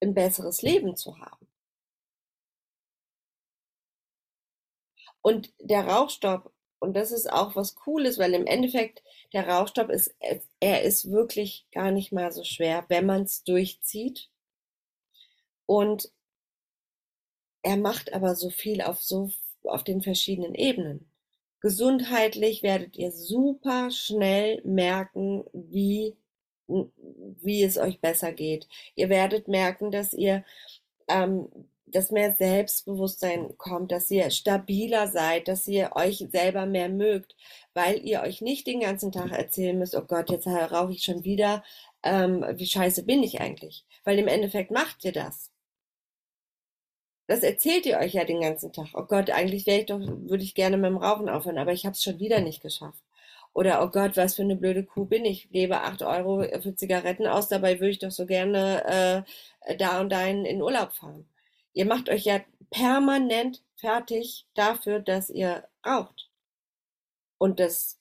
ein 0.00 0.14
besseres 0.14 0.62
Leben 0.62 0.96
zu 0.96 1.18
haben. 1.18 1.46
Und 5.22 5.52
der 5.60 5.86
Rauchstopp, 5.86 6.52
und 6.80 6.94
das 6.94 7.12
ist 7.12 7.32
auch 7.32 7.54
was 7.54 7.74
Cooles, 7.76 8.18
weil 8.18 8.34
im 8.34 8.46
Endeffekt 8.46 9.02
der 9.32 9.48
Rauchstopp 9.48 9.90
ist, 9.90 10.14
er 10.60 10.82
ist 10.82 11.10
wirklich 11.10 11.66
gar 11.72 11.90
nicht 11.90 12.12
mal 12.12 12.32
so 12.32 12.44
schwer, 12.44 12.84
wenn 12.88 13.06
man 13.06 13.22
es 13.22 13.44
durchzieht. 13.44 14.28
Und 15.66 16.10
er 17.62 17.76
macht 17.76 18.12
aber 18.12 18.34
so 18.34 18.50
viel 18.50 18.82
auf 18.82 19.00
so, 19.00 19.30
auf 19.62 19.84
den 19.84 20.02
verschiedenen 20.02 20.54
Ebenen. 20.54 21.08
Gesundheitlich 21.60 22.62
werdet 22.62 22.96
ihr 22.96 23.12
super 23.12 23.90
schnell 23.90 24.60
merken, 24.64 25.44
wie, 25.52 26.16
wie 26.66 27.62
es 27.62 27.78
euch 27.78 28.00
besser 28.00 28.32
geht. 28.32 28.66
Ihr 28.96 29.08
werdet 29.08 29.46
merken, 29.46 29.92
dass 29.92 30.12
ihr 30.12 30.44
ähm, 31.08 31.48
dass 31.86 32.10
mehr 32.10 32.34
Selbstbewusstsein 32.34 33.56
kommt, 33.58 33.92
dass 33.92 34.10
ihr 34.10 34.30
stabiler 34.30 35.08
seid, 35.08 35.48
dass 35.48 35.66
ihr 35.68 35.90
euch 35.94 36.26
selber 36.32 36.66
mehr 36.66 36.88
mögt, 36.88 37.36
weil 37.74 37.98
ihr 38.04 38.22
euch 38.22 38.40
nicht 38.40 38.66
den 38.66 38.80
ganzen 38.80 39.12
Tag 39.12 39.32
erzählen 39.32 39.78
müsst, 39.78 39.94
oh 39.94 40.02
Gott, 40.02 40.30
jetzt 40.30 40.46
rauche 40.46 40.92
ich 40.92 41.04
schon 41.04 41.24
wieder, 41.24 41.62
ähm, 42.02 42.44
wie 42.54 42.66
scheiße 42.66 43.04
bin 43.04 43.22
ich 43.22 43.40
eigentlich? 43.40 43.84
Weil 44.04 44.18
im 44.18 44.28
Endeffekt 44.28 44.70
macht 44.70 45.04
ihr 45.04 45.12
das. 45.12 45.50
Das 47.26 47.42
erzählt 47.42 47.86
ihr 47.86 47.98
euch 47.98 48.14
ja 48.14 48.24
den 48.24 48.40
ganzen 48.40 48.72
Tag. 48.72 48.88
Oh 48.94 49.04
Gott, 49.04 49.30
eigentlich 49.30 49.66
wäre 49.66 49.80
ich 49.80 49.86
doch, 49.86 50.00
würde 50.00 50.44
ich 50.44 50.54
gerne 50.54 50.76
mit 50.76 50.86
dem 50.86 50.96
Rauchen 50.98 51.28
aufhören, 51.28 51.58
aber 51.58 51.72
ich 51.72 51.86
habe 51.86 51.94
es 51.94 52.02
schon 52.02 52.18
wieder 52.18 52.40
nicht 52.40 52.62
geschafft. 52.62 53.02
Oder 53.54 53.82
oh 53.82 53.88
Gott, 53.88 54.16
was 54.16 54.34
für 54.36 54.42
eine 54.42 54.56
blöde 54.56 54.84
Kuh 54.84 55.04
bin 55.04 55.24
ich. 55.24 55.50
Gebe 55.50 55.80
acht 55.82 56.02
Euro 56.02 56.42
für 56.60 56.74
Zigaretten 56.74 57.26
aus, 57.26 57.48
dabei 57.48 57.80
würde 57.80 57.90
ich 57.90 57.98
doch 57.98 58.10
so 58.10 58.26
gerne 58.26 59.24
äh, 59.66 59.76
da 59.76 60.00
und 60.00 60.10
dahin 60.10 60.44
in 60.44 60.62
Urlaub 60.62 60.92
fahren. 60.92 61.26
Ihr 61.74 61.86
macht 61.86 62.08
euch 62.08 62.24
ja 62.24 62.40
permanent 62.70 63.62
fertig 63.76 64.46
dafür, 64.54 65.00
dass 65.00 65.30
ihr 65.30 65.68
raucht. 65.84 66.30
Und 67.38 67.60
das, 67.60 67.98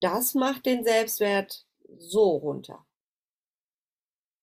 das 0.00 0.34
macht 0.34 0.66
den 0.66 0.84
Selbstwert 0.84 1.64
so 1.98 2.36
runter. 2.36 2.84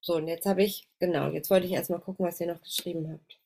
So, 0.01 0.15
und 0.15 0.27
jetzt 0.27 0.47
habe 0.47 0.63
ich, 0.63 0.89
genau, 0.99 1.29
jetzt 1.29 1.49
wollte 1.51 1.67
ich 1.67 1.73
erstmal 1.73 1.99
gucken, 1.99 2.25
was 2.25 2.39
ihr 2.41 2.47
noch 2.47 2.61
geschrieben 2.61 3.11
habt. 3.11 3.39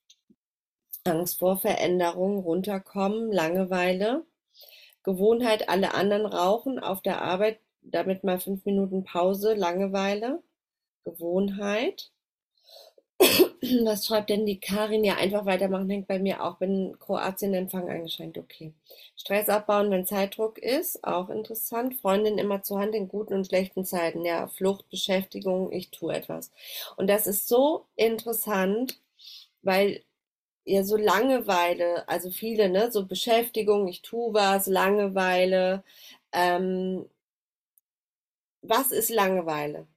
Angst 1.03 1.39
vor 1.39 1.57
Veränderung, 1.57 2.39
runterkommen, 2.39 3.31
Langeweile, 3.31 4.25
Gewohnheit, 5.03 5.69
alle 5.69 5.93
anderen 5.93 6.25
rauchen 6.25 6.79
auf 6.79 7.01
der 7.01 7.21
Arbeit, 7.21 7.59
damit 7.81 8.23
mal 8.23 8.39
fünf 8.39 8.65
Minuten 8.65 9.03
Pause, 9.03 9.53
Langeweile, 9.53 10.41
Gewohnheit, 11.03 12.11
was 13.85 14.05
schreibt 14.05 14.29
denn 14.29 14.45
die 14.45 14.59
Karin? 14.59 15.03
Ja, 15.03 15.15
einfach 15.15 15.45
weitermachen 15.45 15.89
hängt 15.89 16.07
bei 16.07 16.19
mir 16.19 16.43
auch. 16.43 16.57
Bin 16.57 16.97
Kroatien 16.99 17.53
Empfang 17.53 17.89
eingeschränkt. 17.89 18.37
Okay. 18.37 18.73
Stress 19.15 19.49
abbauen, 19.49 19.89
wenn 19.91 20.05
Zeitdruck 20.05 20.57
ist. 20.57 21.03
Auch 21.03 21.29
interessant. 21.29 21.95
Freundin 21.95 22.37
immer 22.37 22.63
zur 22.63 22.79
Hand 22.79 22.95
in 22.95 23.07
guten 23.07 23.33
und 23.33 23.45
schlechten 23.47 23.85
Zeiten. 23.85 24.25
Ja, 24.25 24.47
Flucht, 24.47 24.89
Beschäftigung, 24.89 25.71
ich 25.71 25.91
tue 25.91 26.13
etwas. 26.13 26.51
Und 26.97 27.07
das 27.07 27.27
ist 27.27 27.47
so 27.47 27.85
interessant, 27.95 28.99
weil 29.61 30.03
ihr 30.65 30.85
so 30.85 30.97
Langeweile, 30.97 32.07
also 32.09 32.31
viele, 32.31 32.69
ne, 32.69 32.91
so 32.91 33.05
Beschäftigung, 33.07 33.87
ich 33.87 34.01
tue 34.03 34.33
was, 34.33 34.67
Langeweile. 34.67 35.83
Ähm, 36.33 37.05
was 38.61 38.91
ist 38.91 39.09
Langeweile? 39.11 39.87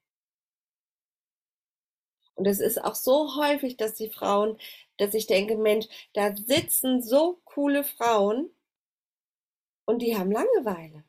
Und 2.38 2.46
es 2.46 2.60
ist 2.60 2.82
auch 2.84 2.94
so 2.94 3.36
häufig, 3.36 3.76
dass 3.76 3.94
die 3.94 4.10
Frauen, 4.10 4.58
dass 4.96 5.12
ich 5.14 5.26
denke, 5.26 5.56
Mensch, 5.56 5.86
da 6.14 6.34
sitzen 6.36 7.02
so 7.02 7.40
coole 7.44 7.82
Frauen 7.82 8.50
und 9.86 10.00
die 10.02 10.16
haben 10.16 10.30
Langeweile. 10.30 11.02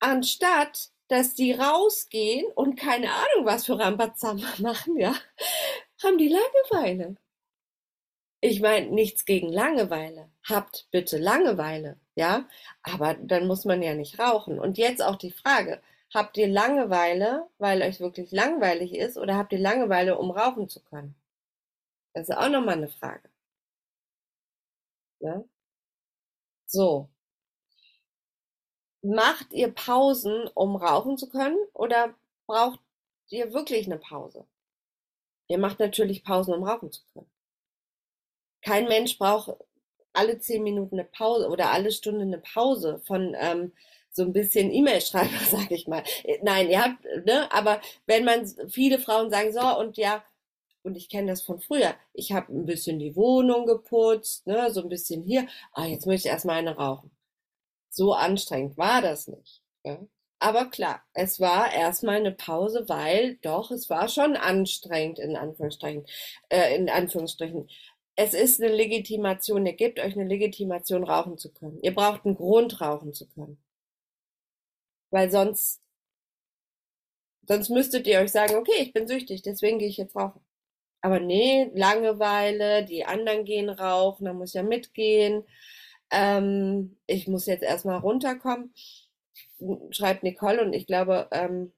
Anstatt, 0.00 0.90
dass 1.06 1.34
die 1.34 1.52
rausgehen 1.52 2.46
und 2.56 2.74
keine 2.74 3.12
Ahnung 3.12 3.44
was 3.44 3.66
für 3.66 3.78
Rambazamba 3.78 4.48
machen, 4.58 4.96
ja, 4.96 5.14
haben 6.02 6.18
die 6.18 6.28
Langeweile. 6.28 7.16
Ich 8.40 8.60
meine, 8.60 8.88
nichts 8.88 9.24
gegen 9.24 9.52
Langeweile. 9.52 10.28
Habt 10.42 10.88
bitte 10.90 11.18
Langeweile, 11.18 12.00
ja? 12.16 12.48
Aber 12.82 13.14
dann 13.14 13.46
muss 13.46 13.64
man 13.64 13.80
ja 13.80 13.94
nicht 13.94 14.18
rauchen. 14.18 14.58
Und 14.58 14.76
jetzt 14.78 15.00
auch 15.00 15.14
die 15.14 15.30
Frage, 15.30 15.80
habt 16.14 16.36
ihr 16.36 16.48
Langeweile, 16.48 17.48
weil 17.58 17.82
euch 17.82 18.00
wirklich 18.00 18.30
langweilig 18.32 18.94
ist, 18.94 19.16
oder 19.16 19.36
habt 19.36 19.52
ihr 19.52 19.58
Langeweile, 19.58 20.18
um 20.18 20.30
rauchen 20.30 20.68
zu 20.68 20.82
können? 20.82 21.14
Das 22.14 22.28
ist 22.28 22.36
auch 22.36 22.48
nochmal 22.48 22.76
eine 22.76 22.88
Frage. 22.88 23.28
Ja? 25.20 25.44
So. 26.66 27.08
Macht 29.02 29.52
ihr 29.52 29.72
Pausen, 29.72 30.48
um 30.54 30.76
rauchen 30.76 31.18
zu 31.18 31.28
können, 31.28 31.58
oder 31.74 32.14
braucht 32.46 32.80
ihr 33.30 33.52
wirklich 33.52 33.86
eine 33.86 33.98
Pause? 33.98 34.46
Ihr 35.48 35.58
macht 35.58 35.80
natürlich 35.80 36.24
Pausen, 36.24 36.54
um 36.54 36.64
rauchen 36.64 36.92
zu 36.92 37.02
können. 37.12 37.30
Kein 38.62 38.86
Mensch 38.86 39.18
braucht 39.18 39.56
alle 40.12 40.38
zehn 40.38 40.62
Minuten 40.62 40.98
eine 40.98 41.08
Pause 41.08 41.48
oder 41.48 41.70
alle 41.70 41.90
Stunde 41.90 42.22
eine 42.22 42.38
Pause 42.38 43.00
von 43.00 43.34
ähm, 43.38 43.72
so 44.12 44.22
ein 44.22 44.32
bisschen 44.32 44.70
E-Mail-Schreiber, 44.72 45.38
sag 45.50 45.70
ich 45.70 45.86
mal. 45.88 46.02
Nein, 46.42 46.70
ihr 46.70 46.82
habt, 46.82 47.04
ne, 47.24 47.50
aber 47.52 47.80
wenn 48.06 48.24
man, 48.24 48.46
viele 48.68 48.98
Frauen 48.98 49.30
sagen, 49.30 49.52
so, 49.52 49.78
und 49.78 49.96
ja, 49.96 50.22
und 50.82 50.96
ich 50.96 51.08
kenne 51.08 51.28
das 51.30 51.42
von 51.42 51.60
früher, 51.60 51.94
ich 52.12 52.32
habe 52.32 52.52
ein 52.52 52.66
bisschen 52.66 52.98
die 52.98 53.16
Wohnung 53.16 53.66
geputzt, 53.66 54.46
ne, 54.46 54.70
so 54.70 54.82
ein 54.82 54.88
bisschen 54.88 55.24
hier, 55.24 55.46
ah, 55.72 55.86
jetzt 55.86 56.06
möchte 56.06 56.28
ich 56.28 56.32
erstmal 56.32 56.58
eine 56.58 56.76
rauchen. 56.76 57.10
So 57.90 58.14
anstrengend 58.14 58.78
war 58.78 59.02
das 59.02 59.28
nicht. 59.28 59.62
Ja? 59.84 59.98
Aber 60.40 60.66
klar, 60.70 61.02
es 61.14 61.38
war 61.38 61.72
erstmal 61.72 62.16
eine 62.16 62.32
Pause, 62.32 62.88
weil 62.88 63.36
doch, 63.42 63.70
es 63.70 63.88
war 63.90 64.08
schon 64.08 64.34
anstrengend, 64.36 65.20
in 65.20 65.36
Anführungsstrichen, 65.36 66.04
äh, 66.48 66.74
in 66.74 66.90
Anführungsstrichen 66.90 67.68
es 68.16 68.34
ist 68.34 68.62
eine 68.62 68.74
Legitimation, 68.74 69.64
ihr 69.66 69.72
gebt 69.72 69.98
euch 69.98 70.14
eine 70.14 70.24
Legitimation, 70.24 71.04
rauchen 71.04 71.38
zu 71.38 71.50
können. 71.52 71.78
Ihr 71.82 71.94
braucht 71.94 72.26
einen 72.26 72.34
Grund, 72.34 72.80
rauchen 72.80 73.14
zu 73.14 73.26
können. 73.26 73.58
Weil 75.12 75.30
sonst, 75.30 75.80
sonst 77.46 77.68
müsstet 77.68 78.06
ihr 78.06 78.18
euch 78.18 78.32
sagen, 78.32 78.56
okay, 78.56 78.72
ich 78.78 78.92
bin 78.92 79.06
süchtig, 79.06 79.42
deswegen 79.42 79.78
gehe 79.78 79.88
ich 79.88 79.98
jetzt 79.98 80.16
rauchen. 80.16 80.40
Aber 81.02 81.20
nee, 81.20 81.70
Langeweile, 81.74 82.84
die 82.84 83.04
anderen 83.04 83.44
gehen 83.44 83.68
rauchen, 83.68 84.24
da 84.24 84.32
muss 84.32 84.50
ich 84.50 84.54
ja 84.54 84.62
mitgehen. 84.62 85.44
Ähm, 86.10 86.98
ich 87.06 87.28
muss 87.28 87.46
jetzt 87.46 87.62
erstmal 87.62 87.98
runterkommen, 87.98 88.72
schreibt 89.90 90.22
Nicole 90.22 90.62
und 90.62 90.72
ich 90.72 90.86
glaube, 90.86 91.28
ähm, 91.32 91.72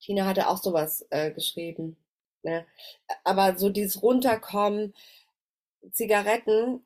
Tina 0.00 0.26
hatte 0.26 0.48
auch 0.48 0.58
sowas 0.62 1.06
äh, 1.10 1.32
geschrieben. 1.32 1.96
Ne? 2.42 2.66
Aber 3.24 3.56
so 3.58 3.70
dieses 3.70 4.02
Runterkommen, 4.02 4.94
Zigaretten, 5.92 6.84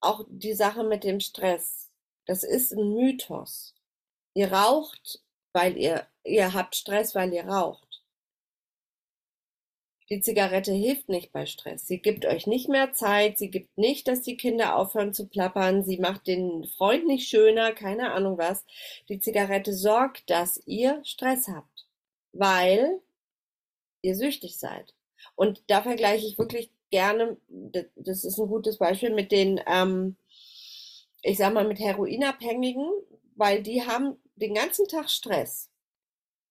auch 0.00 0.24
die 0.28 0.54
Sache 0.54 0.84
mit 0.84 1.04
dem 1.04 1.20
Stress, 1.20 1.89
das 2.26 2.44
ist 2.44 2.72
ein 2.72 2.94
Mythos. 2.94 3.74
Ihr 4.34 4.52
raucht, 4.52 5.20
weil 5.52 5.76
ihr, 5.76 6.06
ihr 6.24 6.54
habt 6.54 6.76
Stress, 6.76 7.14
weil 7.14 7.32
ihr 7.32 7.46
raucht. 7.46 7.90
Die 10.12 10.20
Zigarette 10.20 10.72
hilft 10.72 11.08
nicht 11.08 11.30
bei 11.30 11.46
Stress. 11.46 11.86
Sie 11.86 11.98
gibt 11.98 12.26
euch 12.26 12.48
nicht 12.48 12.68
mehr 12.68 12.92
Zeit. 12.92 13.38
Sie 13.38 13.48
gibt 13.48 13.78
nicht, 13.78 14.08
dass 14.08 14.22
die 14.22 14.36
Kinder 14.36 14.74
aufhören 14.74 15.14
zu 15.14 15.28
plappern. 15.28 15.84
Sie 15.84 15.98
macht 15.98 16.26
den 16.26 16.64
Freund 16.64 17.06
nicht 17.06 17.28
schöner, 17.28 17.72
keine 17.72 18.12
Ahnung 18.12 18.36
was. 18.36 18.64
Die 19.08 19.20
Zigarette 19.20 19.72
sorgt, 19.72 20.28
dass 20.28 20.60
ihr 20.66 21.00
Stress 21.04 21.46
habt. 21.46 21.86
Weil 22.32 23.00
ihr 24.02 24.16
süchtig 24.16 24.58
seid. 24.58 24.94
Und 25.36 25.62
da 25.68 25.82
vergleiche 25.82 26.26
ich 26.26 26.38
wirklich 26.38 26.72
gerne, 26.90 27.36
das 27.48 28.24
ist 28.24 28.38
ein 28.38 28.48
gutes 28.48 28.78
Beispiel 28.78 29.10
mit 29.10 29.30
den, 29.30 29.60
ähm, 29.66 30.16
ich 31.22 31.38
sag 31.38 31.52
mal, 31.52 31.66
mit 31.66 31.78
Heroinabhängigen, 31.78 32.88
weil 33.36 33.62
die 33.62 33.82
haben 33.82 34.16
den 34.36 34.54
ganzen 34.54 34.88
Tag 34.88 35.10
Stress. 35.10 35.70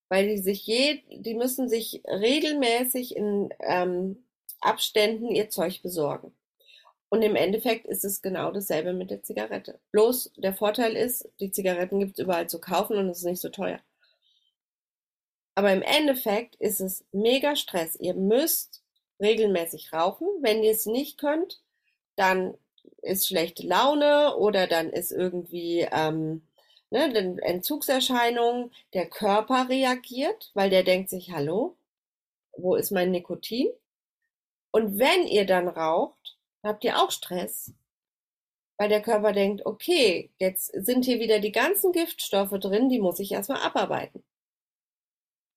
Weil 0.08 0.28
die 0.28 0.38
sich 0.38 0.66
je, 0.66 1.02
die 1.08 1.34
müssen 1.34 1.68
sich 1.68 2.02
regelmäßig 2.06 3.16
in 3.16 3.50
ähm, 3.60 4.24
Abständen 4.60 5.28
ihr 5.28 5.50
Zeug 5.50 5.82
besorgen. 5.82 6.34
Und 7.08 7.22
im 7.22 7.34
Endeffekt 7.34 7.86
ist 7.86 8.04
es 8.04 8.22
genau 8.22 8.52
dasselbe 8.52 8.92
mit 8.92 9.10
der 9.10 9.22
Zigarette. 9.22 9.80
Bloß 9.90 10.32
der 10.36 10.54
Vorteil 10.54 10.96
ist, 10.96 11.28
die 11.40 11.50
Zigaretten 11.50 11.98
gibt 11.98 12.12
es 12.12 12.24
überall 12.24 12.48
zu 12.48 12.60
kaufen 12.60 12.96
und 12.96 13.08
es 13.08 13.18
ist 13.18 13.24
nicht 13.24 13.40
so 13.40 13.48
teuer. 13.48 13.80
Aber 15.56 15.72
im 15.72 15.82
Endeffekt 15.82 16.54
ist 16.56 16.80
es 16.80 17.04
mega 17.10 17.56
Stress. 17.56 17.96
Ihr 17.96 18.14
müsst 18.14 18.82
regelmäßig 19.20 19.92
rauchen. 19.92 20.28
Wenn 20.40 20.62
ihr 20.62 20.70
es 20.70 20.86
nicht 20.86 21.18
könnt, 21.18 21.60
dann 22.16 22.54
ist 23.02 23.26
schlechte 23.26 23.66
Laune 23.66 24.36
oder 24.36 24.66
dann 24.66 24.90
ist 24.90 25.12
irgendwie 25.12 25.86
ähm, 25.90 26.42
ne, 26.90 27.38
Entzugserscheinungen. 27.42 28.72
Der 28.94 29.08
Körper 29.08 29.68
reagiert, 29.68 30.50
weil 30.54 30.70
der 30.70 30.82
denkt 30.82 31.10
sich, 31.10 31.32
hallo, 31.32 31.76
wo 32.56 32.74
ist 32.76 32.90
mein 32.90 33.10
Nikotin? 33.10 33.68
Und 34.72 34.98
wenn 34.98 35.26
ihr 35.26 35.46
dann 35.46 35.68
raucht, 35.68 36.38
habt 36.62 36.84
ihr 36.84 36.98
auch 36.98 37.10
Stress, 37.10 37.72
weil 38.76 38.88
der 38.88 39.02
Körper 39.02 39.32
denkt, 39.32 39.66
okay, 39.66 40.30
jetzt 40.38 40.72
sind 40.72 41.04
hier 41.04 41.20
wieder 41.20 41.40
die 41.40 41.52
ganzen 41.52 41.92
Giftstoffe 41.92 42.58
drin, 42.60 42.88
die 42.88 43.00
muss 43.00 43.18
ich 43.18 43.32
erstmal 43.32 43.62
abarbeiten. 43.62 44.22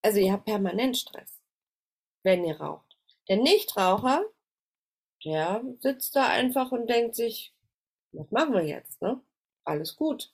Also 0.01 0.19
ihr 0.19 0.33
habt 0.33 0.45
permanent 0.45 0.97
Stress, 0.97 1.39
wenn 2.23 2.43
ihr 2.43 2.59
raucht. 2.59 2.97
Der 3.29 3.37
Nichtraucher, 3.37 4.25
der 5.25 5.63
sitzt 5.81 6.15
da 6.15 6.27
einfach 6.27 6.71
und 6.71 6.87
denkt 6.89 7.15
sich, 7.15 7.53
was 8.11 8.31
machen 8.31 8.53
wir 8.53 8.65
jetzt, 8.65 9.01
ne? 9.01 9.21
Alles 9.65 9.95
gut. 9.95 10.33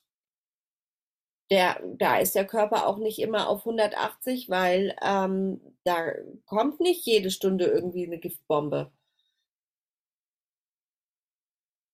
Der, 1.51 1.81
da 1.97 2.17
ist 2.19 2.35
der 2.35 2.45
Körper 2.45 2.85
auch 2.87 2.97
nicht 2.97 3.19
immer 3.19 3.49
auf 3.49 3.61
180, 3.65 4.49
weil 4.49 4.95
ähm, 5.01 5.59
da 5.83 6.11
kommt 6.45 6.79
nicht 6.79 7.05
jede 7.05 7.31
Stunde 7.31 7.65
irgendwie 7.65 8.05
eine 8.05 8.19
Giftbombe. 8.19 8.91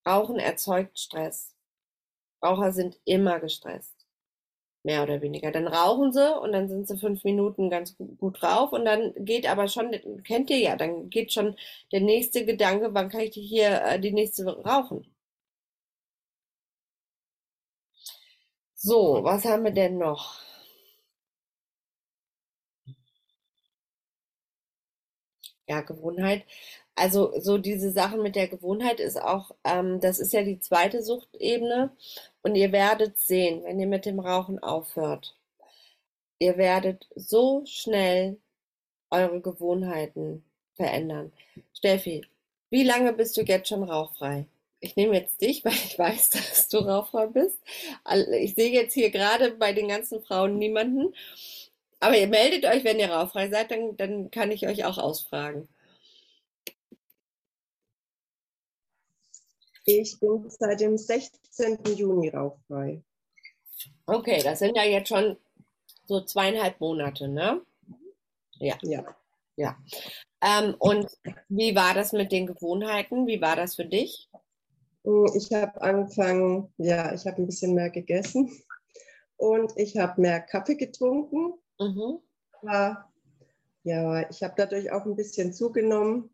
Rauchen 0.06 0.38
erzeugt 0.38 0.98
Stress. 0.98 1.54
Raucher 2.42 2.72
sind 2.72 3.00
immer 3.04 3.40
gestresst 3.40 3.95
mehr 4.86 5.02
oder 5.02 5.20
weniger. 5.22 5.52
Dann 5.52 5.68
rauchen 5.68 6.12
sie 6.12 6.34
und 6.40 6.52
dann 6.52 6.68
sind 6.68 6.88
sie 6.88 6.96
fünf 6.98 7.24
Minuten 7.24 7.68
ganz 7.70 7.96
gut 7.98 8.40
drauf 8.42 8.72
und 8.72 8.84
dann 8.86 9.12
geht 9.18 9.46
aber 9.50 9.68
schon, 9.68 9.90
kennt 10.24 10.50
ihr 10.50 10.58
ja, 10.58 10.76
dann 10.76 11.10
geht 11.10 11.32
schon 11.34 11.56
der 11.92 12.00
nächste 12.00 12.46
Gedanke, 12.46 12.94
wann 12.94 13.10
kann 13.10 13.20
ich 13.22 13.34
hier 13.34 13.82
äh, 13.84 14.00
die 14.00 14.12
nächste 14.12 14.46
rauchen? 14.46 15.06
So, 18.76 19.22
was 19.24 19.44
haben 19.44 19.64
wir 19.64 19.72
denn 19.72 19.98
noch? 19.98 20.40
Ja, 25.68 25.80
Gewohnheit. 25.80 26.44
Also 26.94 27.32
so 27.40 27.58
diese 27.58 27.90
Sache 27.90 28.16
mit 28.18 28.36
der 28.36 28.48
Gewohnheit 28.48 29.00
ist 29.00 29.20
auch, 29.20 29.50
ähm, 29.64 30.00
das 30.00 30.18
ist 30.18 30.32
ja 30.32 30.42
die 30.42 30.60
zweite 30.60 31.02
Suchtebene. 31.02 31.90
Und 32.46 32.54
ihr 32.54 32.70
werdet 32.70 33.18
sehen, 33.18 33.64
wenn 33.64 33.80
ihr 33.80 33.88
mit 33.88 34.06
dem 34.06 34.20
Rauchen 34.20 34.60
aufhört, 34.60 35.34
ihr 36.38 36.56
werdet 36.56 37.08
so 37.16 37.64
schnell 37.66 38.36
eure 39.10 39.40
Gewohnheiten 39.40 40.44
verändern. 40.74 41.32
Steffi, 41.74 42.24
wie 42.70 42.84
lange 42.84 43.12
bist 43.14 43.36
du 43.36 43.40
jetzt 43.40 43.68
schon 43.68 43.82
rauchfrei? 43.82 44.46
Ich 44.78 44.94
nehme 44.94 45.16
jetzt 45.16 45.40
dich, 45.42 45.64
weil 45.64 45.72
ich 45.72 45.98
weiß, 45.98 46.30
dass 46.30 46.68
du 46.68 46.78
rauchfrei 46.78 47.26
bist. 47.26 47.58
Ich 48.38 48.54
sehe 48.54 48.70
jetzt 48.70 48.94
hier 48.94 49.10
gerade 49.10 49.50
bei 49.50 49.72
den 49.72 49.88
ganzen 49.88 50.22
Frauen 50.22 50.56
niemanden. 50.56 51.16
Aber 51.98 52.16
ihr 52.16 52.28
meldet 52.28 52.64
euch, 52.64 52.84
wenn 52.84 53.00
ihr 53.00 53.10
rauchfrei 53.10 53.48
seid, 53.48 53.72
dann, 53.72 53.96
dann 53.96 54.30
kann 54.30 54.52
ich 54.52 54.68
euch 54.68 54.84
auch 54.84 54.98
ausfragen. 54.98 55.66
Ich 59.88 60.18
bin 60.18 60.50
seit 60.50 60.80
dem 60.80 60.98
16. 60.98 61.78
Juni 61.94 62.28
rauchfrei. 62.28 63.02
Okay, 64.06 64.42
das 64.42 64.58
sind 64.58 64.76
ja 64.76 64.82
jetzt 64.82 65.08
schon 65.08 65.36
so 66.06 66.22
zweieinhalb 66.22 66.80
Monate, 66.80 67.28
ne? 67.28 67.62
Ja. 68.58 68.76
Ja. 68.82 69.16
ja. 69.54 69.76
Ähm, 70.42 70.74
und 70.80 71.08
wie 71.48 71.76
war 71.76 71.94
das 71.94 72.12
mit 72.12 72.32
den 72.32 72.46
Gewohnheiten? 72.46 73.28
Wie 73.28 73.40
war 73.40 73.54
das 73.54 73.76
für 73.76 73.84
dich? 73.84 74.28
Hm, 75.04 75.30
ich 75.36 75.52
habe 75.52 75.80
angefangen, 75.80 76.72
ja, 76.78 77.14
ich 77.14 77.24
habe 77.24 77.40
ein 77.42 77.46
bisschen 77.46 77.74
mehr 77.74 77.90
gegessen 77.90 78.50
und 79.36 79.72
ich 79.76 79.96
habe 79.96 80.20
mehr 80.20 80.40
Kaffee 80.40 80.74
getrunken. 80.74 81.54
Mhm. 81.78 82.18
War, 82.62 83.12
ja, 83.84 84.28
ich 84.30 84.42
habe 84.42 84.54
dadurch 84.56 84.90
auch 84.90 85.06
ein 85.06 85.14
bisschen 85.14 85.52
zugenommen, 85.52 86.30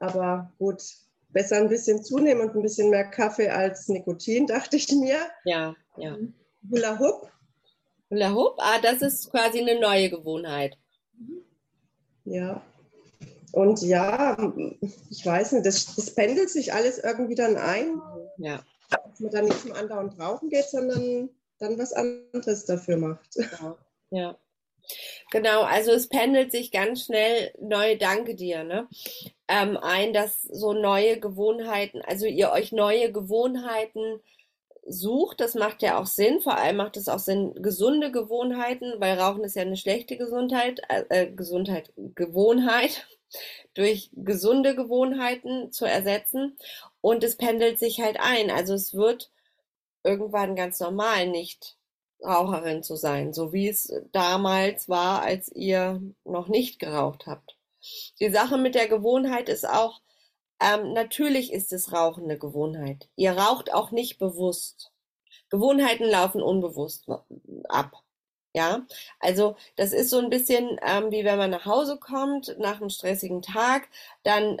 aber 0.00 0.52
gut, 0.58 0.82
besser 1.30 1.56
ein 1.56 1.68
bisschen 1.68 2.02
zunehmen 2.02 2.48
und 2.48 2.56
ein 2.56 2.62
bisschen 2.62 2.90
mehr 2.90 3.04
Kaffee 3.04 3.48
als 3.48 3.88
Nikotin, 3.88 4.46
dachte 4.48 4.76
ich 4.76 4.90
mir. 4.92 5.18
Ja, 5.44 5.74
ja. 5.96 6.16
Hula 6.70 6.98
Hoop. 6.98 7.30
Hula 8.10 8.32
Hoop, 8.32 8.54
ah, 8.58 8.80
das 8.82 9.02
ist 9.02 9.30
quasi 9.30 9.60
eine 9.60 9.80
neue 9.80 10.10
Gewohnheit. 10.10 10.76
Ja. 12.24 12.62
Und 13.52 13.82
ja, 13.82 14.36
ich 15.10 15.24
weiß 15.24 15.52
nicht, 15.52 15.66
das, 15.66 15.94
das 15.94 16.14
pendelt 16.14 16.50
sich 16.50 16.72
alles 16.74 16.98
irgendwie 16.98 17.34
dann 17.34 17.56
ein. 17.56 18.00
Ja. 18.36 18.62
Dass 18.90 19.20
man 19.20 19.30
dann 19.30 19.44
nicht 19.46 19.60
zum 19.60 19.72
andauernd 19.72 20.18
rauchen 20.18 20.48
geht, 20.48 20.66
sondern 20.66 21.30
dann 21.58 21.78
was 21.78 21.92
anderes 21.92 22.64
dafür 22.66 22.96
macht. 22.96 23.36
Ja. 23.36 23.76
ja. 24.10 24.38
Genau, 25.30 25.62
also 25.62 25.92
es 25.92 26.08
pendelt 26.08 26.52
sich 26.52 26.70
ganz 26.70 27.04
schnell 27.04 27.52
neue 27.60 27.96
Danke 27.98 28.34
dir, 28.34 28.64
ne? 28.64 28.88
Ähm, 29.46 29.76
ein, 29.76 30.12
dass 30.12 30.42
so 30.42 30.72
neue 30.72 31.20
Gewohnheiten, 31.20 32.00
also 32.02 32.26
ihr 32.26 32.50
euch 32.50 32.72
neue 32.72 33.12
Gewohnheiten 33.12 34.20
sucht, 34.86 35.40
das 35.40 35.54
macht 35.54 35.82
ja 35.82 35.98
auch 35.98 36.06
Sinn, 36.06 36.40
vor 36.40 36.56
allem 36.56 36.76
macht 36.76 36.96
es 36.96 37.08
auch 37.08 37.18
Sinn, 37.18 37.54
gesunde 37.56 38.10
Gewohnheiten, 38.10 38.94
weil 38.98 39.18
Rauchen 39.18 39.44
ist 39.44 39.56
ja 39.56 39.62
eine 39.62 39.76
schlechte 39.76 40.16
Gesundheit, 40.16 40.80
äh, 40.88 41.04
äh 41.10 41.30
Gesundheit, 41.30 41.92
Gewohnheit, 41.96 43.06
durch 43.74 44.10
gesunde 44.14 44.74
Gewohnheiten 44.74 45.72
zu 45.72 45.84
ersetzen. 45.84 46.56
Und 47.00 47.22
es 47.24 47.36
pendelt 47.36 47.78
sich 47.78 48.00
halt 48.00 48.18
ein, 48.20 48.50
also 48.50 48.74
es 48.74 48.94
wird 48.94 49.30
irgendwann 50.04 50.56
ganz 50.56 50.80
normal 50.80 51.28
nicht 51.28 51.77
Raucherin 52.24 52.82
zu 52.82 52.96
sein, 52.96 53.32
so 53.32 53.52
wie 53.52 53.68
es 53.68 53.92
damals 54.12 54.88
war, 54.88 55.22
als 55.22 55.50
ihr 55.54 56.02
noch 56.24 56.48
nicht 56.48 56.78
geraucht 56.78 57.26
habt. 57.26 57.56
Die 58.20 58.30
Sache 58.30 58.58
mit 58.58 58.74
der 58.74 58.88
Gewohnheit 58.88 59.48
ist 59.48 59.68
auch, 59.68 60.00
ähm, 60.60 60.92
natürlich 60.92 61.52
ist 61.52 61.72
es 61.72 61.92
Rauchen 61.92 62.24
eine 62.24 62.38
Gewohnheit. 62.38 63.08
Ihr 63.16 63.32
raucht 63.32 63.72
auch 63.72 63.92
nicht 63.92 64.18
bewusst. 64.18 64.92
Gewohnheiten 65.50 66.04
laufen 66.04 66.42
unbewusst 66.42 67.06
ab. 67.68 68.02
Ja, 68.54 68.86
also 69.20 69.56
das 69.76 69.92
ist 69.92 70.10
so 70.10 70.18
ein 70.18 70.30
bisschen 70.30 70.80
ähm, 70.82 71.10
wie 71.12 71.24
wenn 71.24 71.38
man 71.38 71.50
nach 71.50 71.66
Hause 71.66 71.98
kommt 71.98 72.56
nach 72.58 72.80
einem 72.80 72.90
stressigen 72.90 73.42
Tag, 73.42 73.88
dann 74.24 74.60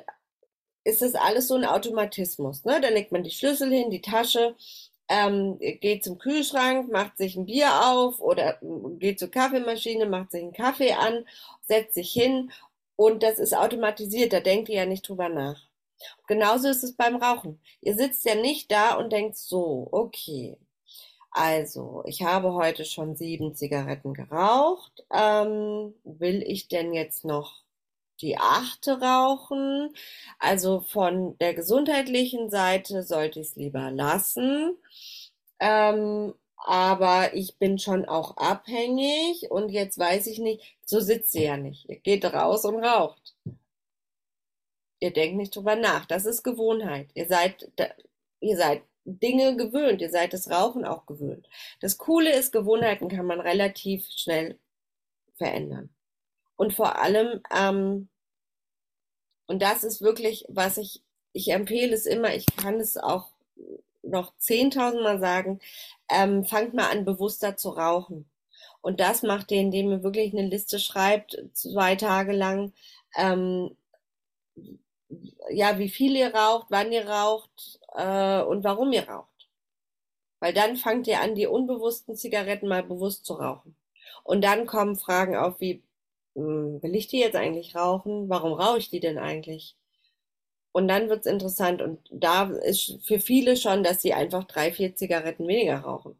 ist 0.84 1.02
das 1.02 1.14
alles 1.14 1.48
so 1.48 1.54
ein 1.54 1.64
Automatismus. 1.64 2.64
Ne? 2.64 2.80
Dann 2.80 2.94
legt 2.94 3.12
man 3.12 3.22
die 3.22 3.30
Schlüssel 3.30 3.70
hin, 3.70 3.90
die 3.90 4.00
Tasche, 4.00 4.56
ähm, 5.08 5.58
geht 5.58 6.04
zum 6.04 6.18
Kühlschrank, 6.18 6.90
macht 6.90 7.16
sich 7.16 7.36
ein 7.36 7.46
Bier 7.46 7.68
auf 7.90 8.20
oder 8.20 8.58
geht 8.98 9.18
zur 9.18 9.30
Kaffeemaschine, 9.30 10.06
macht 10.06 10.32
sich 10.32 10.42
einen 10.42 10.52
Kaffee 10.52 10.92
an, 10.92 11.24
setzt 11.62 11.94
sich 11.94 12.12
hin 12.12 12.50
und 12.96 13.22
das 13.22 13.38
ist 13.38 13.56
automatisiert, 13.56 14.32
da 14.32 14.40
denkt 14.40 14.68
ihr 14.68 14.76
ja 14.76 14.86
nicht 14.86 15.08
drüber 15.08 15.28
nach. 15.28 15.68
Genauso 16.26 16.68
ist 16.68 16.84
es 16.84 16.96
beim 16.96 17.16
Rauchen. 17.16 17.60
Ihr 17.80 17.96
sitzt 17.96 18.24
ja 18.24 18.34
nicht 18.34 18.70
da 18.70 18.96
und 18.96 19.12
denkt 19.12 19.36
so, 19.36 19.88
okay, 19.90 20.56
also 21.30 22.02
ich 22.06 22.22
habe 22.22 22.54
heute 22.54 22.84
schon 22.84 23.16
sieben 23.16 23.54
Zigaretten 23.54 24.14
geraucht. 24.14 25.04
Ähm, 25.12 25.94
will 26.04 26.42
ich 26.42 26.68
denn 26.68 26.92
jetzt 26.92 27.24
noch 27.24 27.62
die 28.20 28.38
achte 28.38 29.00
rauchen? 29.00 29.94
Also 30.38 30.80
von 30.80 31.36
der 31.38 31.54
gesundheitlichen 31.54 32.50
Seite 32.50 33.02
sollte 33.02 33.40
ich 33.40 33.48
es 33.48 33.56
lieber 33.56 33.90
lassen. 33.90 34.76
Ähm, 35.60 36.34
aber 36.56 37.34
ich 37.34 37.58
bin 37.58 37.78
schon 37.78 38.04
auch 38.06 38.36
abhängig 38.36 39.50
und 39.50 39.70
jetzt 39.70 39.98
weiß 39.98 40.26
ich 40.26 40.38
nicht, 40.38 40.62
so 40.84 41.00
sitzt 41.00 41.34
ihr 41.34 41.42
ja 41.42 41.56
nicht. 41.56 41.88
Ihr 41.88 41.98
geht 42.00 42.24
raus 42.24 42.64
und 42.64 42.84
raucht. 42.84 43.36
Ihr 45.00 45.12
denkt 45.12 45.36
nicht 45.36 45.54
drüber 45.54 45.76
nach. 45.76 46.06
Das 46.06 46.26
ist 46.26 46.42
Gewohnheit. 46.42 47.10
Ihr 47.14 47.26
seid, 47.28 47.70
ihr 48.40 48.56
seid 48.56 48.82
Dinge 49.04 49.56
gewöhnt. 49.56 50.00
Ihr 50.02 50.10
seid 50.10 50.32
das 50.32 50.50
Rauchen 50.50 50.84
auch 50.84 51.06
gewöhnt. 51.06 51.48
Das 51.80 51.98
Coole 51.98 52.32
ist, 52.36 52.52
Gewohnheiten 52.52 53.08
kann 53.08 53.26
man 53.26 53.40
relativ 53.40 54.06
schnell 54.10 54.58
verändern. 55.36 55.90
Und 56.58 56.74
vor 56.74 56.98
allem, 56.98 57.40
ähm, 57.56 58.08
und 59.46 59.62
das 59.62 59.84
ist 59.84 60.02
wirklich, 60.02 60.44
was 60.48 60.76
ich, 60.76 61.02
ich 61.32 61.50
empfehle 61.52 61.94
es 61.94 62.04
immer, 62.04 62.34
ich 62.34 62.46
kann 62.46 62.80
es 62.80 62.96
auch 62.96 63.28
noch 64.02 64.32
10.000 64.40 65.02
Mal 65.02 65.20
sagen, 65.20 65.60
ähm, 66.10 66.44
fangt 66.44 66.74
mal 66.74 66.90
an, 66.90 67.04
bewusster 67.04 67.56
zu 67.56 67.70
rauchen. 67.70 68.28
Und 68.80 68.98
das 68.98 69.22
macht 69.22 69.52
ihr, 69.52 69.60
indem 69.60 69.90
ihr 69.92 70.02
wirklich 70.02 70.32
eine 70.32 70.48
Liste 70.48 70.80
schreibt, 70.80 71.40
zwei 71.52 71.94
Tage 71.94 72.32
lang, 72.32 72.72
ähm, 73.16 73.76
ja, 75.50 75.78
wie 75.78 75.88
viel 75.88 76.16
ihr 76.16 76.34
raucht, 76.34 76.66
wann 76.70 76.90
ihr 76.90 77.08
raucht 77.08 77.80
äh, 77.94 78.42
und 78.42 78.64
warum 78.64 78.92
ihr 78.92 79.08
raucht. 79.08 79.48
Weil 80.40 80.54
dann 80.54 80.76
fangt 80.76 81.06
ihr 81.06 81.20
an, 81.20 81.36
die 81.36 81.46
unbewussten 81.46 82.16
Zigaretten 82.16 82.66
mal 82.68 82.82
bewusst 82.82 83.24
zu 83.24 83.34
rauchen. 83.34 83.76
Und 84.24 84.42
dann 84.42 84.66
kommen 84.66 84.96
Fragen 84.96 85.36
auf 85.36 85.60
wie, 85.60 85.82
will 86.38 86.94
ich 86.94 87.08
die 87.08 87.18
jetzt 87.18 87.36
eigentlich 87.36 87.74
rauchen? 87.74 88.28
Warum 88.28 88.52
rauche 88.52 88.78
ich 88.78 88.90
die 88.90 89.00
denn 89.00 89.18
eigentlich? 89.18 89.76
Und 90.72 90.88
dann 90.88 91.08
wird's 91.08 91.26
interessant. 91.26 91.82
Und 91.82 92.00
da 92.10 92.50
ist 92.50 92.98
für 93.02 93.20
viele 93.20 93.56
schon, 93.56 93.82
dass 93.82 94.02
sie 94.02 94.14
einfach 94.14 94.44
drei, 94.44 94.72
vier 94.72 94.94
Zigaretten 94.94 95.46
weniger 95.48 95.78
rauchen. 95.80 96.18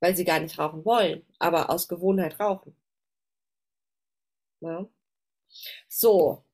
Weil 0.00 0.16
sie 0.16 0.24
gar 0.24 0.40
nicht 0.40 0.58
rauchen 0.58 0.84
wollen, 0.84 1.24
aber 1.38 1.70
aus 1.70 1.88
Gewohnheit 1.88 2.40
rauchen. 2.40 2.74
Ja. 4.60 4.86
So, 5.88 6.44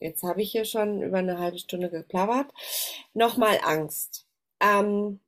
jetzt 0.00 0.22
habe 0.22 0.42
ich 0.42 0.52
hier 0.52 0.64
schon 0.64 1.02
über 1.02 1.18
eine 1.18 1.38
halbe 1.38 1.58
Stunde 1.58 1.90
geplappert. 1.90 2.52
Nochmal 3.14 3.60
Angst. 3.62 4.26
Ähm, 4.60 5.20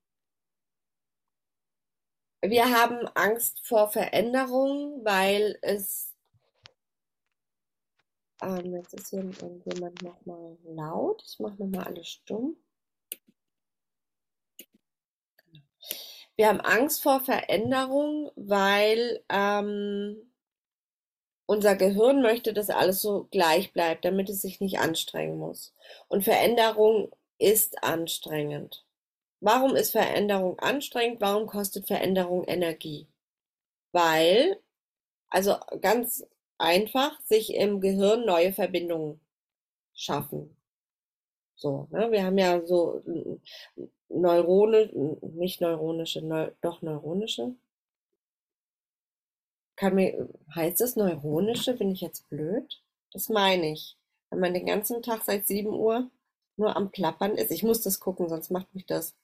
wir 2.50 2.70
haben 2.70 3.06
Angst 3.14 3.66
vor 3.66 3.88
Veränderung, 3.90 5.04
weil 5.04 5.58
es 5.62 6.14
ähm, 8.42 8.74
jetzt 8.74 8.92
ist 8.94 9.10
hier 9.10 9.20
irgendjemand 9.20 10.02
nochmal 10.02 10.58
laut. 10.64 11.22
Ich 11.26 11.38
mache 11.38 11.56
nochmal 11.62 11.84
alles 11.84 12.08
stumm. 12.08 12.56
Wir 16.36 16.48
haben 16.48 16.60
Angst 16.60 17.02
vor 17.02 17.20
Veränderung, 17.20 18.30
weil 18.36 19.24
ähm, 19.30 20.30
unser 21.46 21.76
Gehirn 21.76 22.20
möchte, 22.20 22.52
dass 22.52 22.68
alles 22.68 23.00
so 23.00 23.26
gleich 23.30 23.72
bleibt, 23.72 24.04
damit 24.04 24.28
es 24.28 24.42
sich 24.42 24.60
nicht 24.60 24.78
anstrengen 24.78 25.38
muss. 25.38 25.74
Und 26.08 26.24
Veränderung 26.24 27.10
ist 27.38 27.82
anstrengend. 27.82 28.84
Warum 29.40 29.76
ist 29.76 29.92
Veränderung 29.92 30.58
anstrengend? 30.58 31.20
Warum 31.20 31.46
kostet 31.46 31.86
Veränderung 31.86 32.44
Energie? 32.44 33.06
Weil, 33.92 34.60
also 35.28 35.56
ganz 35.80 36.26
einfach, 36.58 37.20
sich 37.22 37.54
im 37.54 37.80
Gehirn 37.80 38.24
neue 38.24 38.52
Verbindungen 38.52 39.20
schaffen. 39.94 40.56
So, 41.56 41.88
ne? 41.90 42.10
Wir 42.10 42.24
haben 42.24 42.38
ja 42.38 42.64
so 42.66 43.02
Neurone, 44.08 44.90
nicht 45.22 45.60
neuronische, 45.60 46.22
neu, 46.22 46.50
doch 46.60 46.82
neuronische. 46.82 47.54
Kann 49.76 49.94
mir, 49.94 50.28
heißt 50.54 50.80
es 50.80 50.96
neuronische? 50.96 51.74
Bin 51.74 51.90
ich 51.90 52.00
jetzt 52.00 52.28
blöd? 52.28 52.82
Das 53.12 53.28
meine 53.28 53.72
ich. 53.72 53.96
Wenn 54.30 54.40
man 54.40 54.54
den 54.54 54.66
ganzen 54.66 55.02
Tag 55.02 55.22
seit 55.24 55.46
7 55.46 55.68
Uhr 55.68 56.10
nur 56.56 56.76
am 56.76 56.90
Plappern 56.90 57.36
ist. 57.36 57.50
Ich 57.50 57.62
muss 57.62 57.82
das 57.82 58.00
gucken, 58.00 58.28
sonst 58.28 58.50
macht 58.50 58.74
mich 58.74 58.86
das 58.86 59.14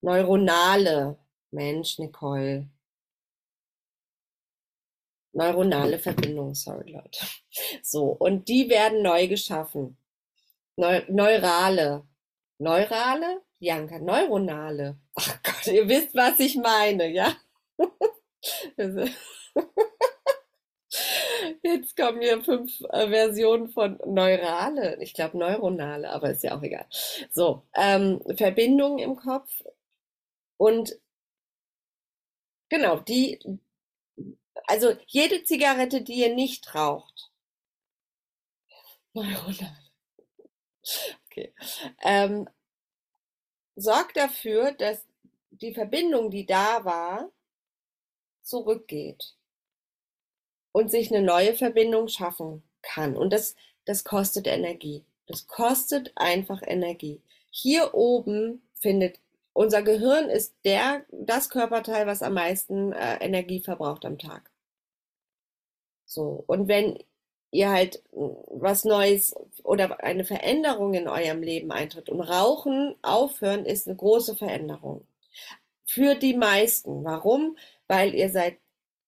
Neuronale. 0.00 1.18
Mensch, 1.50 1.98
Nicole. 1.98 2.68
Neuronale 5.32 5.98
Verbindungen, 5.98 6.54
sorry 6.54 6.92
Leute. 6.92 7.26
So, 7.82 8.06
und 8.06 8.48
die 8.48 8.68
werden 8.68 9.02
neu 9.02 9.28
geschaffen. 9.28 9.96
Neu 10.76 11.02
Neurale. 11.08 12.04
Neurale? 12.58 13.42
Janka, 13.60 13.98
neuronale. 13.98 14.96
Ach 15.14 15.42
Gott, 15.42 15.66
ihr 15.66 15.88
wisst, 15.88 16.14
was 16.14 16.38
ich 16.38 16.56
meine, 16.56 17.08
ja? 17.08 17.34
Jetzt 21.62 21.96
kommen 21.96 22.20
hier 22.20 22.42
fünf 22.42 22.80
äh, 22.90 23.08
Versionen 23.08 23.68
von 23.68 23.98
Neurale. 24.06 24.98
Ich 25.00 25.14
glaube 25.14 25.38
neuronale, 25.38 26.10
aber 26.10 26.30
ist 26.30 26.44
ja 26.44 26.56
auch 26.56 26.62
egal. 26.62 26.86
So, 27.30 27.62
ähm, 27.74 28.20
Verbindungen 28.36 28.98
im 28.98 29.16
Kopf 29.16 29.62
und 30.58 31.00
genau, 32.68 32.98
die, 32.98 33.38
also 34.66 34.94
jede 35.06 35.44
Zigarette, 35.44 36.02
die 36.02 36.16
ihr 36.20 36.34
nicht 36.34 36.74
raucht. 36.74 37.30
Okay. 41.30 41.52
Ähm, 42.02 42.48
sorgt 43.76 44.16
dafür, 44.16 44.72
dass 44.72 45.04
die 45.50 45.74
Verbindung, 45.74 46.30
die 46.30 46.46
da 46.46 46.84
war, 46.86 47.30
zurückgeht 48.42 49.36
und 50.72 50.90
sich 50.90 51.12
eine 51.12 51.22
neue 51.22 51.54
Verbindung 51.54 52.08
schaffen 52.08 52.62
kann. 52.80 53.16
Und 53.16 53.32
das, 53.32 53.54
das 53.84 54.02
kostet 54.02 54.46
Energie. 54.46 55.04
Das 55.26 55.46
kostet 55.46 56.12
einfach 56.16 56.62
Energie. 56.62 57.20
Hier 57.50 57.94
oben 57.94 58.62
findet 58.74 59.20
unser 59.58 59.82
Gehirn 59.82 60.30
ist 60.30 60.54
der, 60.64 61.04
das 61.10 61.50
Körperteil, 61.50 62.06
was 62.06 62.22
am 62.22 62.34
meisten 62.34 62.92
äh, 62.92 63.16
Energie 63.16 63.58
verbraucht 63.58 64.04
am 64.04 64.16
Tag. 64.16 64.52
So. 66.06 66.44
Und 66.46 66.68
wenn 66.68 67.02
ihr 67.50 67.68
halt 67.68 68.00
hm, 68.12 68.36
was 68.50 68.84
Neues 68.84 69.34
oder 69.64 70.04
eine 70.04 70.24
Veränderung 70.24 70.94
in 70.94 71.08
eurem 71.08 71.42
Leben 71.42 71.72
eintritt 71.72 72.08
und 72.08 72.20
Rauchen 72.20 72.94
aufhören 73.02 73.66
ist 73.66 73.88
eine 73.88 73.96
große 73.96 74.36
Veränderung. 74.36 75.04
Für 75.86 76.14
die 76.14 76.34
meisten. 76.36 77.02
Warum? 77.02 77.58
Weil 77.88 78.14
ihr 78.14 78.30
seit 78.30 78.58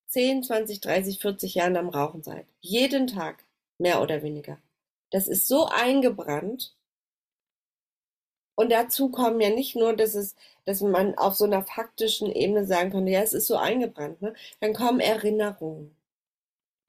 10, 0.08 0.42
20, 0.42 0.80
30, 0.80 1.20
40 1.20 1.54
Jahren 1.54 1.76
am 1.76 1.90
Rauchen 1.90 2.24
seid. 2.24 2.46
Jeden 2.60 3.06
Tag, 3.06 3.44
mehr 3.78 4.02
oder 4.02 4.24
weniger. 4.24 4.58
Das 5.10 5.28
ist 5.28 5.46
so 5.46 5.66
eingebrannt. 5.66 6.74
Und 8.60 8.70
dazu 8.70 9.08
kommen 9.08 9.40
ja 9.40 9.48
nicht 9.48 9.74
nur, 9.74 9.96
dass 9.96 10.14
es, 10.14 10.36
dass 10.66 10.82
man 10.82 11.14
auf 11.16 11.34
so 11.34 11.46
einer 11.46 11.62
faktischen 11.62 12.30
Ebene 12.30 12.66
sagen 12.66 12.90
könnte, 12.90 13.10
ja, 13.10 13.22
es 13.22 13.32
ist 13.32 13.46
so 13.46 13.56
eingebrannt, 13.56 14.20
ne? 14.20 14.34
Dann 14.60 14.74
kommen 14.74 15.00
Erinnerungen. 15.00 15.96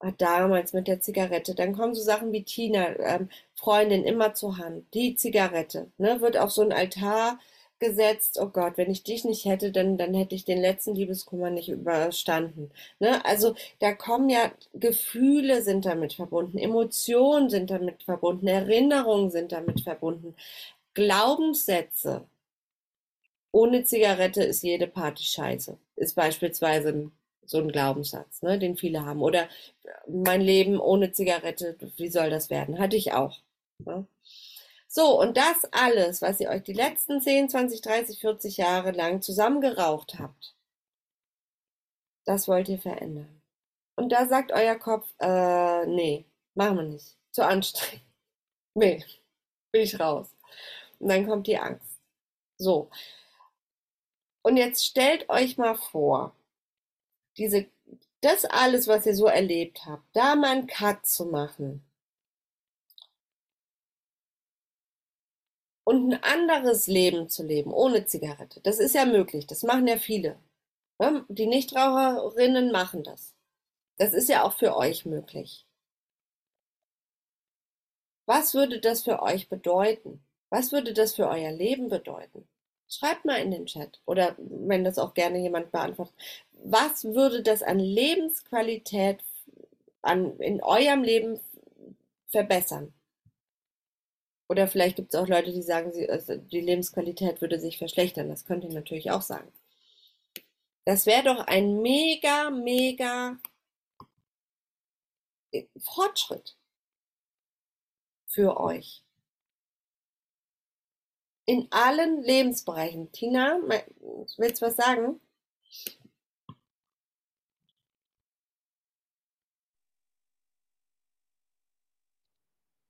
Ah, 0.00 0.12
damals 0.18 0.74
mit 0.74 0.86
der 0.86 1.00
Zigarette. 1.00 1.54
Dann 1.54 1.72
kommen 1.74 1.94
so 1.94 2.02
Sachen 2.02 2.30
wie 2.32 2.42
Tina, 2.44 2.98
ähm, 2.98 3.30
Freundin 3.54 4.04
immer 4.04 4.34
zur 4.34 4.58
Hand. 4.58 4.84
Die 4.92 5.14
Zigarette, 5.16 5.90
ne? 5.96 6.20
Wird 6.20 6.36
auf 6.36 6.50
so 6.52 6.60
einen 6.60 6.72
Altar 6.72 7.38
gesetzt, 7.78 8.38
oh 8.40 8.48
Gott, 8.48 8.74
wenn 8.76 8.90
ich 8.90 9.02
dich 9.02 9.24
nicht 9.24 9.46
hätte, 9.46 9.72
dann, 9.72 9.96
dann 9.96 10.14
hätte 10.14 10.34
ich 10.34 10.44
den 10.44 10.60
letzten 10.60 10.94
Liebeskummer 10.94 11.50
nicht 11.50 11.68
überstanden. 11.70 12.70
Ne? 13.00 13.24
Also 13.24 13.54
da 13.80 13.92
kommen 13.94 14.28
ja 14.30 14.52
Gefühle 14.74 15.62
sind 15.62 15.86
damit 15.86 16.12
verbunden, 16.14 16.58
Emotionen 16.58 17.50
sind 17.50 17.70
damit 17.70 18.02
verbunden, 18.04 18.46
Erinnerungen 18.46 19.30
sind 19.30 19.52
damit 19.52 19.80
verbunden, 19.82 20.34
Glaubenssätze. 20.94 22.26
Ohne 23.52 23.84
Zigarette 23.84 24.42
ist 24.42 24.62
jede 24.62 24.86
Party 24.86 25.24
scheiße. 25.24 25.78
Ist 25.96 26.14
beispielsweise 26.14 27.10
so 27.44 27.58
ein 27.58 27.70
Glaubenssatz, 27.70 28.42
ne, 28.42 28.58
den 28.58 28.76
viele 28.76 29.04
haben. 29.04 29.22
Oder 29.22 29.48
mein 30.08 30.40
Leben 30.40 30.80
ohne 30.80 31.12
Zigarette, 31.12 31.76
wie 31.96 32.08
soll 32.08 32.30
das 32.30 32.50
werden? 32.50 32.78
Hatte 32.78 32.96
ich 32.96 33.12
auch. 33.12 33.38
Ne? 33.78 34.06
So, 34.88 35.20
und 35.20 35.36
das 35.36 35.64
alles, 35.72 36.22
was 36.22 36.40
ihr 36.40 36.50
euch 36.50 36.62
die 36.64 36.72
letzten 36.74 37.20
10, 37.20 37.48
20, 37.48 37.80
30, 37.80 38.20
40 38.20 38.56
Jahre 38.58 38.90
lang 38.90 39.22
zusammengeraucht 39.22 40.18
habt, 40.18 40.54
das 42.24 42.46
wollt 42.46 42.68
ihr 42.68 42.78
verändern. 42.78 43.42
Und 43.96 44.10
da 44.10 44.26
sagt 44.26 44.52
euer 44.52 44.76
Kopf, 44.76 45.06
äh, 45.18 45.86
nee, 45.86 46.24
machen 46.54 46.76
wir 46.76 46.84
nicht. 46.84 47.16
Zu 47.32 47.44
anstrengend. 47.44 48.04
Nee, 48.74 49.04
bin 49.70 49.82
ich 49.82 50.00
raus. 50.00 50.34
Und 51.02 51.08
dann 51.08 51.26
kommt 51.26 51.48
die 51.48 51.58
Angst. 51.58 51.98
So. 52.58 52.88
Und 54.42 54.56
jetzt 54.56 54.86
stellt 54.86 55.28
euch 55.28 55.58
mal 55.58 55.74
vor, 55.74 56.36
diese, 57.36 57.66
das 58.20 58.44
alles, 58.44 58.86
was 58.86 59.04
ihr 59.04 59.16
so 59.16 59.26
erlebt 59.26 59.84
habt, 59.84 60.04
da 60.12 60.36
mal 60.36 60.52
einen 60.52 60.68
Cut 60.68 61.04
zu 61.04 61.26
machen 61.26 61.84
und 65.82 66.12
ein 66.12 66.22
anderes 66.22 66.86
Leben 66.86 67.28
zu 67.28 67.42
leben, 67.42 67.72
ohne 67.72 68.06
Zigarette. 68.06 68.60
Das 68.60 68.78
ist 68.78 68.94
ja 68.94 69.04
möglich, 69.04 69.48
das 69.48 69.64
machen 69.64 69.88
ja 69.88 69.98
viele. 69.98 70.38
Die 71.28 71.46
Nichtraucherinnen 71.46 72.70
machen 72.70 73.02
das. 73.02 73.34
Das 73.96 74.14
ist 74.14 74.28
ja 74.28 74.44
auch 74.44 74.52
für 74.52 74.76
euch 74.76 75.04
möglich. 75.04 75.66
Was 78.26 78.54
würde 78.54 78.78
das 78.78 79.02
für 79.02 79.20
euch 79.20 79.48
bedeuten? 79.48 80.24
Was 80.52 80.70
würde 80.70 80.92
das 80.92 81.14
für 81.14 81.28
euer 81.28 81.50
Leben 81.50 81.88
bedeuten? 81.88 82.46
Schreibt 82.86 83.24
mal 83.24 83.40
in 83.40 83.50
den 83.50 83.64
Chat 83.64 84.02
oder 84.04 84.36
wenn 84.36 84.84
das 84.84 84.98
auch 84.98 85.14
gerne 85.14 85.38
jemand 85.38 85.72
beantwortet. 85.72 86.14
Was 86.62 87.04
würde 87.04 87.42
das 87.42 87.62
an 87.62 87.78
Lebensqualität 87.78 89.24
an, 90.02 90.38
in 90.40 90.62
eurem 90.62 91.04
Leben 91.04 91.40
verbessern? 92.28 92.92
Oder 94.46 94.68
vielleicht 94.68 94.96
gibt 94.96 95.14
es 95.14 95.18
auch 95.18 95.26
Leute, 95.26 95.54
die 95.54 95.62
sagen, 95.62 95.90
sie, 95.90 96.10
also 96.10 96.36
die 96.36 96.60
Lebensqualität 96.60 97.40
würde 97.40 97.58
sich 97.58 97.78
verschlechtern. 97.78 98.28
Das 98.28 98.44
könnt 98.44 98.64
ihr 98.64 98.74
natürlich 98.74 99.10
auch 99.10 99.22
sagen. 99.22 99.50
Das 100.84 101.06
wäre 101.06 101.24
doch 101.24 101.46
ein 101.46 101.80
mega, 101.80 102.50
mega 102.50 103.38
Fortschritt 105.78 106.58
für 108.26 108.60
euch. 108.60 109.02
In 111.44 111.66
allen 111.70 112.22
Lebensbereichen. 112.22 113.10
Tina, 113.10 113.58
willst 114.36 114.62
du 114.62 114.66
was 114.66 114.76
sagen? 114.76 115.20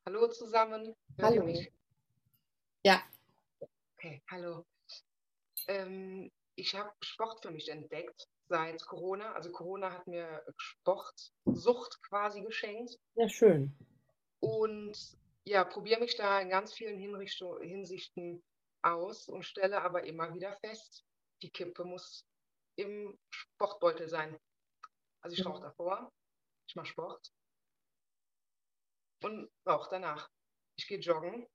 Hallo 0.04 0.28
zusammen. 0.28 0.94
Hallo. 1.20 1.48
Ja. 2.84 3.02
Okay, 3.96 4.20
hallo. 4.30 4.66
Ähm, 5.68 6.30
ich 6.54 6.74
habe 6.74 6.92
Sport 7.00 7.40
für 7.40 7.50
mich 7.50 7.70
entdeckt 7.70 8.28
seit 8.48 8.84
Corona. 8.84 9.32
Also 9.32 9.50
Corona 9.50 9.92
hat 9.92 10.06
mir 10.06 10.44
Sportsucht 10.58 12.02
quasi 12.02 12.42
geschenkt. 12.42 12.98
Ja, 13.14 13.28
schön. 13.28 13.72
Und 14.40 15.16
ja, 15.44 15.64
probiere 15.64 16.00
mich 16.00 16.16
da 16.16 16.40
in 16.40 16.50
ganz 16.50 16.72
vielen 16.74 16.98
Hinsichten 16.98 18.42
aus 18.82 19.28
und 19.28 19.44
stelle 19.44 19.82
aber 19.82 20.04
immer 20.04 20.34
wieder 20.34 20.56
fest, 20.60 21.04
die 21.42 21.50
Kippe 21.50 21.84
muss 21.84 22.26
im 22.76 23.18
Sportbeutel 23.30 24.08
sein. 24.08 24.38
Also 25.20 25.36
ich 25.36 25.44
rauche 25.44 25.58
mhm. 25.58 25.64
davor, 25.64 26.12
ich 26.68 26.74
mache 26.74 26.86
Sport 26.86 27.32
und 29.22 29.50
rauche 29.66 29.90
danach. 29.90 30.28
Ich 30.76 30.86
gehe 30.86 30.98
joggen 30.98 31.46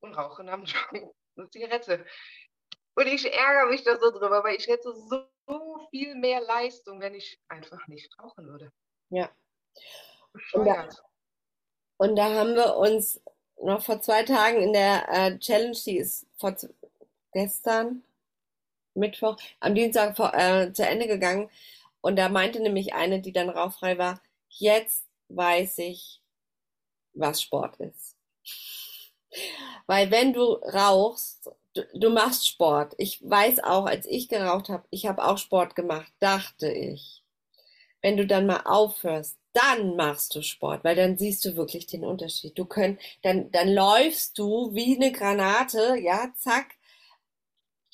und 0.00 0.14
rauche 0.14 0.44
nach 0.44 0.56
dem 0.56 0.64
Joggen 0.64 1.12
eine 1.36 1.50
Zigarette. 1.50 2.06
Und 2.94 3.06
ich 3.06 3.30
ärgere 3.30 3.70
mich 3.70 3.82
da 3.82 3.98
so 3.98 4.10
drüber, 4.10 4.42
weil 4.42 4.56
ich 4.56 4.66
hätte 4.66 4.94
so, 4.94 5.28
viel 5.90 6.14
mehr 6.16 6.40
Leistung, 6.40 7.00
wenn 7.00 7.14
ich 7.14 7.40
einfach 7.48 7.86
nicht 7.86 8.18
rauchen 8.18 8.46
würde. 8.46 8.72
Ja. 9.10 9.30
Da, 10.52 10.88
und 11.96 12.16
da, 12.16 12.34
haben 12.34 12.54
wir 12.54 12.76
uns 12.76 13.20
noch 13.62 13.82
vor 13.82 14.00
zwei 14.00 14.22
Tagen 14.22 14.60
in 14.60 14.72
der 14.72 15.08
äh, 15.08 15.38
Challenge, 15.38 15.76
die 15.86 15.98
ist 15.98 16.26
vor 16.36 16.54
gestern, 17.32 18.02
Mittwoch, 18.94 19.36
am 19.60 19.74
Dienstag 19.74 20.16
vor, 20.16 20.34
äh, 20.34 20.72
zu 20.72 20.86
Ende 20.86 21.06
gegangen. 21.06 21.50
Und 22.00 22.16
da 22.16 22.28
meinte 22.28 22.60
nämlich 22.60 22.94
eine, 22.94 23.20
die 23.20 23.32
dann 23.32 23.50
rauchfrei 23.50 23.98
war, 23.98 24.20
jetzt 24.48 25.04
weiß 25.28 25.78
ich, 25.78 26.20
was 27.14 27.42
Sport 27.42 27.76
ist. 27.80 28.16
Weil 29.86 30.10
wenn 30.10 30.32
du 30.32 30.54
rauchst, 30.54 31.50
du, 31.74 31.86
du 31.94 32.10
machst 32.10 32.48
Sport. 32.48 32.94
Ich 32.98 33.20
weiß 33.28 33.60
auch, 33.64 33.86
als 33.86 34.06
ich 34.06 34.28
geraucht 34.28 34.68
habe, 34.68 34.86
ich 34.90 35.06
habe 35.06 35.24
auch 35.24 35.38
Sport 35.38 35.74
gemacht, 35.74 36.12
dachte 36.20 36.70
ich. 36.70 37.22
Wenn 38.02 38.16
du 38.16 38.26
dann 38.26 38.46
mal 38.46 38.62
aufhörst, 38.64 39.36
dann 39.56 39.96
machst 39.96 40.34
du 40.34 40.42
Sport, 40.42 40.84
weil 40.84 40.96
dann 40.96 41.18
siehst 41.18 41.44
du 41.44 41.56
wirklich 41.56 41.86
den 41.86 42.04
Unterschied. 42.04 42.58
Du 42.58 42.64
könnt, 42.66 43.00
dann, 43.22 43.50
dann 43.52 43.72
läufst 43.72 44.38
du 44.38 44.74
wie 44.74 44.96
eine 44.96 45.12
Granate, 45.12 45.96
ja, 45.98 46.32
zack. 46.36 46.74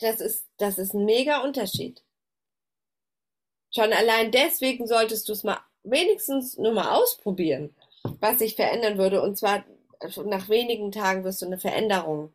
Das 0.00 0.20
ist, 0.20 0.46
das 0.58 0.78
ist 0.78 0.94
ein 0.94 1.04
mega 1.04 1.42
Unterschied. 1.42 2.02
Schon 3.74 3.92
allein 3.92 4.30
deswegen 4.32 4.86
solltest 4.86 5.28
du 5.28 5.32
es 5.32 5.44
mal 5.44 5.60
wenigstens 5.84 6.58
nur 6.58 6.72
mal 6.72 6.90
ausprobieren 6.96 7.74
was 8.20 8.38
sich 8.38 8.56
verändern 8.56 8.98
würde. 8.98 9.22
Und 9.22 9.36
zwar 9.36 9.64
nach 10.24 10.48
wenigen 10.48 10.92
Tagen 10.92 11.24
wirst 11.24 11.42
du 11.42 11.46
eine 11.46 11.58
Veränderung 11.58 12.32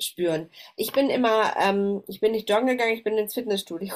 spüren. 0.00 0.50
Ich 0.76 0.92
bin 0.92 1.10
immer, 1.10 1.54
ähm, 1.58 2.02
ich 2.06 2.20
bin 2.20 2.32
nicht 2.32 2.48
joggen 2.48 2.68
gegangen, 2.68 2.94
ich 2.94 3.04
bin 3.04 3.18
ins 3.18 3.34
Fitnessstudio 3.34 3.94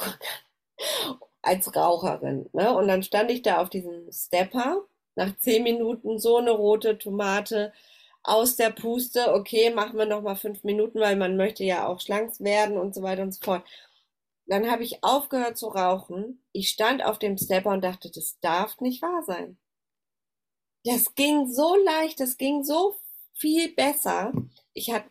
als 1.42 1.74
Raucherin. 1.74 2.48
Ne? 2.52 2.74
Und 2.74 2.88
dann 2.88 3.02
stand 3.02 3.30
ich 3.30 3.42
da 3.42 3.60
auf 3.60 3.68
diesem 3.70 4.10
Stepper, 4.10 4.86
nach 5.14 5.36
zehn 5.38 5.62
Minuten 5.62 6.18
so 6.18 6.38
eine 6.38 6.52
rote 6.52 6.96
Tomate 6.98 7.72
aus 8.22 8.56
der 8.56 8.70
Puste. 8.70 9.34
Okay, 9.34 9.70
machen 9.70 9.98
wir 9.98 10.06
noch 10.06 10.22
mal 10.22 10.36
fünf 10.36 10.64
Minuten, 10.64 11.00
weil 11.00 11.16
man 11.16 11.36
möchte 11.36 11.64
ja 11.64 11.86
auch 11.86 12.00
schlank 12.00 12.32
werden 12.40 12.78
und 12.78 12.94
so 12.94 13.02
weiter 13.02 13.22
und 13.22 13.32
so 13.32 13.44
fort. 13.44 13.64
Dann 14.46 14.70
habe 14.70 14.84
ich 14.84 15.04
aufgehört 15.04 15.58
zu 15.58 15.68
rauchen. 15.68 16.42
Ich 16.52 16.68
stand 16.68 17.04
auf 17.04 17.18
dem 17.18 17.36
Stepper 17.36 17.70
und 17.70 17.82
dachte, 17.82 18.10
das 18.10 18.38
darf 18.40 18.80
nicht 18.80 19.02
wahr 19.02 19.22
sein. 19.26 19.58
Das 20.84 21.14
ging 21.14 21.48
so 21.48 21.76
leicht, 21.76 22.18
das 22.20 22.38
ging 22.38 22.64
so 22.64 22.96
viel 23.34 23.72
besser. 23.74 24.32
Ich, 24.72 24.90
hat, 24.90 25.04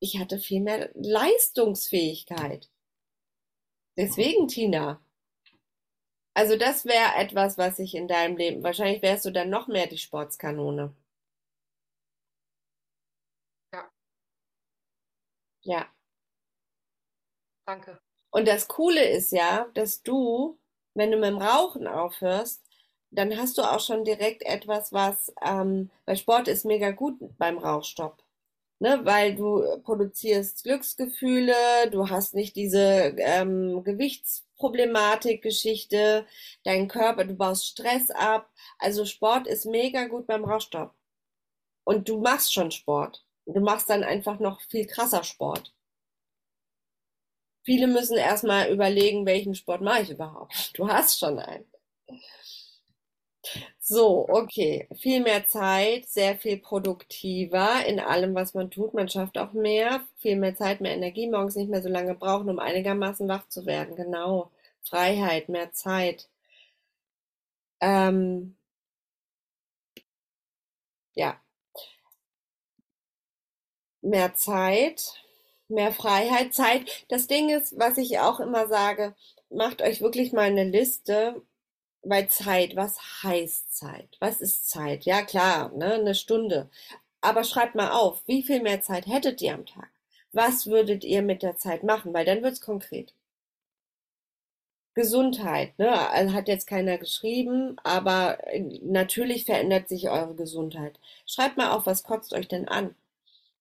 ich 0.00 0.18
hatte 0.18 0.38
viel 0.38 0.60
mehr 0.60 0.90
Leistungsfähigkeit. 0.94 2.68
Deswegen, 3.96 4.48
Tina. 4.48 5.00
Also 6.38 6.56
das 6.56 6.84
wäre 6.84 7.16
etwas, 7.16 7.58
was 7.58 7.80
ich 7.80 7.96
in 7.96 8.06
deinem 8.06 8.36
Leben, 8.36 8.62
wahrscheinlich 8.62 9.02
wärst 9.02 9.24
du 9.24 9.32
dann 9.32 9.50
noch 9.50 9.66
mehr 9.66 9.88
die 9.88 9.98
Sportskanone. 9.98 10.94
Ja. 13.72 13.90
Ja. 15.64 15.88
Danke. 17.68 17.98
Und 18.30 18.48
das 18.48 18.66
Coole 18.68 19.04
ist 19.10 19.30
ja, 19.30 19.66
dass 19.74 20.02
du, 20.02 20.58
wenn 20.94 21.10
du 21.10 21.18
mit 21.18 21.28
dem 21.28 21.36
Rauchen 21.36 21.86
aufhörst, 21.86 22.62
dann 23.10 23.36
hast 23.36 23.58
du 23.58 23.62
auch 23.62 23.80
schon 23.80 24.04
direkt 24.04 24.42
etwas, 24.44 24.90
was, 24.92 25.32
ähm, 25.44 25.90
weil 26.06 26.16
Sport 26.16 26.48
ist 26.48 26.64
mega 26.64 26.90
gut 26.92 27.16
beim 27.38 27.58
Rauchstopp. 27.58 28.22
Ne, 28.80 29.00
weil 29.04 29.36
du 29.36 29.62
produzierst 29.84 30.64
Glücksgefühle, 30.64 31.54
du 31.92 32.10
hast 32.10 32.34
nicht 32.34 32.56
diese 32.56 32.80
ähm, 33.18 33.78
Gewichtsproblematik-Geschichte, 34.58 36.26
dein 36.64 36.88
Körper, 36.88 37.24
du 37.24 37.34
baust 37.34 37.66
Stress 37.66 38.10
ab. 38.10 38.50
Also 38.78 39.04
Sport 39.04 39.46
ist 39.46 39.66
mega 39.66 40.06
gut 40.06 40.26
beim 40.26 40.44
Rauchstopp. 40.44 40.94
Und 41.84 42.08
du 42.08 42.20
machst 42.20 42.52
schon 42.52 42.70
Sport. 42.70 43.24
Du 43.46 43.60
machst 43.60 43.88
dann 43.88 44.04
einfach 44.04 44.38
noch 44.40 44.60
viel 44.60 44.86
krasser 44.86 45.24
Sport. 45.24 45.72
Viele 47.64 47.86
müssen 47.86 48.16
erstmal 48.16 48.70
überlegen, 48.70 49.26
welchen 49.26 49.54
Sport 49.54 49.80
mache 49.80 50.02
ich 50.02 50.10
überhaupt. 50.10 50.72
Du 50.74 50.88
hast 50.88 51.18
schon 51.18 51.38
einen. 51.38 51.64
So, 53.80 54.26
okay. 54.28 54.86
Viel 54.96 55.20
mehr 55.22 55.46
Zeit, 55.46 56.06
sehr 56.08 56.36
viel 56.36 56.58
produktiver 56.58 57.84
in 57.86 58.00
allem, 58.00 58.34
was 58.34 58.54
man 58.54 58.70
tut. 58.70 58.94
Man 58.94 59.08
schafft 59.08 59.38
auch 59.38 59.52
mehr, 59.52 60.00
viel 60.18 60.36
mehr 60.36 60.54
Zeit, 60.56 60.80
mehr 60.80 60.92
Energie, 60.94 61.28
morgens 61.28 61.56
nicht 61.56 61.70
mehr 61.70 61.82
so 61.82 61.88
lange 61.88 62.14
brauchen, 62.14 62.48
um 62.50 62.58
einigermaßen 62.58 63.26
wach 63.28 63.48
zu 63.48 63.66
werden. 63.66 63.96
Genau. 63.96 64.50
Freiheit, 64.82 65.48
mehr 65.48 65.72
Zeit. 65.72 66.28
Ähm, 67.80 68.54
ja. 71.14 71.40
Mehr 74.00 74.34
Zeit, 74.34 75.02
mehr 75.68 75.92
Freiheit, 75.92 76.54
Zeit. 76.54 77.04
Das 77.08 77.26
Ding 77.26 77.48
ist, 77.50 77.78
was 77.78 77.96
ich 77.98 78.18
auch 78.20 78.40
immer 78.40 78.66
sage, 78.68 79.14
macht 79.50 79.82
euch 79.82 80.00
wirklich 80.00 80.32
mal 80.32 80.42
eine 80.48 80.64
Liste 80.64 81.42
bei 82.02 82.24
Zeit, 82.24 82.76
was 82.76 83.22
heißt 83.22 83.76
Zeit? 83.76 84.16
Was 84.20 84.40
ist 84.40 84.68
Zeit? 84.70 85.04
Ja, 85.04 85.22
klar, 85.22 85.70
ne, 85.74 85.94
eine 85.94 86.14
Stunde. 86.14 86.70
Aber 87.20 87.44
schreibt 87.44 87.74
mal 87.74 87.90
auf, 87.90 88.22
wie 88.26 88.42
viel 88.42 88.62
mehr 88.62 88.80
Zeit 88.82 89.06
hättet 89.06 89.42
ihr 89.42 89.54
am 89.54 89.66
Tag? 89.66 89.90
Was 90.32 90.66
würdet 90.66 91.04
ihr 91.04 91.22
mit 91.22 91.42
der 91.42 91.56
Zeit 91.56 91.82
machen? 91.84 92.12
Weil 92.14 92.24
dann 92.24 92.42
wird's 92.42 92.60
konkret. 92.60 93.14
Gesundheit, 94.94 95.78
ne? 95.78 96.10
Also 96.10 96.34
hat 96.34 96.48
jetzt 96.48 96.66
keiner 96.66 96.98
geschrieben, 96.98 97.76
aber 97.84 98.38
äh, 98.52 98.60
natürlich 98.82 99.44
verändert 99.44 99.88
sich 99.88 100.10
eure 100.10 100.34
Gesundheit. 100.34 100.98
Schreibt 101.24 101.56
mal 101.56 101.70
auf, 101.70 101.86
was 101.86 102.02
kotzt 102.02 102.32
euch 102.34 102.48
denn 102.48 102.66
an 102.68 102.96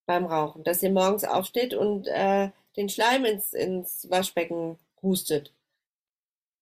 beim 0.08 0.26
Rauchen? 0.26 0.64
Dass 0.64 0.82
ihr 0.82 0.90
morgens 0.92 1.24
aufsteht 1.26 1.76
und 1.76 2.08
äh, 2.08 2.50
den 2.76 2.90
Schleim 2.90 3.24
ins, 3.26 3.54
ins 3.54 4.10
Waschbecken 4.10 4.80
hustet. 5.04 5.52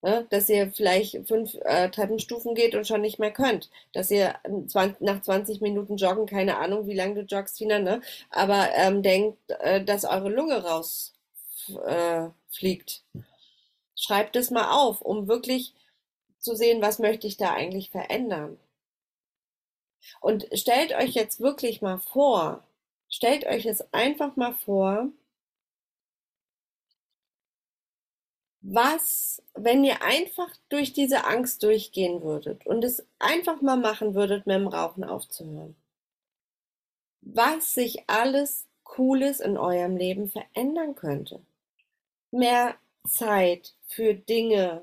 Ne? 0.06 0.28
Dass 0.30 0.48
ihr 0.50 0.72
vielleicht 0.72 1.28
fünf 1.28 1.56
äh, 1.64 1.90
Treppenstufen 1.90 2.54
geht 2.54 2.76
und 2.76 2.86
schon 2.86 3.02
nicht 3.02 3.18
mehr 3.18 3.32
könnt. 3.32 3.72
Dass 3.92 4.12
ihr 4.12 4.36
20, 4.68 5.02
nach 5.02 5.24
20 5.24 5.62
Minuten 5.62 5.98
joggen, 5.98 6.28
keine 6.28 6.60
Ahnung, 6.60 6.86
wie 6.86 6.94
lange 6.94 7.16
du 7.16 7.22
joggst, 7.22 7.58
Tina, 7.58 7.80
ne? 7.80 8.02
aber 8.30 8.70
ähm, 8.76 9.02
denkt, 9.02 9.40
äh, 9.62 9.84
dass 9.84 10.06
eure 10.06 10.30
Lunge 10.30 10.64
rausfliegt. 10.64 13.04
Äh, 13.16 13.20
Schreibt 13.96 14.36
es 14.36 14.52
mal 14.52 14.78
auf, 14.78 15.02
um 15.02 15.28
wirklich 15.28 15.74
zu 16.38 16.56
sehen, 16.56 16.84
was 16.84 17.00
möchte 17.00 17.26
ich 17.26 17.38
da 17.38 17.54
eigentlich 17.54 17.90
verändern. 17.90 18.60
Und 20.22 20.46
stellt 20.54 20.94
euch 20.94 21.16
jetzt 21.16 21.40
wirklich 21.40 21.82
mal 21.82 21.98
vor, 21.98 22.64
stellt 23.10 23.48
euch 23.48 23.66
es 23.66 23.92
einfach 23.92 24.36
mal 24.36 24.54
vor, 24.54 25.10
Was, 28.68 29.44
wenn 29.54 29.84
ihr 29.84 30.02
einfach 30.02 30.50
durch 30.70 30.92
diese 30.92 31.26
Angst 31.26 31.62
durchgehen 31.62 32.24
würdet 32.24 32.66
und 32.66 32.84
es 32.84 33.06
einfach 33.20 33.62
mal 33.62 33.78
machen 33.78 34.16
würdet, 34.16 34.48
mit 34.48 34.56
dem 34.56 34.68
Rauchen 34.68 35.04
aufzuhören? 35.04 35.76
Was 37.22 37.76
sich 37.76 38.10
alles 38.10 38.66
Cooles 38.84 39.40
in 39.40 39.58
eurem 39.58 39.98
Leben 39.98 40.30
verändern 40.30 40.96
könnte? 40.96 41.42
Mehr 42.32 42.76
Zeit 43.08 43.76
für 43.86 44.16
Dinge, 44.16 44.82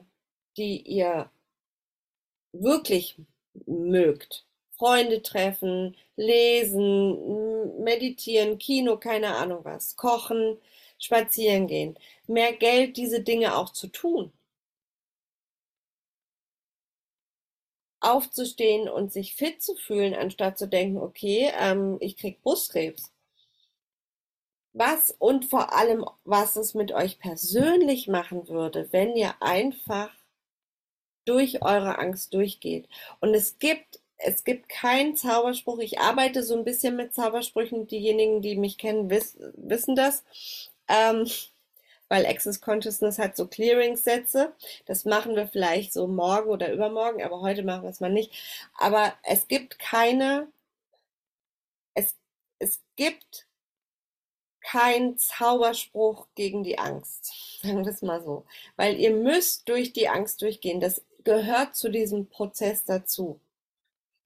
die 0.56 0.80
ihr 0.82 1.28
wirklich 2.52 3.16
mögt. 3.66 4.46
Freunde 4.76 5.22
treffen, 5.22 5.96
lesen, 6.14 7.82
meditieren, 7.82 8.58
Kino, 8.58 8.96
keine 8.96 9.34
Ahnung 9.34 9.64
was, 9.64 9.96
kochen, 9.96 10.56
spazieren 11.03 11.66
gehen, 11.66 11.98
mehr 12.26 12.53
Geld, 12.55 12.96
diese 12.96 13.20
Dinge 13.22 13.57
auch 13.57 13.70
zu 13.72 13.88
tun. 13.88 14.32
Aufzustehen 18.00 18.88
und 18.88 19.12
sich 19.12 19.34
fit 19.34 19.62
zu 19.62 19.76
fühlen, 19.76 20.14
anstatt 20.14 20.59
zu 20.59 20.66
denken, 20.68 20.98
okay, 20.98 21.53
ähm, 21.59 21.98
ich 22.00 22.16
krieg 22.16 22.42
Brustkrebs. 22.42 23.12
Was 24.74 25.14
und 25.18 25.44
vor 25.44 25.72
allem, 25.74 26.05
was 26.24 26.57
es 26.57 26.74
mit 26.74 26.92
euch 26.92 27.18
persönlich 27.18 28.09
machen 28.09 28.48
würde, 28.48 28.88
wenn 28.90 29.14
ihr 29.16 29.34
einfach 29.40 30.11
durch 31.24 31.62
eure 31.62 31.98
Angst 31.98 32.34
durchgeht. 32.34 32.88
Und 33.20 33.34
es 33.34 33.59
gibt 33.59 34.00
es 34.24 34.44
gibt 34.44 34.68
keinen 34.68 35.16
Zauberspruch. 35.16 35.78
Ich 35.80 35.98
arbeite 35.98 36.42
so 36.44 36.57
ein 36.57 36.64
bisschen 36.64 36.96
mit 36.96 37.12
Zaubersprüchen. 37.12 37.86
Diejenigen, 37.88 38.40
die 38.40 38.57
mich 38.57 38.78
kennen, 38.78 39.11
wiss, 39.11 39.36
wissen 39.57 39.96
das. 39.96 40.24
Ähm, 40.93 41.26
weil 42.09 42.26
Access 42.26 42.61
Consciousness 42.61 43.18
hat 43.18 43.36
so 43.36 43.47
Clearing-Sätze. 43.47 44.53
Das 44.84 45.07
machen 45.07 45.34
wir 45.34 45.49
vielleicht 45.49 45.95
so 45.95 46.07
morgen 46.07 46.51
oder 46.51 46.70
übermorgen, 46.70 47.22
aber 47.22 47.40
heute 47.40 47.62
machen 47.62 47.84
wir 47.84 47.88
es 47.88 48.01
mal 48.01 48.12
nicht. 48.12 48.30
Aber 48.76 49.14
es 49.22 49.49
gibt 49.49 49.78
keine, 49.78 50.47
es, 51.95 52.14
es 52.59 52.82
gibt 52.97 53.47
kein 54.61 55.16
Zauberspruch 55.16 56.26
gegen 56.34 56.64
die 56.64 56.78
Angst. 56.78 57.32
Sagen 57.62 57.84
wir 57.84 57.93
es 57.93 58.03
mal 58.03 58.22
so. 58.22 58.45
Weil 58.76 59.01
ihr 59.01 59.12
müsst 59.12 59.68
durch 59.70 59.95
die 59.95 60.11
Angst 60.11 60.43
durchgehen. 60.43 60.80
Das 60.80 61.03
gehört 61.24 61.76
zu 61.76 61.88
diesem 61.88 62.26
Prozess 62.26 62.84
dazu. 62.84 63.40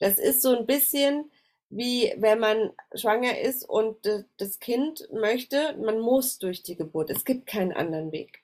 Das 0.01 0.19
ist 0.19 0.43
so 0.43 0.57
ein 0.59 0.67
bisschen 0.67 1.31
wie 1.69 2.15
wenn 2.17 2.39
man 2.39 2.73
schwanger 2.95 3.39
ist 3.39 3.69
und 3.69 3.97
das 4.37 4.59
Kind 4.61 5.09
möchte, 5.13 5.77
man 5.79 6.01
muss 6.01 6.39
durch 6.39 6.63
die 6.63 6.77
Geburt. 6.77 7.11
Es 7.11 7.25
gibt 7.25 7.47
keinen 7.47 7.73
anderen 7.73 8.13
Weg. 8.13 8.43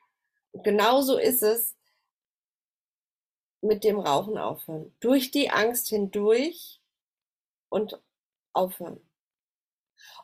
Und 0.53 0.65
genauso 0.65 1.19
ist 1.19 1.43
es 1.43 1.77
mit 3.61 3.85
dem 3.85 4.01
Rauchen 4.01 4.39
aufhören. 4.39 4.95
Durch 5.01 5.31
die 5.31 5.51
Angst 5.51 5.89
hindurch 5.89 6.81
und 7.69 8.01
aufhören. 8.53 9.01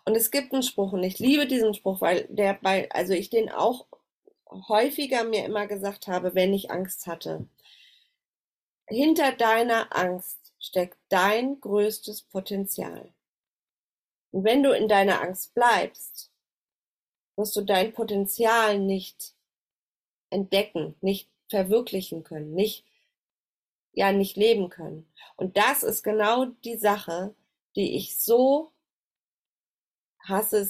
Und 0.04 0.16
es 0.16 0.30
gibt 0.30 0.52
einen 0.52 0.62
Spruch 0.62 0.92
und 0.92 1.02
ich 1.04 1.18
liebe 1.18 1.46
diesen 1.46 1.74
Spruch, 1.74 2.00
weil 2.00 2.26
der 2.28 2.54
bei, 2.54 2.90
also 2.90 3.12
ich 3.12 3.30
den 3.30 3.48
auch 3.48 3.86
häufiger 4.50 5.24
mir 5.24 5.44
immer 5.44 5.66
gesagt 5.66 6.08
habe, 6.08 6.34
wenn 6.34 6.52
ich 6.52 6.70
Angst 6.70 7.06
hatte. 7.06 7.46
Hinter 8.86 9.32
deiner 9.32 9.94
Angst 9.94 10.47
steckt 10.68 10.98
dein 11.08 11.60
größtes 11.60 12.22
Potenzial. 12.22 13.12
Und 14.30 14.44
wenn 14.44 14.62
du 14.62 14.70
in 14.70 14.88
deiner 14.88 15.22
Angst 15.22 15.54
bleibst, 15.54 16.30
wirst 17.36 17.56
du 17.56 17.62
dein 17.62 17.92
Potenzial 17.92 18.78
nicht 18.78 19.34
entdecken, 20.30 20.94
nicht 21.00 21.30
verwirklichen 21.48 22.22
können, 22.22 22.54
nicht, 22.54 22.84
ja, 23.92 24.12
nicht 24.12 24.36
leben 24.36 24.68
können. 24.68 25.10
Und 25.36 25.56
das 25.56 25.82
ist 25.82 26.02
genau 26.02 26.44
die 26.64 26.76
Sache, 26.76 27.34
die 27.74 27.96
ich 27.96 28.18
so 28.18 28.70
hasse, 30.20 30.68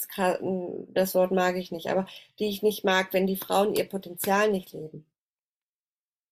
das 0.93 1.15
Wort 1.17 1.33
mag 1.33 1.57
ich 1.57 1.73
nicht, 1.73 1.89
aber 1.89 2.07
die 2.39 2.49
ich 2.49 2.63
nicht 2.63 2.85
mag, 2.85 3.13
wenn 3.13 3.27
die 3.27 3.37
Frauen 3.37 3.75
ihr 3.75 3.89
Potenzial 3.89 4.53
nicht 4.53 4.73
leben, 4.73 5.05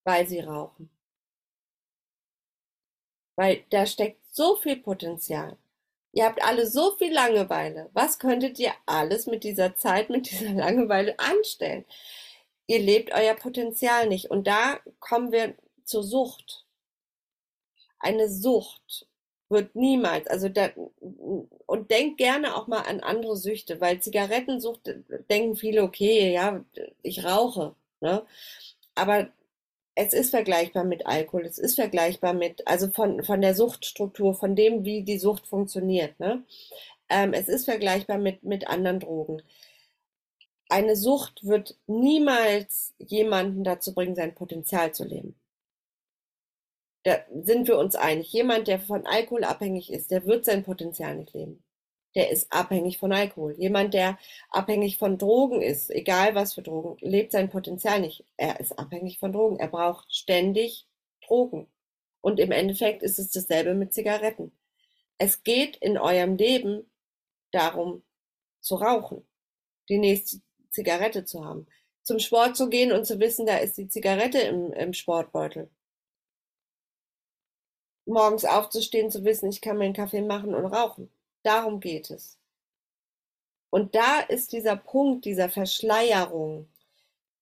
weil 0.05 0.29
sie 0.29 0.39
rauchen. 0.39 0.96
Weil 3.37 3.65
da 3.71 3.87
steckt 3.87 4.21
so 4.33 4.57
viel 4.57 4.77
Potenzial. 4.77 5.57
Ihr 6.13 6.25
habt 6.25 6.43
alle 6.43 6.67
so 6.67 6.93
viel 6.97 7.13
Langeweile. 7.13 7.91
Was 7.93 8.19
könntet 8.19 8.59
ihr 8.59 8.73
alles 8.87 9.27
mit 9.27 9.45
dieser 9.45 9.77
Zeit, 9.77 10.11
mit 10.11 10.31
dieser 10.31 10.51
Langeweile 10.55 11.19
anstellen? 11.19 11.85
Ihr 12.67 12.81
lebt 12.81 13.13
euer 13.13 13.35
Potenzial 13.35 14.09
nicht. 14.09 14.31
Und 14.31 14.47
da 14.47 14.81
kommen 14.99 15.31
wir 15.33 15.55
zur 15.85 16.03
Sucht. 16.03 16.65
Eine 17.99 18.29
Sucht 18.29 19.07
wird 19.49 19.77
niemals, 19.77 20.27
also 20.27 20.49
da, 20.49 20.71
und 21.67 21.91
denkt 21.91 22.19
gerne 22.19 22.57
auch 22.57 22.67
mal 22.67 22.83
an 22.83 23.01
andere 23.01 23.37
Süchte, 23.37 23.81
weil 23.81 24.01
Zigarettensucht 24.01 24.81
denken 25.31 25.57
viele, 25.57 25.83
okay, 25.83 26.33
ja, 26.33 26.65
ich 27.03 27.25
rauche, 27.25 27.75
ne? 28.01 28.27
aber 28.95 29.29
es 29.97 30.13
ist 30.13 30.31
vergleichbar 30.31 30.85
mit 30.85 31.07
Alkohol, 31.07 31.47
es 31.47 31.59
ist 31.59 31.75
vergleichbar 31.77 32.35
mit, 32.35 32.67
also 32.69 32.91
von, 32.91 33.25
von 33.25 33.41
der 33.41 33.55
Suchtstruktur, 33.55 34.35
von 34.35 34.55
dem, 34.55 34.85
wie 34.85 35.03
die 35.03 35.19
Sucht 35.19 35.47
funktioniert. 35.47 36.21
Ne? 36.21 36.45
Ähm, 37.09 37.33
es 37.33 37.49
ist 37.49 37.65
vergleichbar 37.65 38.19
mit, 38.19 38.45
mit 38.45 38.69
anderen 38.69 39.01
Drogen. 39.01 39.43
Eine 40.69 40.97
Sucht 40.97 41.45
wird 41.47 41.77
niemals 41.87 42.95
jemanden 42.99 43.65
dazu 43.65 43.95
bringen, 43.95 44.17
sein 44.17 44.35
Potenzial 44.35 44.93
zu 44.93 45.05
leben. 45.05 45.35
Da 47.05 47.19
sind 47.43 47.69
wir 47.69 47.79
uns 47.79 47.95
einig. 47.97 48.33
Jemand, 48.33 48.69
der 48.69 48.81
von 48.81 49.07
Alkohol 49.07 49.45
abhängig 49.45 49.91
ist, 49.93 50.11
der 50.11 50.27
wird 50.27 50.45
sein 50.45 50.65
Potenzial 50.65 51.17
nicht 51.17 51.33
leben 51.33 51.63
der 52.17 52.31
ist 52.31 52.51
abhängig 52.51 52.99
von 52.99 53.13
Alkohol. 53.13 53.55
Jemand, 53.59 53.93
der 53.95 54.19
abhängig 54.51 54.97
von 54.97 55.19
Drogen 55.19 55.61
ist, 55.61 55.91
egal 55.91 56.35
was 56.35 56.55
für 56.55 56.63
Drogen, 56.63 56.97
lebt 57.07 57.31
sein 57.31 57.51
Potenzial 57.51 58.01
nicht. 58.01 58.25
Er 58.39 58.59
ist 58.59 58.79
abhängig 58.79 59.19
von 59.19 59.33
Drogen. 59.33 59.59
Er 59.59 59.69
braucht 59.69 60.13
ständig 60.15 60.89
Drogen. 61.27 61.69
Und 62.23 62.41
im 62.41 62.53
Endeffekt 62.53 63.03
ist 63.03 63.19
es 63.19 63.31
dasselbe 63.31 63.75
mit 63.75 63.93
Zigaretten. 63.93 64.51
Es 65.19 65.45
geht 65.45 65.77
in 65.77 65.99
eurem 65.99 66.37
Leben 66.37 66.91
darum, 67.53 68.03
zu 68.61 68.77
rauchen, 68.77 69.27
die 69.89 69.99
nächste 69.99 70.41
Zigarette 70.71 71.25
zu 71.25 71.45
haben, 71.45 71.67
zum 72.03 72.19
Sport 72.19 72.57
zu 72.57 72.69
gehen 72.69 72.93
und 72.93 73.05
zu 73.05 73.21
wissen, 73.21 73.47
da 73.47 73.59
ist 73.59 73.77
die 73.77 73.89
Zigarette 73.89 74.39
im, 74.39 74.73
im 74.73 74.93
Sportbeutel. 74.95 75.71
Morgens 78.07 78.45
aufzustehen, 78.45 79.11
zu 79.11 79.25
wissen, 79.25 79.51
ich 79.51 79.61
kann 79.61 79.79
mir 79.79 79.85
einen 79.85 79.95
Kaffee 79.95 80.23
machen 80.23 80.55
und 80.55 80.67
rauchen. 80.67 81.11
Darum 81.47 81.79
geht 81.79 82.11
es. 82.11 82.39
Und 83.71 83.95
da 83.95 84.21
ist 84.21 84.53
dieser 84.53 84.77
Punkt 84.77 85.25
dieser 85.25 85.49
Verschleierung. 85.49 86.69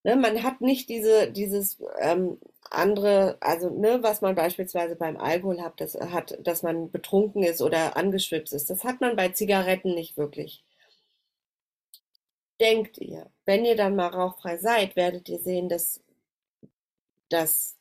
Ne, 0.05 0.17
man 0.17 0.43
hat 0.43 0.61
nicht 0.61 0.91
diese, 0.91 1.33
dieses 1.33 1.79
ähm, 2.01 2.39
andere, 2.71 3.39
also 3.41 3.71
ne, 3.71 4.03
was 4.03 4.21
man 4.21 4.35
beispielsweise 4.35 4.97
beim 4.97 5.17
Alkohol 5.17 5.63
hat, 5.63 5.81
das 5.81 5.95
hat, 5.95 6.39
dass 6.47 6.63
man 6.63 6.91
betrunken 6.91 7.43
ist 7.45 7.63
oder 7.63 7.97
angeschwipst 7.97 8.53
ist. 8.53 8.69
Das 8.69 8.85
hat 8.85 9.01
man 9.01 9.17
bei 9.17 9.31
Zigaretten 9.31 9.95
nicht 9.95 10.19
wirklich. 10.19 10.63
Denkt 12.61 12.99
ihr, 12.99 13.31
wenn 13.47 13.65
ihr 13.65 13.77
dann 13.77 13.97
mal 13.97 14.09
rauchfrei 14.09 14.59
seid, 14.59 14.97
werdet 14.97 15.29
ihr 15.31 15.39
sehen, 15.39 15.69
dass, 15.71 16.03
dass, 17.31 17.77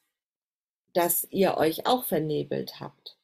dass 0.93 1.27
ihr 1.31 1.57
euch 1.57 1.85
auch 1.85 2.05
vernebelt 2.05 2.79
habt. 2.79 3.17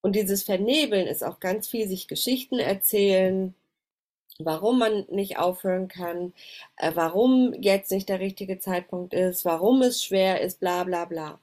Und 0.00 0.14
dieses 0.16 0.42
Vernebeln 0.44 1.06
ist 1.06 1.24
auch 1.24 1.40
ganz 1.40 1.68
viel 1.68 1.88
sich 1.88 2.08
Geschichten 2.08 2.58
erzählen, 2.58 3.54
warum 4.38 4.78
man 4.78 5.06
nicht 5.10 5.38
aufhören 5.38 5.88
kann, 5.88 6.32
äh, 6.76 6.92
warum 6.94 7.54
jetzt 7.54 7.90
nicht 7.90 8.08
der 8.08 8.20
richtige 8.20 8.58
Zeitpunkt 8.58 9.14
ist, 9.14 9.44
warum 9.44 9.82
es 9.82 10.04
schwer 10.04 10.40
ist, 10.40 10.60
bla 10.60 10.84
bla 10.84 11.04
bla, 11.06 11.40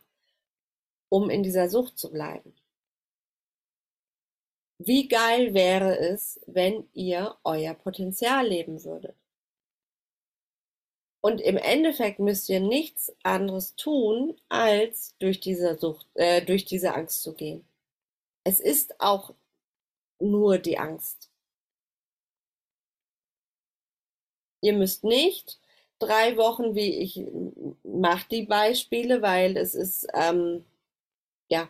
um 1.09 1.29
in 1.29 1.43
dieser 1.43 1.69
Sucht 1.69 1.97
zu 1.97 2.11
bleiben. 2.11 2.53
Wie 4.77 5.07
geil 5.07 5.53
wäre 5.53 5.97
es, 5.99 6.39
wenn 6.47 6.87
ihr 6.93 7.35
euer 7.43 7.73
Potenzial 7.73 8.47
leben 8.47 8.83
würdet? 8.83 9.15
Und 11.21 11.41
im 11.41 11.57
Endeffekt 11.57 12.19
müsst 12.19 12.49
ihr 12.49 12.59
nichts 12.59 13.11
anderes 13.23 13.75
tun, 13.75 14.39
als 14.47 15.15
durch 15.17 15.39
diese 15.39 15.77
Sucht, 15.77 16.07
äh, 16.13 16.41
durch 16.45 16.65
diese 16.65 16.93
Angst 16.93 17.23
zu 17.23 17.33
gehen. 17.33 17.65
Es 18.45 18.59
ist 18.61 19.01
auch 19.01 19.33
nur 20.19 20.57
die 20.59 20.77
Angst. 20.77 21.29
Ihr 24.61 24.73
müsst 24.73 25.03
nicht 25.03 25.59
drei 25.99 26.37
Wochen, 26.37 26.75
wie 26.75 26.99
ich 26.99 27.23
mache 27.83 28.27
die 28.29 28.43
Beispiele, 28.43 29.21
weil 29.21 29.57
es 29.57 29.75
ist, 29.75 30.07
ähm, 30.13 30.65
ja, 31.49 31.69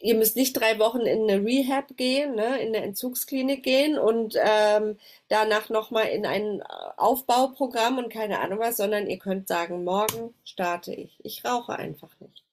ihr 0.00 0.14
müsst 0.16 0.36
nicht 0.36 0.54
drei 0.54 0.78
Wochen 0.78 1.00
in 1.00 1.28
eine 1.28 1.44
Rehab 1.44 1.96
gehen, 1.96 2.34
ne, 2.36 2.60
in 2.60 2.68
eine 2.68 2.84
Entzugsklinik 2.84 3.62
gehen 3.64 3.98
und 3.98 4.36
ähm, 4.38 4.98
danach 5.28 5.68
nochmal 5.70 6.08
in 6.08 6.26
ein 6.26 6.62
Aufbauprogramm 6.96 7.98
und 7.98 8.10
keine 8.12 8.40
Ahnung 8.40 8.60
was, 8.60 8.76
sondern 8.78 9.08
ihr 9.08 9.18
könnt 9.18 9.48
sagen, 9.48 9.84
morgen 9.84 10.34
starte 10.44 10.94
ich. 10.94 11.18
Ich 11.24 11.44
rauche 11.44 11.74
einfach 11.76 12.10
nicht. 12.20 12.44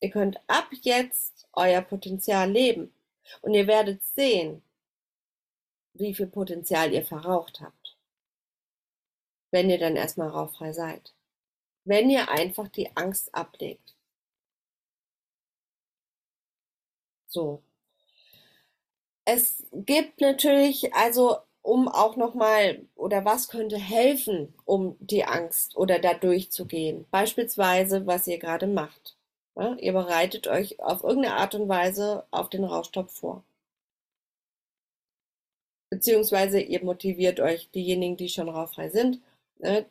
Ihr 0.00 0.10
könnt 0.10 0.38
ab 0.46 0.68
jetzt 0.82 1.39
euer 1.52 1.82
Potenzial 1.82 2.50
leben 2.50 2.92
und 3.42 3.54
ihr 3.54 3.66
werdet 3.66 4.02
sehen, 4.04 4.62
wie 5.94 6.14
viel 6.14 6.26
Potenzial 6.26 6.92
ihr 6.92 7.04
verraucht 7.04 7.60
habt, 7.60 7.96
wenn 9.50 9.70
ihr 9.70 9.78
dann 9.78 9.96
erstmal 9.96 10.28
rauchfrei 10.28 10.72
seid. 10.72 11.14
Wenn 11.84 12.10
ihr 12.10 12.28
einfach 12.28 12.68
die 12.68 12.94
Angst 12.96 13.34
ablegt. 13.34 13.96
So. 17.26 17.62
Es 19.24 19.64
gibt 19.72 20.20
natürlich, 20.20 20.92
also 20.94 21.38
um 21.62 21.88
auch 21.88 22.16
nochmal, 22.16 22.86
oder 22.96 23.24
was 23.24 23.48
könnte 23.48 23.78
helfen, 23.78 24.54
um 24.64 24.96
die 25.00 25.24
Angst 25.24 25.76
oder 25.76 25.98
da 25.98 26.14
durchzugehen? 26.14 27.06
Beispielsweise, 27.10 28.06
was 28.06 28.26
ihr 28.26 28.38
gerade 28.38 28.66
macht. 28.66 29.16
Ja, 29.56 29.74
ihr 29.76 29.92
bereitet 29.92 30.48
euch 30.48 30.80
auf 30.80 31.04
irgendeine 31.04 31.36
Art 31.36 31.54
und 31.54 31.68
Weise 31.68 32.24
auf 32.30 32.48
den 32.50 32.64
Rauchtopf 32.64 33.12
vor. 33.12 33.44
Beziehungsweise 35.90 36.60
ihr 36.60 36.82
motiviert 36.84 37.40
euch, 37.40 37.70
diejenigen, 37.70 38.16
die 38.16 38.28
schon 38.28 38.48
rauchfrei 38.48 38.88
sind, 38.90 39.20
ne, 39.58 39.86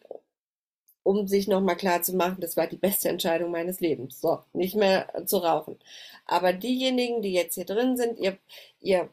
um 1.04 1.28
sich 1.28 1.48
nochmal 1.48 1.78
klar 1.78 2.02
zu 2.04 2.14
machen, 2.16 2.42
das 2.42 2.58
war 2.58 2.68
die 2.68 2.78
beste 2.78 3.10
Entscheidung 3.10 3.52
meines 3.52 3.80
Lebens. 3.80 4.22
So, 4.22 4.44
nicht 4.54 4.76
mehr 4.76 5.08
zu 5.26 5.38
rauchen. 5.38 5.78
Aber 6.26 6.54
diejenigen, 6.54 7.22
die 7.22 7.34
jetzt 7.34 7.56
hier 7.56 7.66
drin 7.66 7.98
sind, 7.98 8.20
ihr, 8.20 8.38
ihr, 8.80 9.10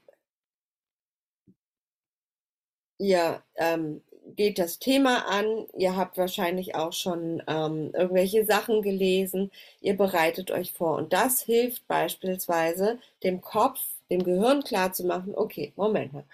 ihr 2.99 3.43
ähm, 3.57 4.03
geht 4.35 4.59
das 4.59 4.79
Thema 4.79 5.27
an. 5.29 5.67
Ihr 5.77 5.97
habt 5.97 6.19
wahrscheinlich 6.19 6.75
auch 6.75 6.93
schon 6.93 7.43
ähm, 7.47 7.91
irgendwelche 7.95 8.45
Sachen 8.45 8.83
gelesen. 8.83 9.51
Ihr 9.81 9.97
bereitet 9.97 10.51
euch 10.51 10.73
vor. 10.73 10.97
Und 10.97 11.13
das 11.13 11.41
hilft 11.41 11.87
beispielsweise 11.87 12.99
dem 13.23 13.41
Kopf, 13.41 13.81
dem 14.11 14.25
Gehirn 14.25 14.63
klarzumachen, 14.63 15.35
okay, 15.35 15.73
Moment 15.77 16.13
mal. 16.13 16.25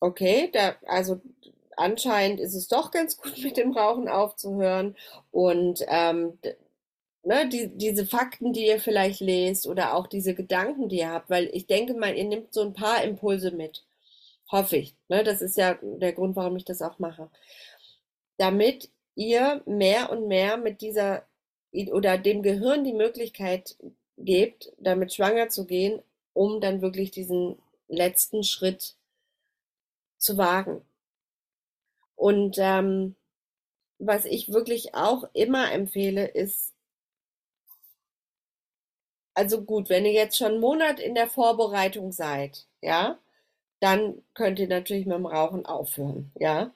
Okay, 0.00 0.50
da, 0.52 0.76
also 0.86 1.20
anscheinend 1.76 2.40
ist 2.40 2.54
es 2.54 2.68
doch 2.68 2.90
ganz 2.90 3.16
gut, 3.16 3.38
mit 3.42 3.56
dem 3.56 3.72
Rauchen 3.72 4.08
aufzuhören. 4.08 4.96
Und 5.30 5.84
ähm, 5.88 6.38
ne, 7.24 7.48
die, 7.48 7.68
diese 7.68 8.06
Fakten, 8.06 8.52
die 8.52 8.66
ihr 8.66 8.80
vielleicht 8.80 9.20
lest 9.20 9.66
oder 9.66 9.94
auch 9.94 10.06
diese 10.06 10.34
Gedanken, 10.34 10.88
die 10.88 10.98
ihr 10.98 11.10
habt, 11.10 11.30
weil 11.30 11.48
ich 11.52 11.66
denke 11.66 11.94
mal, 11.94 12.14
ihr 12.16 12.24
nehmt 12.24 12.52
so 12.52 12.62
ein 12.62 12.72
paar 12.72 13.02
Impulse 13.04 13.50
mit. 13.52 13.84
Hoffe 14.50 14.76
ich. 14.76 14.96
Ne? 15.08 15.24
Das 15.24 15.42
ist 15.42 15.56
ja 15.56 15.78
der 15.82 16.12
Grund, 16.12 16.36
warum 16.36 16.56
ich 16.56 16.64
das 16.64 16.82
auch 16.82 16.98
mache. 16.98 17.30
Damit 18.38 18.90
ihr 19.14 19.62
mehr 19.66 20.10
und 20.10 20.28
mehr 20.28 20.56
mit 20.56 20.80
dieser 20.80 21.24
oder 21.92 22.16
dem 22.16 22.42
Gehirn 22.42 22.84
die 22.84 22.94
Möglichkeit 22.94 23.76
gebt, 24.16 24.72
damit 24.78 25.12
schwanger 25.12 25.48
zu 25.48 25.66
gehen, 25.66 26.02
um 26.32 26.60
dann 26.60 26.80
wirklich 26.80 27.10
diesen 27.10 27.60
letzten 27.88 28.42
Schritt 28.42 28.94
zu 30.16 30.38
wagen. 30.38 30.82
Und 32.16 32.56
ähm, 32.58 33.16
was 33.98 34.24
ich 34.24 34.52
wirklich 34.52 34.94
auch 34.94 35.28
immer 35.34 35.72
empfehle, 35.72 36.26
ist, 36.26 36.72
also 39.34 39.62
gut, 39.62 39.88
wenn 39.88 40.04
ihr 40.04 40.12
jetzt 40.12 40.36
schon 40.36 40.52
einen 40.52 40.60
Monat 40.60 41.00
in 41.00 41.14
der 41.14 41.28
Vorbereitung 41.28 42.12
seid, 42.12 42.66
ja, 42.80 43.18
dann 43.80 44.22
könnt 44.34 44.58
ihr 44.58 44.68
natürlich 44.68 45.06
mit 45.06 45.16
dem 45.16 45.26
Rauchen 45.26 45.66
aufhören. 45.66 46.30
Ja? 46.38 46.72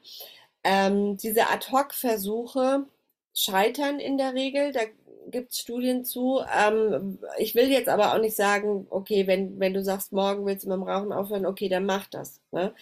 Ähm, 0.65 1.17
diese 1.17 1.49
Ad-Hoc-Versuche 1.49 2.87
scheitern 3.35 3.99
in 3.99 4.19
der 4.19 4.35
Regel. 4.35 4.73
Da 4.73 4.83
gibt 5.29 5.53
es 5.53 5.59
Studien 5.59 6.05
zu. 6.05 6.43
Ähm, 6.57 7.19
ich 7.39 7.55
will 7.55 7.71
jetzt 7.71 7.89
aber 7.89 8.15
auch 8.15 8.19
nicht 8.19 8.37
sagen, 8.37 8.87
okay, 8.91 9.27
wenn, 9.27 9.59
wenn 9.59 9.75
du 9.75 9.83
sagst, 9.83 10.13
morgen 10.13 10.47
willst 10.47 10.65
du 10.65 10.69
mit 10.69 10.77
dem 10.77 10.83
Rauchen 10.85 11.13
aufhören, 11.13 11.47
okay, 11.47 11.69
dann 11.69 11.87
mach 11.87 12.07
das. 12.07 12.41
Ne? 12.53 12.75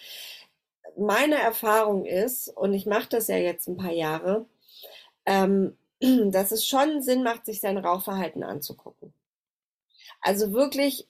Meine 0.97 1.35
Erfahrung 1.35 2.05
ist, 2.05 2.49
und 2.49 2.73
ich 2.73 2.85
mache 2.85 3.09
das 3.09 3.27
ja 3.27 3.37
jetzt 3.37 3.67
ein 3.67 3.77
paar 3.77 3.93
Jahre, 3.93 4.45
ähm, 5.25 5.77
dass 6.31 6.51
es 6.51 6.67
schon 6.67 7.01
Sinn 7.01 7.23
macht, 7.23 7.45
sich 7.45 7.61
sein 7.61 7.77
Rauchverhalten 7.77 8.43
anzugucken. 8.43 9.13
Also 10.21 10.53
wirklich 10.53 11.07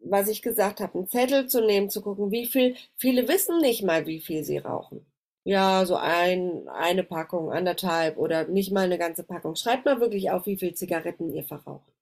was 0.00 0.28
ich 0.28 0.42
gesagt 0.42 0.80
habe, 0.80 0.98
einen 0.98 1.08
Zettel 1.08 1.48
zu 1.48 1.64
nehmen, 1.64 1.90
zu 1.90 2.02
gucken, 2.02 2.30
wie 2.30 2.46
viel, 2.46 2.76
viele 2.96 3.26
wissen 3.28 3.58
nicht 3.60 3.82
mal, 3.82 4.06
wie 4.06 4.20
viel 4.20 4.44
sie 4.44 4.58
rauchen. 4.58 5.04
Ja, 5.44 5.84
so 5.86 5.96
ein, 5.96 6.68
eine 6.68 7.04
Packung, 7.04 7.52
anderthalb 7.52 8.16
oder 8.18 8.46
nicht 8.46 8.72
mal 8.72 8.84
eine 8.84 8.98
ganze 8.98 9.24
Packung. 9.24 9.56
Schreibt 9.56 9.84
mal 9.84 10.00
wirklich 10.00 10.30
auf, 10.30 10.46
wie 10.46 10.56
viel 10.56 10.74
Zigaretten 10.74 11.34
ihr 11.34 11.44
verraucht. 11.44 11.92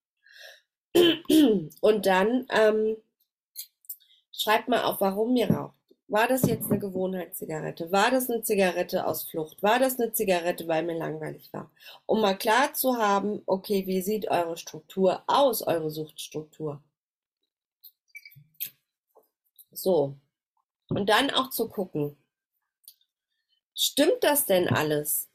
Und 1.81 2.07
dann 2.07 2.47
ähm, 2.51 2.97
schreibt 4.33 4.69
mal 4.69 4.83
auf, 4.85 5.01
warum 5.01 5.35
ihr 5.37 5.51
raucht. 5.51 5.75
War 6.09 6.29
das 6.29 6.43
jetzt 6.43 6.71
eine 6.71 6.79
Gewohnheitszigarette? 6.79 7.91
War 7.91 8.11
das 8.11 8.29
eine 8.29 8.43
Zigarette 8.43 9.07
aus 9.07 9.23
Flucht? 9.23 9.63
War 9.63 9.79
das 9.79 9.99
eine 9.99 10.13
Zigarette, 10.13 10.69
weil 10.69 10.83
mir 10.83 10.99
langweilig 10.99 11.51
war? 11.53 11.71
Um 12.07 12.21
mal 12.21 12.37
klar 12.37 12.75
zu 12.75 12.99
haben, 12.99 13.43
okay, 13.47 13.87
wie 13.87 14.03
sieht 14.03 14.31
eure 14.31 14.59
Struktur 14.59 15.23
aus, 15.27 15.63
eure 15.63 15.91
Suchtstruktur? 15.91 16.83
So. 19.73 20.17
Und 20.89 21.09
dann 21.09 21.31
auch 21.31 21.51
zu 21.51 21.69
gucken, 21.69 22.17
stimmt 23.75 24.23
das 24.23 24.47
denn 24.47 24.69
alles, 24.69 25.29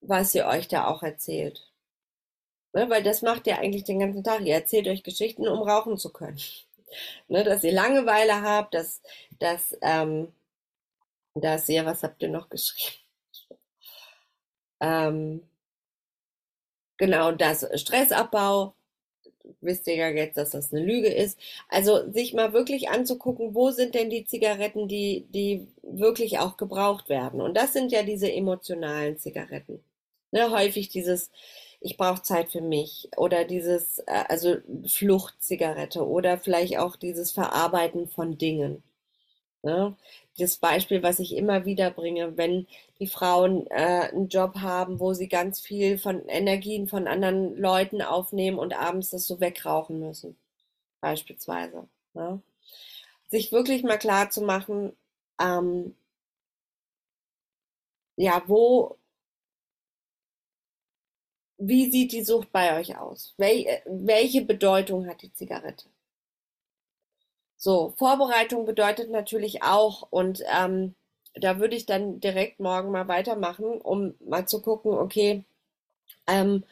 was 0.00 0.34
ihr 0.34 0.46
euch 0.46 0.68
da 0.68 0.88
auch 0.88 1.02
erzählt? 1.02 1.72
Ne, 2.74 2.88
weil 2.88 3.02
das 3.02 3.22
macht 3.22 3.46
ihr 3.46 3.58
eigentlich 3.58 3.84
den 3.84 4.00
ganzen 4.00 4.24
Tag. 4.24 4.40
Ihr 4.42 4.54
erzählt 4.54 4.88
euch 4.88 5.02
Geschichten, 5.02 5.46
um 5.46 5.62
rauchen 5.62 5.96
zu 5.98 6.12
können. 6.12 6.40
Ne, 7.28 7.42
dass 7.42 7.64
ihr 7.64 7.72
Langeweile 7.72 8.42
habt, 8.42 8.74
dass, 8.74 9.00
dass, 9.38 9.74
ähm, 9.80 10.30
dass 11.34 11.66
ihr, 11.70 11.86
was 11.86 12.02
habt 12.02 12.22
ihr 12.22 12.28
noch 12.28 12.50
geschrieben? 12.50 12.98
Ähm, 14.84 15.48
genau, 16.98 17.30
das 17.32 17.64
Stressabbau, 17.80 18.74
wisst 19.62 19.86
ihr 19.86 19.96
ja 19.96 20.08
jetzt, 20.08 20.36
dass 20.36 20.50
das 20.50 20.72
eine 20.72 20.84
Lüge 20.84 21.08
ist. 21.08 21.38
Also 21.68 22.10
sich 22.10 22.34
mal 22.34 22.52
wirklich 22.52 22.90
anzugucken, 22.90 23.54
wo 23.54 23.70
sind 23.70 23.94
denn 23.94 24.10
die 24.10 24.24
Zigaretten, 24.24 24.88
die, 24.88 25.26
die 25.30 25.66
wirklich 25.82 26.38
auch 26.38 26.56
gebraucht 26.56 27.08
werden. 27.08 27.40
Und 27.40 27.56
das 27.56 27.72
sind 27.72 27.92
ja 27.92 28.02
diese 28.02 28.32
emotionalen 28.32 29.18
Zigaretten. 29.18 29.82
Ne, 30.32 30.50
häufig 30.50 30.88
dieses, 30.88 31.30
ich 31.80 31.96
brauche 31.96 32.22
Zeit 32.22 32.50
für 32.50 32.62
mich 32.62 33.08
oder 33.16 33.44
dieses, 33.44 33.98
äh, 34.00 34.24
also 34.28 34.56
Fluchtzigarette 34.86 36.06
oder 36.06 36.38
vielleicht 36.38 36.78
auch 36.78 36.96
dieses 36.96 37.32
Verarbeiten 37.32 38.08
von 38.08 38.38
Dingen. 38.38 38.82
Ne? 39.62 39.96
Das 40.38 40.56
Beispiel, 40.56 41.02
was 41.02 41.18
ich 41.18 41.36
immer 41.36 41.66
wieder 41.66 41.90
bringe, 41.90 42.36
wenn 42.38 42.66
die 42.98 43.06
Frauen 43.06 43.66
äh, 43.68 44.08
einen 44.12 44.28
Job 44.28 44.56
haben, 44.56 44.98
wo 44.98 45.12
sie 45.12 45.28
ganz 45.28 45.60
viel 45.60 45.98
von 45.98 46.26
Energien 46.26 46.88
von 46.88 47.06
anderen 47.06 47.56
Leuten 47.56 48.00
aufnehmen 48.02 48.58
und 48.58 48.72
abends 48.74 49.10
das 49.10 49.26
so 49.26 49.40
wegrauchen 49.40 50.00
müssen, 50.00 50.36
beispielsweise. 51.00 51.88
Ne? 52.14 52.42
Sich 53.30 53.52
wirklich 53.52 53.82
mal 53.84 53.98
klar 53.98 54.30
zu 54.30 54.42
machen, 54.42 54.96
ähm, 55.40 55.94
ja, 58.16 58.42
wo, 58.46 58.98
wie 61.58 61.90
sieht 61.90 62.12
die 62.12 62.24
Sucht 62.24 62.52
bei 62.52 62.78
euch 62.78 62.96
aus? 62.98 63.34
Wel 63.38 63.66
äh, 63.66 63.80
welche 63.86 64.42
Bedeutung 64.44 65.06
hat 65.06 65.22
die 65.22 65.32
Zigarette? 65.32 65.91
So, 67.62 67.94
Vorbereitung 67.96 68.64
bedeutet 68.64 69.08
natürlich 69.08 69.62
auch, 69.62 70.08
und 70.10 70.42
ähm, 70.52 70.96
da 71.34 71.60
würde 71.60 71.76
ich 71.76 71.86
dann 71.86 72.18
direkt 72.18 72.58
morgen 72.58 72.90
mal 72.90 73.06
weitermachen, 73.06 73.80
um 73.80 74.14
mal 74.18 74.48
zu 74.48 74.60
gucken, 74.60 74.90
okay, 74.94 75.44
ähm, 76.26 76.64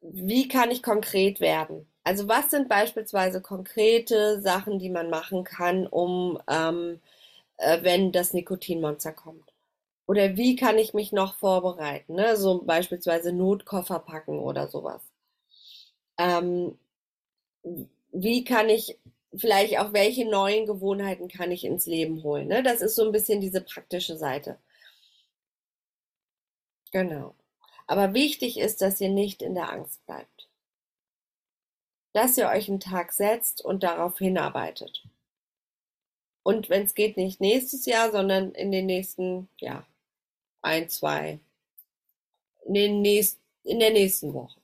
wie 0.00 0.48
kann 0.48 0.70
ich 0.70 0.82
konkret 0.82 1.40
werden? 1.40 1.86
Also 2.04 2.26
was 2.26 2.50
sind 2.50 2.70
beispielsweise 2.70 3.42
konkrete 3.42 4.40
Sachen, 4.40 4.78
die 4.78 4.88
man 4.90 5.10
machen 5.10 5.44
kann, 5.44 5.86
um, 5.86 6.40
ähm, 6.48 6.98
äh, 7.58 7.82
wenn 7.82 8.12
das 8.12 8.32
Nikotinmonster 8.34 9.12
kommt? 9.12 9.52
Oder 10.06 10.36
wie 10.36 10.56
kann 10.56 10.78
ich 10.78 10.94
mich 10.94 11.12
noch 11.12 11.34
vorbereiten? 11.36 12.14
Ne? 12.14 12.36
So 12.36 12.62
beispielsweise 12.64 13.32
Notkoffer 13.32 13.98
packen 14.00 14.38
oder 14.38 14.68
sowas. 14.68 15.02
Ähm, 16.18 16.78
wie 18.12 18.44
kann 18.44 18.68
ich 18.68 18.98
vielleicht 19.34 19.78
auch, 19.78 19.92
welche 19.92 20.28
neuen 20.28 20.66
Gewohnheiten 20.66 21.28
kann 21.28 21.50
ich 21.50 21.64
ins 21.64 21.86
Leben 21.86 22.22
holen? 22.22 22.48
Ne? 22.48 22.62
Das 22.62 22.82
ist 22.82 22.94
so 22.94 23.04
ein 23.04 23.12
bisschen 23.12 23.40
diese 23.40 23.62
praktische 23.62 24.16
Seite. 24.16 24.58
Genau. 26.92 27.34
Aber 27.86 28.14
wichtig 28.14 28.58
ist, 28.58 28.80
dass 28.82 29.00
ihr 29.00 29.08
nicht 29.08 29.42
in 29.42 29.54
der 29.54 29.70
Angst 29.70 30.04
bleibt. 30.06 30.48
Dass 32.12 32.36
ihr 32.36 32.48
euch 32.48 32.68
einen 32.68 32.80
Tag 32.80 33.12
setzt 33.12 33.64
und 33.64 33.82
darauf 33.82 34.18
hinarbeitet. 34.18 35.02
Und 36.42 36.68
wenn 36.68 36.84
es 36.84 36.94
geht, 36.94 37.16
nicht 37.16 37.40
nächstes 37.40 37.86
Jahr, 37.86 38.10
sondern 38.12 38.52
in 38.52 38.72
den 38.72 38.86
nächsten, 38.86 39.48
ja, 39.58 39.86
ein, 40.60 40.88
zwei, 40.88 41.38
in, 42.66 42.74
den 42.74 43.02
nächst, 43.02 43.40
in 43.64 43.80
der 43.80 43.90
nächsten 43.90 44.34
Woche. 44.34 44.61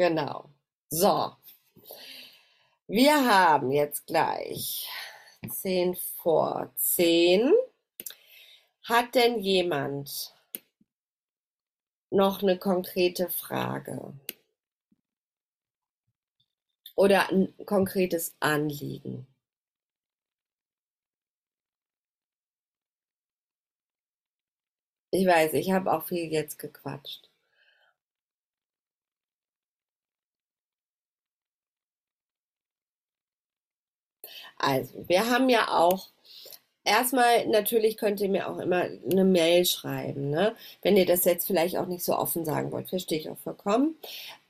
Genau. 0.00 0.50
So. 0.88 1.36
Wir 2.86 3.14
haben 3.28 3.70
jetzt 3.70 4.06
gleich 4.06 4.88
10 5.46 5.94
vor 5.94 6.72
10. 6.76 7.52
Hat 8.84 9.14
denn 9.14 9.40
jemand 9.40 10.34
noch 12.10 12.42
eine 12.42 12.58
konkrete 12.58 13.28
Frage? 13.28 14.14
Oder 16.96 17.28
ein 17.28 17.54
konkretes 17.66 18.34
Anliegen? 18.40 19.26
Ich 25.12 25.26
weiß, 25.26 25.52
ich 25.54 25.70
habe 25.72 25.92
auch 25.92 26.06
viel 26.06 26.32
jetzt 26.32 26.58
gequatscht. 26.58 27.29
Also, 34.60 34.92
wir 35.08 35.30
haben 35.30 35.48
ja 35.48 35.68
auch 35.68 36.10
erstmal, 36.84 37.46
natürlich 37.48 37.96
könnt 37.96 38.20
ihr 38.20 38.28
mir 38.28 38.48
auch 38.48 38.58
immer 38.58 38.88
eine 39.10 39.24
Mail 39.24 39.64
schreiben, 39.64 40.30
ne? 40.30 40.54
Wenn 40.82 40.96
ihr 40.96 41.06
das 41.06 41.24
jetzt 41.24 41.46
vielleicht 41.46 41.76
auch 41.78 41.86
nicht 41.86 42.04
so 42.04 42.14
offen 42.16 42.44
sagen 42.44 42.70
wollt, 42.72 42.90
verstehe 42.90 43.18
ich 43.18 43.30
auch 43.30 43.38
vollkommen. 43.38 43.96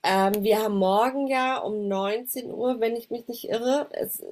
Ähm, 0.02 0.42
wir 0.42 0.62
haben 0.62 0.76
morgen 0.76 1.28
ja 1.28 1.58
um 1.58 1.88
19 1.88 2.50
Uhr, 2.52 2.80
wenn 2.80 2.96
ich 2.96 3.10
mich 3.10 3.28
nicht 3.28 3.48
irre, 3.48 3.88
es, 3.92 4.22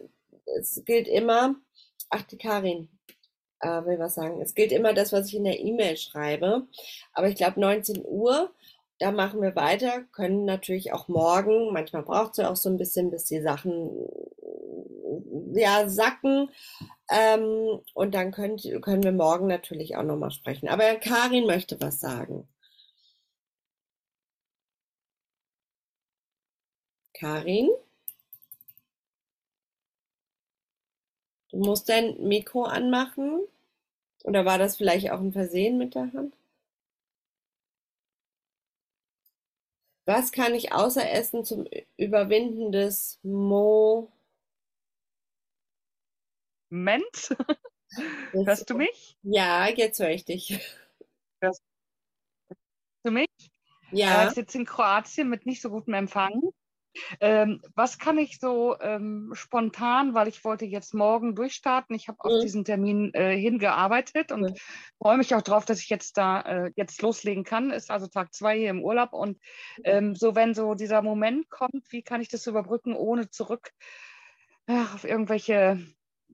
es 0.59 0.83
gilt 0.85 1.09
immer, 1.09 1.55
ach, 2.11 2.23
die 2.23 2.39
Karin, 2.39 2.89
äh, 3.61 3.85
will 3.85 3.99
was 3.99 4.15
sagen. 4.15 4.41
Es 4.41 4.55
gilt 4.55 4.73
immer 4.73 4.95
das, 4.95 5.13
was 5.13 5.29
ich 5.29 5.37
in 5.37 5.45
der 5.45 5.61
E-Mail 5.61 5.97
schreibe. 5.97 6.67
Aber 7.13 7.29
ich 7.29 7.37
glaube 7.37 7.61
19 7.61 8.03
Uhr, 8.05 8.51
da 8.99 9.13
machen 9.13 9.43
wir 9.43 9.55
weiter, 9.57 10.03
können 10.13 10.45
natürlich 10.45 10.93
auch 10.93 11.09
morgen, 11.09 11.73
manchmal 11.73 12.03
braucht 12.03 12.33
es 12.33 12.39
ja 12.39 12.51
auch 12.51 12.57
so 12.57 12.69
ein 12.69 12.79
bisschen, 12.79 13.11
bis 13.11 13.25
die 13.25 13.41
Sachen 13.41 13.91
ja, 15.55 15.89
sacken. 15.89 16.51
Ähm, 17.11 17.81
und 17.95 18.15
dann 18.15 18.33
könnt, 18.33 18.63
können 18.83 19.03
wir 19.03 19.13
morgen 19.13 19.47
natürlich 19.47 19.97
auch 19.97 20.03
nochmal 20.05 20.31
sprechen. 20.31 20.69
Aber 20.69 20.95
Karin 20.97 21.47
möchte 21.47 21.81
was 21.81 22.01
sagen. 22.01 22.49
Karin? 27.15 27.69
Du 31.51 31.59
musst 31.59 31.89
dein 31.89 32.17
Mikro 32.23 32.65
anmachen. 32.65 33.41
Oder 34.25 34.45
war 34.45 34.59
das 34.59 34.77
vielleicht 34.77 35.11
auch 35.11 35.21
ein 35.21 35.33
Versehen 35.33 35.79
mit 35.79 35.95
der 35.95 36.13
Hand? 36.13 36.35
Was 40.07 40.33
kann 40.33 40.55
ich 40.55 40.73
außer 40.73 41.11
Essen 41.11 41.45
zum 41.45 41.67
Überwinden 41.97 42.73
des 42.73 43.19
Mo... 43.23 44.11
Moment. 46.71 47.37
Hörst 48.33 48.69
du 48.71 48.75
mich? 48.77 49.17
Ja, 49.23 49.69
jetzt 49.69 50.01
höre 50.01 50.11
ich 50.11 50.25
dich. 50.25 50.61
Hörst 51.41 51.63
du 53.05 53.11
mich? 53.11 53.29
Ja. 53.91 54.29
Ich 54.29 54.35
sitze 54.35 54.59
in 54.59 54.67
Kroatien 54.67 55.29
mit 55.29 55.47
nicht 55.47 55.63
so 55.63 55.71
gutem 55.71 55.95
Empfang. 55.95 56.41
Ähm, 57.21 57.63
was 57.75 57.99
kann 57.99 58.19
ich 58.19 58.41
so 58.41 58.79
ähm, 58.81 59.31
spontan, 59.35 60.15
weil 60.15 60.27
ich 60.27 60.45
wollte 60.45 60.65
jetzt 60.65 60.95
morgen 60.95 61.35
durchstarten. 61.35 61.95
Ich 61.95 62.09
habe 62.09 62.19
auf 62.21 62.33
Mhm. 62.33 62.41
diesen 62.41 62.65
Termin 62.65 63.15
äh, 63.15 63.37
hingearbeitet 63.39 64.33
und 64.33 64.43
Mhm. 64.43 64.55
freue 65.01 65.17
mich 65.19 65.35
auch 65.35 65.43
drauf, 65.43 65.65
dass 65.65 65.81
ich 65.81 65.89
jetzt 65.91 66.17
da 66.17 66.41
äh, 66.41 66.73
jetzt 66.77 67.01
loslegen 67.03 67.45
kann. 67.45 67.71
Ist 67.71 67.91
also 67.91 68.09
Tag 68.09 68.35
zwei 68.35 68.59
hier 68.59 68.71
im 68.71 68.83
Urlaub 68.83 69.13
und 69.13 69.39
ähm, 69.85 70.17
so 70.17 70.35
wenn 70.35 70.55
so 70.55 70.75
dieser 70.75 71.03
Moment 71.03 71.49
kommt, 71.51 71.85
wie 71.91 72.03
kann 72.03 72.21
ich 72.21 72.29
das 72.29 72.47
überbrücken, 72.47 72.95
ohne 72.95 73.31
zurück 73.31 73.71
ja, 74.69 74.83
auf 74.95 75.05
irgendwelche 75.05 75.79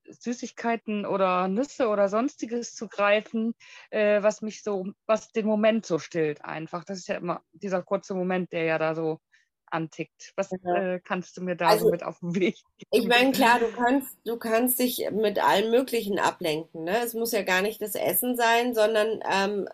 Süßigkeiten 0.09 1.07
oder 1.07 1.49
Nüsse 1.49 1.89
oder 1.89 2.09
sonstiges 2.09 2.75
zu 2.75 2.89
greifen, 2.89 3.55
äh, 3.91 4.23
was 4.23 4.43
mich 4.43 4.63
so, 4.63 4.87
was 5.07 5.29
den 5.33 5.47
Moment 5.47 5.87
so 5.87 5.99
stillt 5.99 6.45
einfach. 6.45 6.85
Das 6.85 6.99
ist 6.99 7.09
ja 7.09 7.17
immer 7.17 7.43
dieser 7.53 7.83
kurze 7.83 8.15
Moment, 8.15 8.53
der 8.53 8.65
ja 8.65 8.79
da 8.79 8.95
so 8.95 9.21
antickt. 9.75 10.33
Was 10.37 10.57
Ja. 10.63 10.75
äh, 10.75 11.01
kannst 11.01 11.37
du 11.37 11.43
mir 11.43 11.57
da 11.57 11.77
Also, 11.77 11.87
so 11.87 11.87
mit 11.89 12.03
auf 12.05 12.21
den 12.21 12.35
Weg 12.37 12.57
Ich 12.91 13.07
geben? 13.07 13.09
meine, 13.09 13.33
klar, 13.33 13.59
du 13.59 13.73
kannst, 13.73 14.17
du 14.25 14.37
kannst 14.39 14.79
dich 14.79 15.11
mit 15.11 15.39
allem 15.43 15.71
Möglichen 15.73 16.19
ablenken, 16.21 16.85
ne? 16.85 16.99
Es 17.05 17.13
muss 17.15 17.33
ja 17.33 17.43
gar 17.43 17.61
nicht 17.61 17.83
das 17.83 17.97
Essen 17.97 18.37
sein, 18.37 18.73
sondern 18.75 19.21
ähm, 19.31 19.69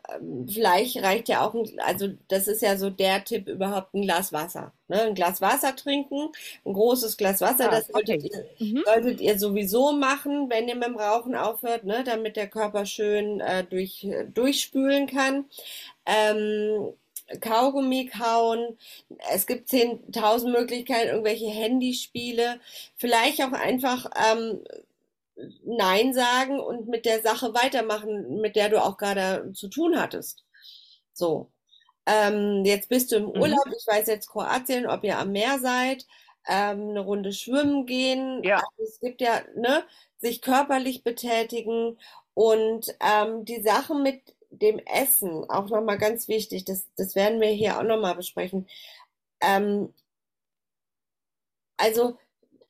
vielleicht 0.49 0.97
reicht 1.03 1.29
ja 1.29 1.47
auch 1.47 1.55
ein, 1.55 1.69
also 1.81 2.09
das 2.29 2.49
ist 2.49 2.63
ja 2.63 2.77
so 2.79 2.89
der 2.91 3.25
Tipp 3.25 3.47
überhaupt, 3.49 3.93
ein 3.95 4.03
Glas 4.03 4.33
Wasser, 4.33 4.73
ne? 4.89 5.03
Ein 5.03 5.15
Glas 5.15 5.41
Wasser 5.43 5.77
trinken, 5.77 6.31
ein 6.65 6.73
großes 6.73 7.19
Glas 7.19 7.43
Wasser, 7.43 7.69
Ah, 7.69 7.71
das 7.71 7.87
solltet 7.93 8.23
okay. 8.23 8.23
ihr, 8.25 8.47
Mhm. 8.59 8.85
solltet 8.85 9.21
ihr 9.21 9.39
sowieso 9.39 9.93
machen, 9.93 10.49
wenn 10.51 10.69
ihr 10.69 10.75
mit 10.77 10.87
dem 10.89 10.97
Rauchen 10.97 11.35
aufhört, 11.37 11.85
ne? 11.85 12.03
Damit 12.05 12.37
der 12.37 12.49
Körper 12.49 12.87
schön 12.87 13.41
äh, 13.41 13.65
durch, 13.65 14.07
durchspülen 14.33 15.07
kann. 15.09 15.45
Ähm, 16.07 16.95
Kaugummi 17.41 18.07
kauen. 18.07 18.79
Es 19.33 19.47
gibt 19.47 19.69
10.000 19.69 20.51
Möglichkeiten, 20.51 21.09
irgendwelche 21.11 21.49
Handyspiele. 21.49 22.61
Vielleicht 22.97 23.43
auch 23.43 23.53
einfach 23.53 24.11
ähm, 24.31 24.61
Nein 25.65 26.13
sagen 26.13 26.61
und 26.61 26.89
mit 26.89 27.07
der 27.07 27.23
Sache 27.23 27.55
weitermachen, 27.55 28.41
mit 28.41 28.57
der 28.57 28.69
du 28.69 28.83
auch 28.83 28.97
gerade 28.99 29.53
zu 29.55 29.69
tun 29.69 29.99
hattest. 30.01 30.45
So. 31.15 31.51
Ähm, 32.07 32.65
jetzt 32.67 32.89
bist 32.89 33.13
du 33.13 33.17
im 33.17 33.33
Mhm. 33.35 33.41
Urlaub. 33.41 33.67
Ich 33.79 33.87
weiß 33.87 34.09
jetzt 34.09 34.29
Kroatien, 34.31 34.87
ob 34.89 35.05
ihr 35.05 35.19
am 35.19 35.33
Meer 35.33 35.59
seid, 35.61 36.07
ähm, 36.49 36.91
eine 36.91 37.01
Runde 37.01 37.33
schwimmen 37.33 37.87
gehen. 37.87 38.45
Ja. 38.45 38.65
Also 38.79 38.85
es 38.93 39.01
gibt 39.01 39.21
ja, 39.23 39.43
ne, 39.57 39.85
sich 40.19 40.43
körperlich 40.43 41.05
betätigen 41.05 41.99
und 42.35 42.87
ähm, 43.01 43.45
die 43.45 43.63
Sache 43.63 43.95
mit 43.95 44.21
dem 44.51 44.79
Essen, 44.81 45.49
auch 45.49 45.69
nochmal 45.69 45.99
ganz 45.99 46.29
wichtig, 46.29 46.65
das, 46.65 46.87
das 46.97 47.15
werden 47.15 47.41
wir 47.41 47.49
hier 47.49 47.79
auch 47.79 47.85
nochmal 47.85 48.15
besprechen. 48.15 48.69
Ähm, 49.41 49.95
also, 51.77 52.19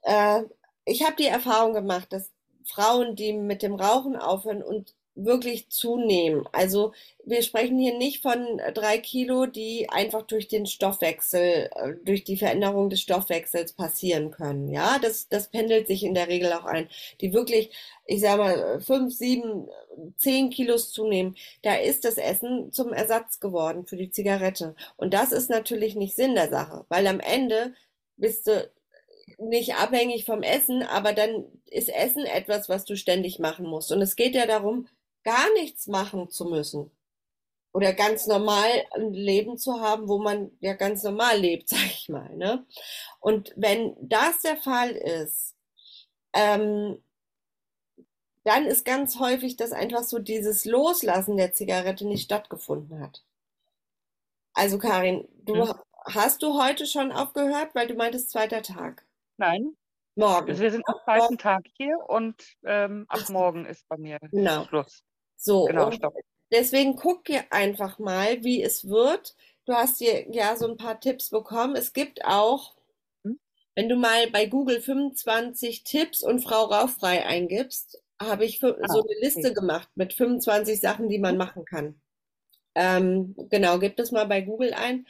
äh, 0.02 0.44
ich 0.84 1.04
habe 1.04 1.16
die 1.16 1.26
Erfahrung 1.26 1.74
gemacht, 1.74 2.12
dass 2.12 2.30
Frauen, 2.64 3.16
die 3.16 3.32
mit 3.32 3.62
dem 3.62 3.74
Rauchen 3.74 4.16
aufhören 4.16 4.62
und 4.62 4.94
wirklich 5.24 5.68
zunehmen, 5.68 6.44
also 6.52 6.92
wir 7.24 7.42
sprechen 7.42 7.78
hier 7.78 7.96
nicht 7.96 8.22
von 8.22 8.60
drei 8.74 8.98
Kilo, 8.98 9.46
die 9.46 9.88
einfach 9.90 10.22
durch 10.22 10.48
den 10.48 10.66
Stoffwechsel, 10.66 11.70
äh, 11.74 11.94
durch 12.02 12.24
die 12.24 12.36
Veränderung 12.36 12.90
des 12.90 13.00
Stoffwechsels 13.00 13.72
passieren 13.74 14.30
können. 14.30 14.68
Ja, 14.68 14.98
das, 14.98 15.28
das 15.28 15.48
pendelt 15.50 15.86
sich 15.86 16.02
in 16.04 16.14
der 16.14 16.28
Regel 16.28 16.52
auch 16.52 16.64
ein. 16.64 16.88
Die 17.20 17.32
wirklich, 17.32 17.70
ich 18.06 18.20
sag 18.20 18.38
mal, 18.38 18.80
fünf, 18.80 19.14
sieben, 19.14 19.68
zehn 20.16 20.50
Kilos 20.50 20.92
zunehmen, 20.92 21.36
da 21.62 21.74
ist 21.74 22.04
das 22.04 22.16
Essen 22.16 22.72
zum 22.72 22.92
Ersatz 22.92 23.40
geworden 23.40 23.86
für 23.86 23.96
die 23.96 24.10
Zigarette. 24.10 24.74
Und 24.96 25.14
das 25.14 25.32
ist 25.32 25.50
natürlich 25.50 25.94
nicht 25.94 26.16
Sinn 26.16 26.34
der 26.34 26.48
Sache, 26.48 26.84
weil 26.88 27.06
am 27.06 27.20
Ende 27.20 27.74
bist 28.16 28.46
du 28.46 28.70
nicht 29.38 29.74
abhängig 29.76 30.24
vom 30.24 30.42
Essen, 30.42 30.82
aber 30.82 31.12
dann 31.12 31.44
ist 31.66 31.88
Essen 31.88 32.26
etwas, 32.26 32.68
was 32.68 32.84
du 32.84 32.96
ständig 32.96 33.38
machen 33.38 33.66
musst. 33.66 33.92
Und 33.92 34.02
es 34.02 34.16
geht 34.16 34.34
ja 34.34 34.46
darum, 34.46 34.88
gar 35.24 35.52
nichts 35.54 35.86
machen 35.86 36.30
zu 36.30 36.44
müssen. 36.46 36.90
Oder 37.72 37.92
ganz 37.94 38.26
normal 38.26 38.68
ein 38.94 39.12
Leben 39.12 39.58
zu 39.58 39.80
haben, 39.80 40.08
wo 40.08 40.18
man 40.18 40.50
ja 40.60 40.74
ganz 40.74 41.02
normal 41.04 41.38
lebt, 41.38 41.68
sag 41.70 41.84
ich 41.86 42.08
mal, 42.08 42.36
ne? 42.36 42.66
Und 43.20 43.52
wenn 43.56 43.96
das 44.00 44.40
der 44.42 44.56
Fall 44.56 44.90
ist, 44.92 45.56
ähm, 46.34 47.02
dann 48.44 48.66
ist 48.66 48.84
ganz 48.84 49.18
häufig, 49.18 49.56
dass 49.56 49.72
einfach 49.72 50.02
so 50.02 50.18
dieses 50.18 50.66
Loslassen 50.66 51.38
der 51.38 51.54
Zigarette 51.54 52.06
nicht 52.06 52.24
stattgefunden 52.24 53.00
hat. 53.00 53.24
Also 54.54 54.78
Karin, 54.78 55.28
du 55.44 55.54
Mhm. 55.54 55.74
hast 56.06 56.42
du 56.42 56.60
heute 56.62 56.86
schon 56.86 57.12
aufgehört, 57.12 57.74
weil 57.74 57.86
du 57.86 57.94
meintest 57.94 58.30
zweiter 58.30 58.62
Tag. 58.62 59.06
Nein, 59.38 59.76
Morgen. 60.16 60.50
also 60.50 60.62
wir 60.62 60.70
sind 60.70 60.84
am 60.88 60.96
zweiten 61.04 61.38
Tag 61.38 61.62
hier 61.76 61.96
und 62.08 62.34
ähm, 62.64 63.06
ab 63.08 63.28
morgen 63.28 63.64
ist 63.66 63.86
bei 63.88 63.96
mir 63.96 64.18
Genau. 64.30 64.64
Schluss. 64.68 65.02
So, 65.42 65.70
Genau, 65.70 65.90
deswegen 66.52 66.96
guck 66.96 67.24
dir 67.24 67.44
einfach 67.52 67.98
mal, 67.98 68.44
wie 68.44 68.62
es 68.62 68.88
wird. 68.88 69.36
Du 69.66 69.74
hast 69.74 70.00
dir 70.00 70.30
ja 70.32 70.56
so 70.56 70.68
ein 70.68 70.76
paar 70.76 71.00
Tipps 71.00 71.30
bekommen. 71.30 71.76
Es 71.76 71.92
gibt 71.92 72.24
auch, 72.24 72.74
Hm? 73.24 73.32
wenn 73.74 73.88
du 73.88 73.96
mal 73.96 74.30
bei 74.30 74.46
Google 74.46 74.80
25 74.80 75.84
Tipps 75.84 76.22
und 76.22 76.40
Frau 76.42 76.64
Rauchfrei 76.64 77.24
eingibst, 77.26 78.02
habe 78.20 78.44
ich 78.44 78.58
für, 78.60 78.78
Ah, 78.82 78.86
so 78.88 79.02
eine 79.02 79.18
Liste 79.20 79.52
okay. 79.52 79.54
gemacht 79.54 79.88
mit 79.94 80.12
25 80.12 80.80
Sachen, 80.80 81.08
die 81.08 81.18
man 81.18 81.36
machen 81.36 81.64
kann. 81.64 82.00
Ähm, 82.74 83.34
genau, 83.50 83.78
gib 83.78 83.96
das 83.96 84.12
mal 84.12 84.26
bei 84.26 84.42
Google 84.42 84.74
ein 84.74 85.06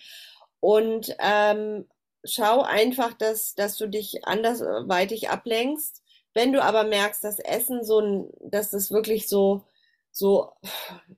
und 0.61 1.14
ähm, 1.20 1.89
schau 2.24 2.62
einfach, 2.62 3.14
dass, 3.14 3.55
dass 3.55 3.76
du 3.76 3.89
dich 3.89 4.26
andersweitig 4.26 5.31
ablenkst. 5.31 6.03
Wenn 6.35 6.53
du 6.53 6.62
aber 6.62 6.85
merkst, 6.85 7.24
dass 7.24 7.39
Essen 7.41 7.85
so 7.85 8.01
ein, 8.01 8.31
dass 8.41 8.70
das 8.70 8.91
wirklich 8.91 9.28
so, 9.28 9.64
so 10.11 10.52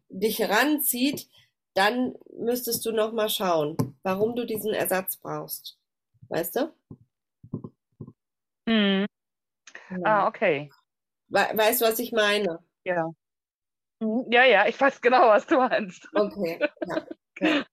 dich 0.09 0.40
ranzieht, 0.43 1.28
dann 1.74 2.14
müsstest 2.38 2.84
du 2.84 2.93
noch 2.93 3.12
mal 3.12 3.28
schauen, 3.28 3.76
warum 4.03 4.36
du 4.36 4.45
diesen 4.45 4.72
Ersatz 4.72 5.16
brauchst. 5.16 5.78
Weißt 6.28 6.57
du? 6.57 6.72
Mhm. 8.66 9.07
Ah, 10.05 10.26
okay. 10.28 10.70
We 11.28 11.38
weißt 11.55 11.80
du, 11.80 11.86
was 11.86 11.99
ich 11.99 12.12
meine? 12.12 12.59
Ja. 12.84 13.11
Mhm. 14.01 14.26
Ja, 14.30 14.45
ja, 14.45 14.66
ich 14.66 14.80
weiß 14.80 15.01
genau, 15.01 15.28
was 15.28 15.47
du 15.47 15.57
meinst. 15.57 16.09
Okay, 16.14 16.61
ja, 16.86 17.07
okay. 17.34 17.64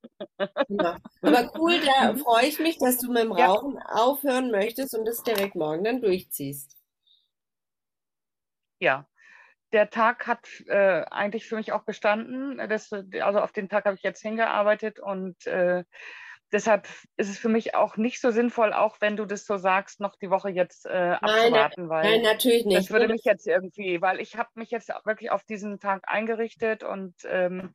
Genau. 0.68 0.96
Aber 1.24 1.52
cool, 1.58 1.80
da 1.82 2.14
Mhm. 2.14 2.18
freue 2.20 2.46
ich 2.46 2.60
mich, 2.60 2.78
dass 2.78 3.00
du 3.00 3.12
mit 3.12 3.24
dem 3.24 3.36
Ja. 3.36 3.48
Rauchen 3.48 3.78
aufhören 3.80 4.52
möchtest 4.52 4.96
und 4.98 5.06
das 5.06 5.24
direkt 5.24 5.56
morgen 5.56 5.84
dann 5.84 6.02
durchziehst. 6.02 6.78
Ja. 8.80 9.09
Der 9.72 9.90
Tag 9.90 10.28
hat 10.28 10.48
äh, 10.68 11.04
eigentlich 11.12 11.46
für 11.46 11.56
mich 11.56 11.72
auch 11.72 11.84
bestanden. 11.84 12.58
Das, 12.70 12.92
also 12.92 13.40
auf 13.40 13.52
den 13.52 13.70
Tag 13.70 13.86
habe 13.86 13.96
ich 13.96 14.04
jetzt 14.04 14.22
hingearbeitet 14.22 15.00
und 15.00 15.46
äh, 15.46 15.84
deshalb 16.52 16.88
ist 17.18 17.30
es 17.30 17.38
für 17.38 17.50
mich 17.50 17.76
auch 17.76 17.98
nicht 17.98 18.22
so 18.22 18.32
sinnvoll, 18.32 18.74
auch 18.74 18.98
wenn 19.02 19.16
du 19.16 19.26
das 19.26 19.46
so 19.46 19.58
sagst, 19.58 20.00
noch 20.00 20.16
die 20.16 20.30
Woche 20.30 20.50
jetzt 20.50 20.86
äh, 20.86 20.90
Nein, 20.90 21.20
nein, 21.22 21.38
abzuwarten, 21.54 21.90
weil 21.90 22.04
nein, 22.04 22.22
natürlich 22.22 22.66
nicht. 22.66 22.78
das 22.78 22.92
würde 22.92 23.08
mich 23.08 23.24
jetzt 23.24 23.48
irgendwie, 23.48 24.02
weil 24.02 24.20
ich 24.20 24.38
habe 24.38 24.50
mich 24.56 24.72
jetzt 24.72 24.90
wirklich 25.06 25.32
auf 25.32 25.44
diesen 25.44 25.80
Tag 25.80 26.04
eingerichtet 26.08 26.84
und 26.84 27.14
ähm, 27.26 27.74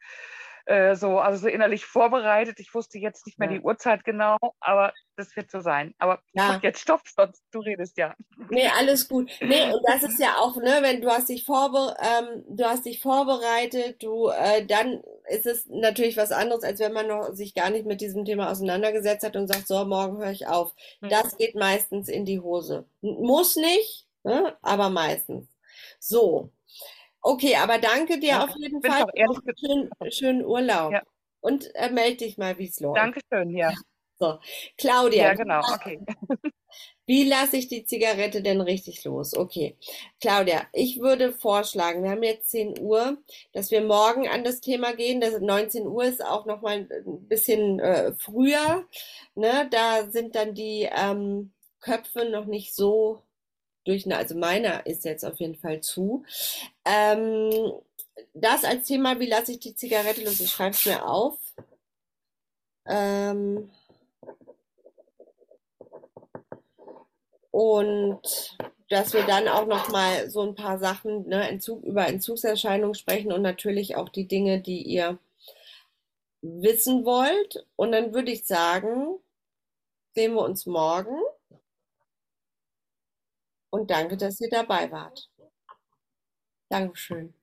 äh, 0.67 0.95
so, 0.97 1.19
also 1.19 1.39
so 1.43 1.49
innerlich 1.49 1.85
vorbereitet. 1.85 2.59
Ich 2.61 2.73
wusste 2.75 2.99
jetzt 2.99 3.27
nicht 3.27 3.39
mehr 3.39 3.51
Ja. 3.51 3.59
die 3.59 3.65
Uhrzeit 3.65 4.05
genau, 4.05 4.39
aber 4.61 4.93
das 5.17 5.35
wird 5.37 5.51
so 5.51 5.61
sein. 5.61 5.95
Aber 5.99 6.21
Ja. 6.33 6.59
jetzt 6.63 6.81
Stopp, 6.81 7.03
sonst 7.07 7.43
du 7.53 7.61
redest 7.61 7.97
ja. 7.99 8.15
Nee, 8.51 8.69
alles 8.79 9.09
gut. 9.09 9.31
Nee, 9.41 9.63
und 9.73 9.83
das 9.87 10.03
ist 10.03 10.19
ja 10.19 10.37
auch, 10.39 10.57
ne, 10.57 10.79
wenn 10.81 11.01
du 11.03 11.09
hast 11.11 11.29
dich 11.29 11.45
vorbe 11.45 11.95
ähm, 12.01 12.45
du 12.49 12.65
hast 12.65 12.87
dich 12.87 13.01
vorbereitet, 13.01 14.03
du, 14.03 14.29
äh, 14.29 14.65
dann 14.67 15.03
ist 15.29 15.47
es 15.47 15.67
natürlich 15.67 16.17
was 16.17 16.33
anderes, 16.33 16.65
als 16.65 16.81
wenn 16.81 16.93
man 16.93 17.09
noch 17.09 17.33
sich 17.35 17.55
gar 17.55 17.71
nicht 17.71 17.87
mit 17.87 18.01
diesem 18.01 18.25
Thema 18.25 18.51
auseinandergesetzt 18.51 19.25
hat 19.25 19.37
und 19.37 19.49
sagt, 19.49 19.67
so, 19.69 19.85
morgen 19.85 20.19
höre 20.19 20.31
ich 20.31 20.47
auf. 20.47 20.75
Hm. 21.01 21.09
Das 21.11 21.37
geht 21.37 21.55
meistens 21.55 22.09
in 22.09 22.25
die 22.25 22.41
Hose. 22.41 22.87
Muss 23.03 23.57
nicht, 23.57 24.07
ne, 24.23 24.57
aber 24.63 24.91
meistens. 24.91 25.47
So. 25.99 26.51
Okay, 27.27 27.57
aber 27.57 27.79
danke 27.79 28.19
dir 28.19 28.29
Ja, 28.29 28.45
auf 28.45 28.55
jeden 28.59 28.83
Fall. 28.83 29.07
einen 29.17 30.13
schönen, 30.13 30.45
Urlaub. 30.45 30.93
Ja. 30.93 31.03
Und 31.41 31.75
äh, 31.75 31.91
melde 31.91 32.19
dich 32.19 32.37
mal, 32.37 32.59
wie 32.59 32.69
es 32.69 32.81
läuft. 32.81 32.99
Dankeschön, 32.99 33.51
ja. 33.51 33.73
So, 34.21 34.39
Claudia, 34.79 35.25
Ja, 35.25 35.35
genau, 35.35 35.59
okay. 35.75 35.99
wie 37.07 37.25
lasse 37.25 37.57
ich 37.57 37.67
die 37.67 37.85
Zigarette 37.85 38.43
denn 38.43 38.61
richtig 38.61 39.03
los? 39.03 39.37
Okay. 39.37 39.77
Claudia, 40.21 40.69
ich 40.73 41.01
würde 41.01 41.33
vorschlagen, 41.33 42.05
wir 42.05 42.11
haben 42.11 42.23
jetzt 42.23 42.51
10 42.51 42.79
Uhr, 42.79 43.19
dass 43.53 43.73
wir 43.73 43.81
morgen 43.81 44.29
an 44.29 44.45
das 44.45 44.61
Thema 44.61 44.95
gehen. 44.95 45.21
Das 45.21 45.41
19 45.41 45.89
Uhr 45.89 46.05
ist 46.05 46.25
auch 46.25 46.47
noch 46.47 46.63
mal 46.63 46.87
ein 46.89 47.27
bisschen 47.27 47.81
äh, 47.81 48.15
früher. 48.15 48.87
Ne? 49.35 49.69
Da 49.73 50.09
sind 50.09 50.37
dann 50.37 50.55
die 50.55 50.89
ähm, 50.97 51.53
Köpfe 51.81 52.25
noch 52.31 52.45
nicht 52.47 52.73
so 52.73 53.24
durch. 53.85 54.13
Also 54.13 54.37
meiner 54.37 54.87
ist 54.87 55.05
jetzt 55.05 55.25
auf 55.25 55.39
jeden 55.41 55.57
Fall 55.57 55.81
zu. 55.81 56.25
Ähm, 56.85 57.73
das 58.35 58.65
als 58.65 58.87
Thema, 58.87 59.21
wie 59.21 59.27
lasse 59.27 59.53
ich 59.53 59.61
die 59.61 59.75
Zigarette 59.75 60.25
los? 60.25 60.41
Ich 60.41 60.51
schreibe 60.51 60.75
es 60.75 60.87
mir 60.87 61.07
auf. 61.07 61.39
Ähm, 62.87 63.71
Und 67.55 68.21
dass 68.89 69.13
wir 69.15 69.23
dann 69.27 69.47
auch 69.47 69.67
noch 69.67 69.89
mal 69.89 70.29
so 70.29 70.43
ein 70.43 70.57
paar 70.57 70.81
Sachen, 70.81 71.29
ne, 71.29 71.49
Entzug, 71.49 71.85
über 71.85 72.09
Entzugserscheinungen 72.09 72.97
sprechen 72.97 73.31
und 73.33 73.43
natürlich 73.43 73.95
auch 73.95 74.09
die 74.09 74.27
Dinge, 74.27 74.61
die 74.61 74.83
ihr 74.83 75.21
wissen 76.43 77.05
wollt. 77.05 77.65
Und 77.77 77.93
dann 77.93 78.13
würde 78.13 78.33
ich 78.33 78.45
sagen, 78.45 79.21
sehen 80.17 80.35
wir 80.35 80.43
uns 80.43 80.67
morgen. 80.67 81.17
Und 83.75 83.91
danke, 83.91 84.17
dass 84.17 84.41
ihr 84.41 84.49
dabei 84.49 84.89
wart. 84.93 85.29
Dankeschön. 86.69 87.35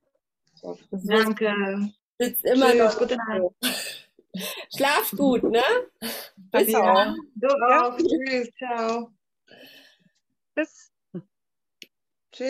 Danke. 0.92 1.92
sitzt 2.18 2.46
immer 2.46 2.72
Tschüss, 2.72 2.78
noch 2.80 3.00
gute 3.00 3.18
Nacht. 3.18 3.54
Schlaf 4.74 5.12
gut, 5.12 5.44
ne? 5.44 5.62
Bis 6.38 6.72
Ja, 6.72 6.94
dann. 6.94 7.18
du 7.36 7.48
auch. 7.48 7.98
Tschüss, 7.98 8.50
ciao. 8.58 9.12
Tschüss. 10.56 10.91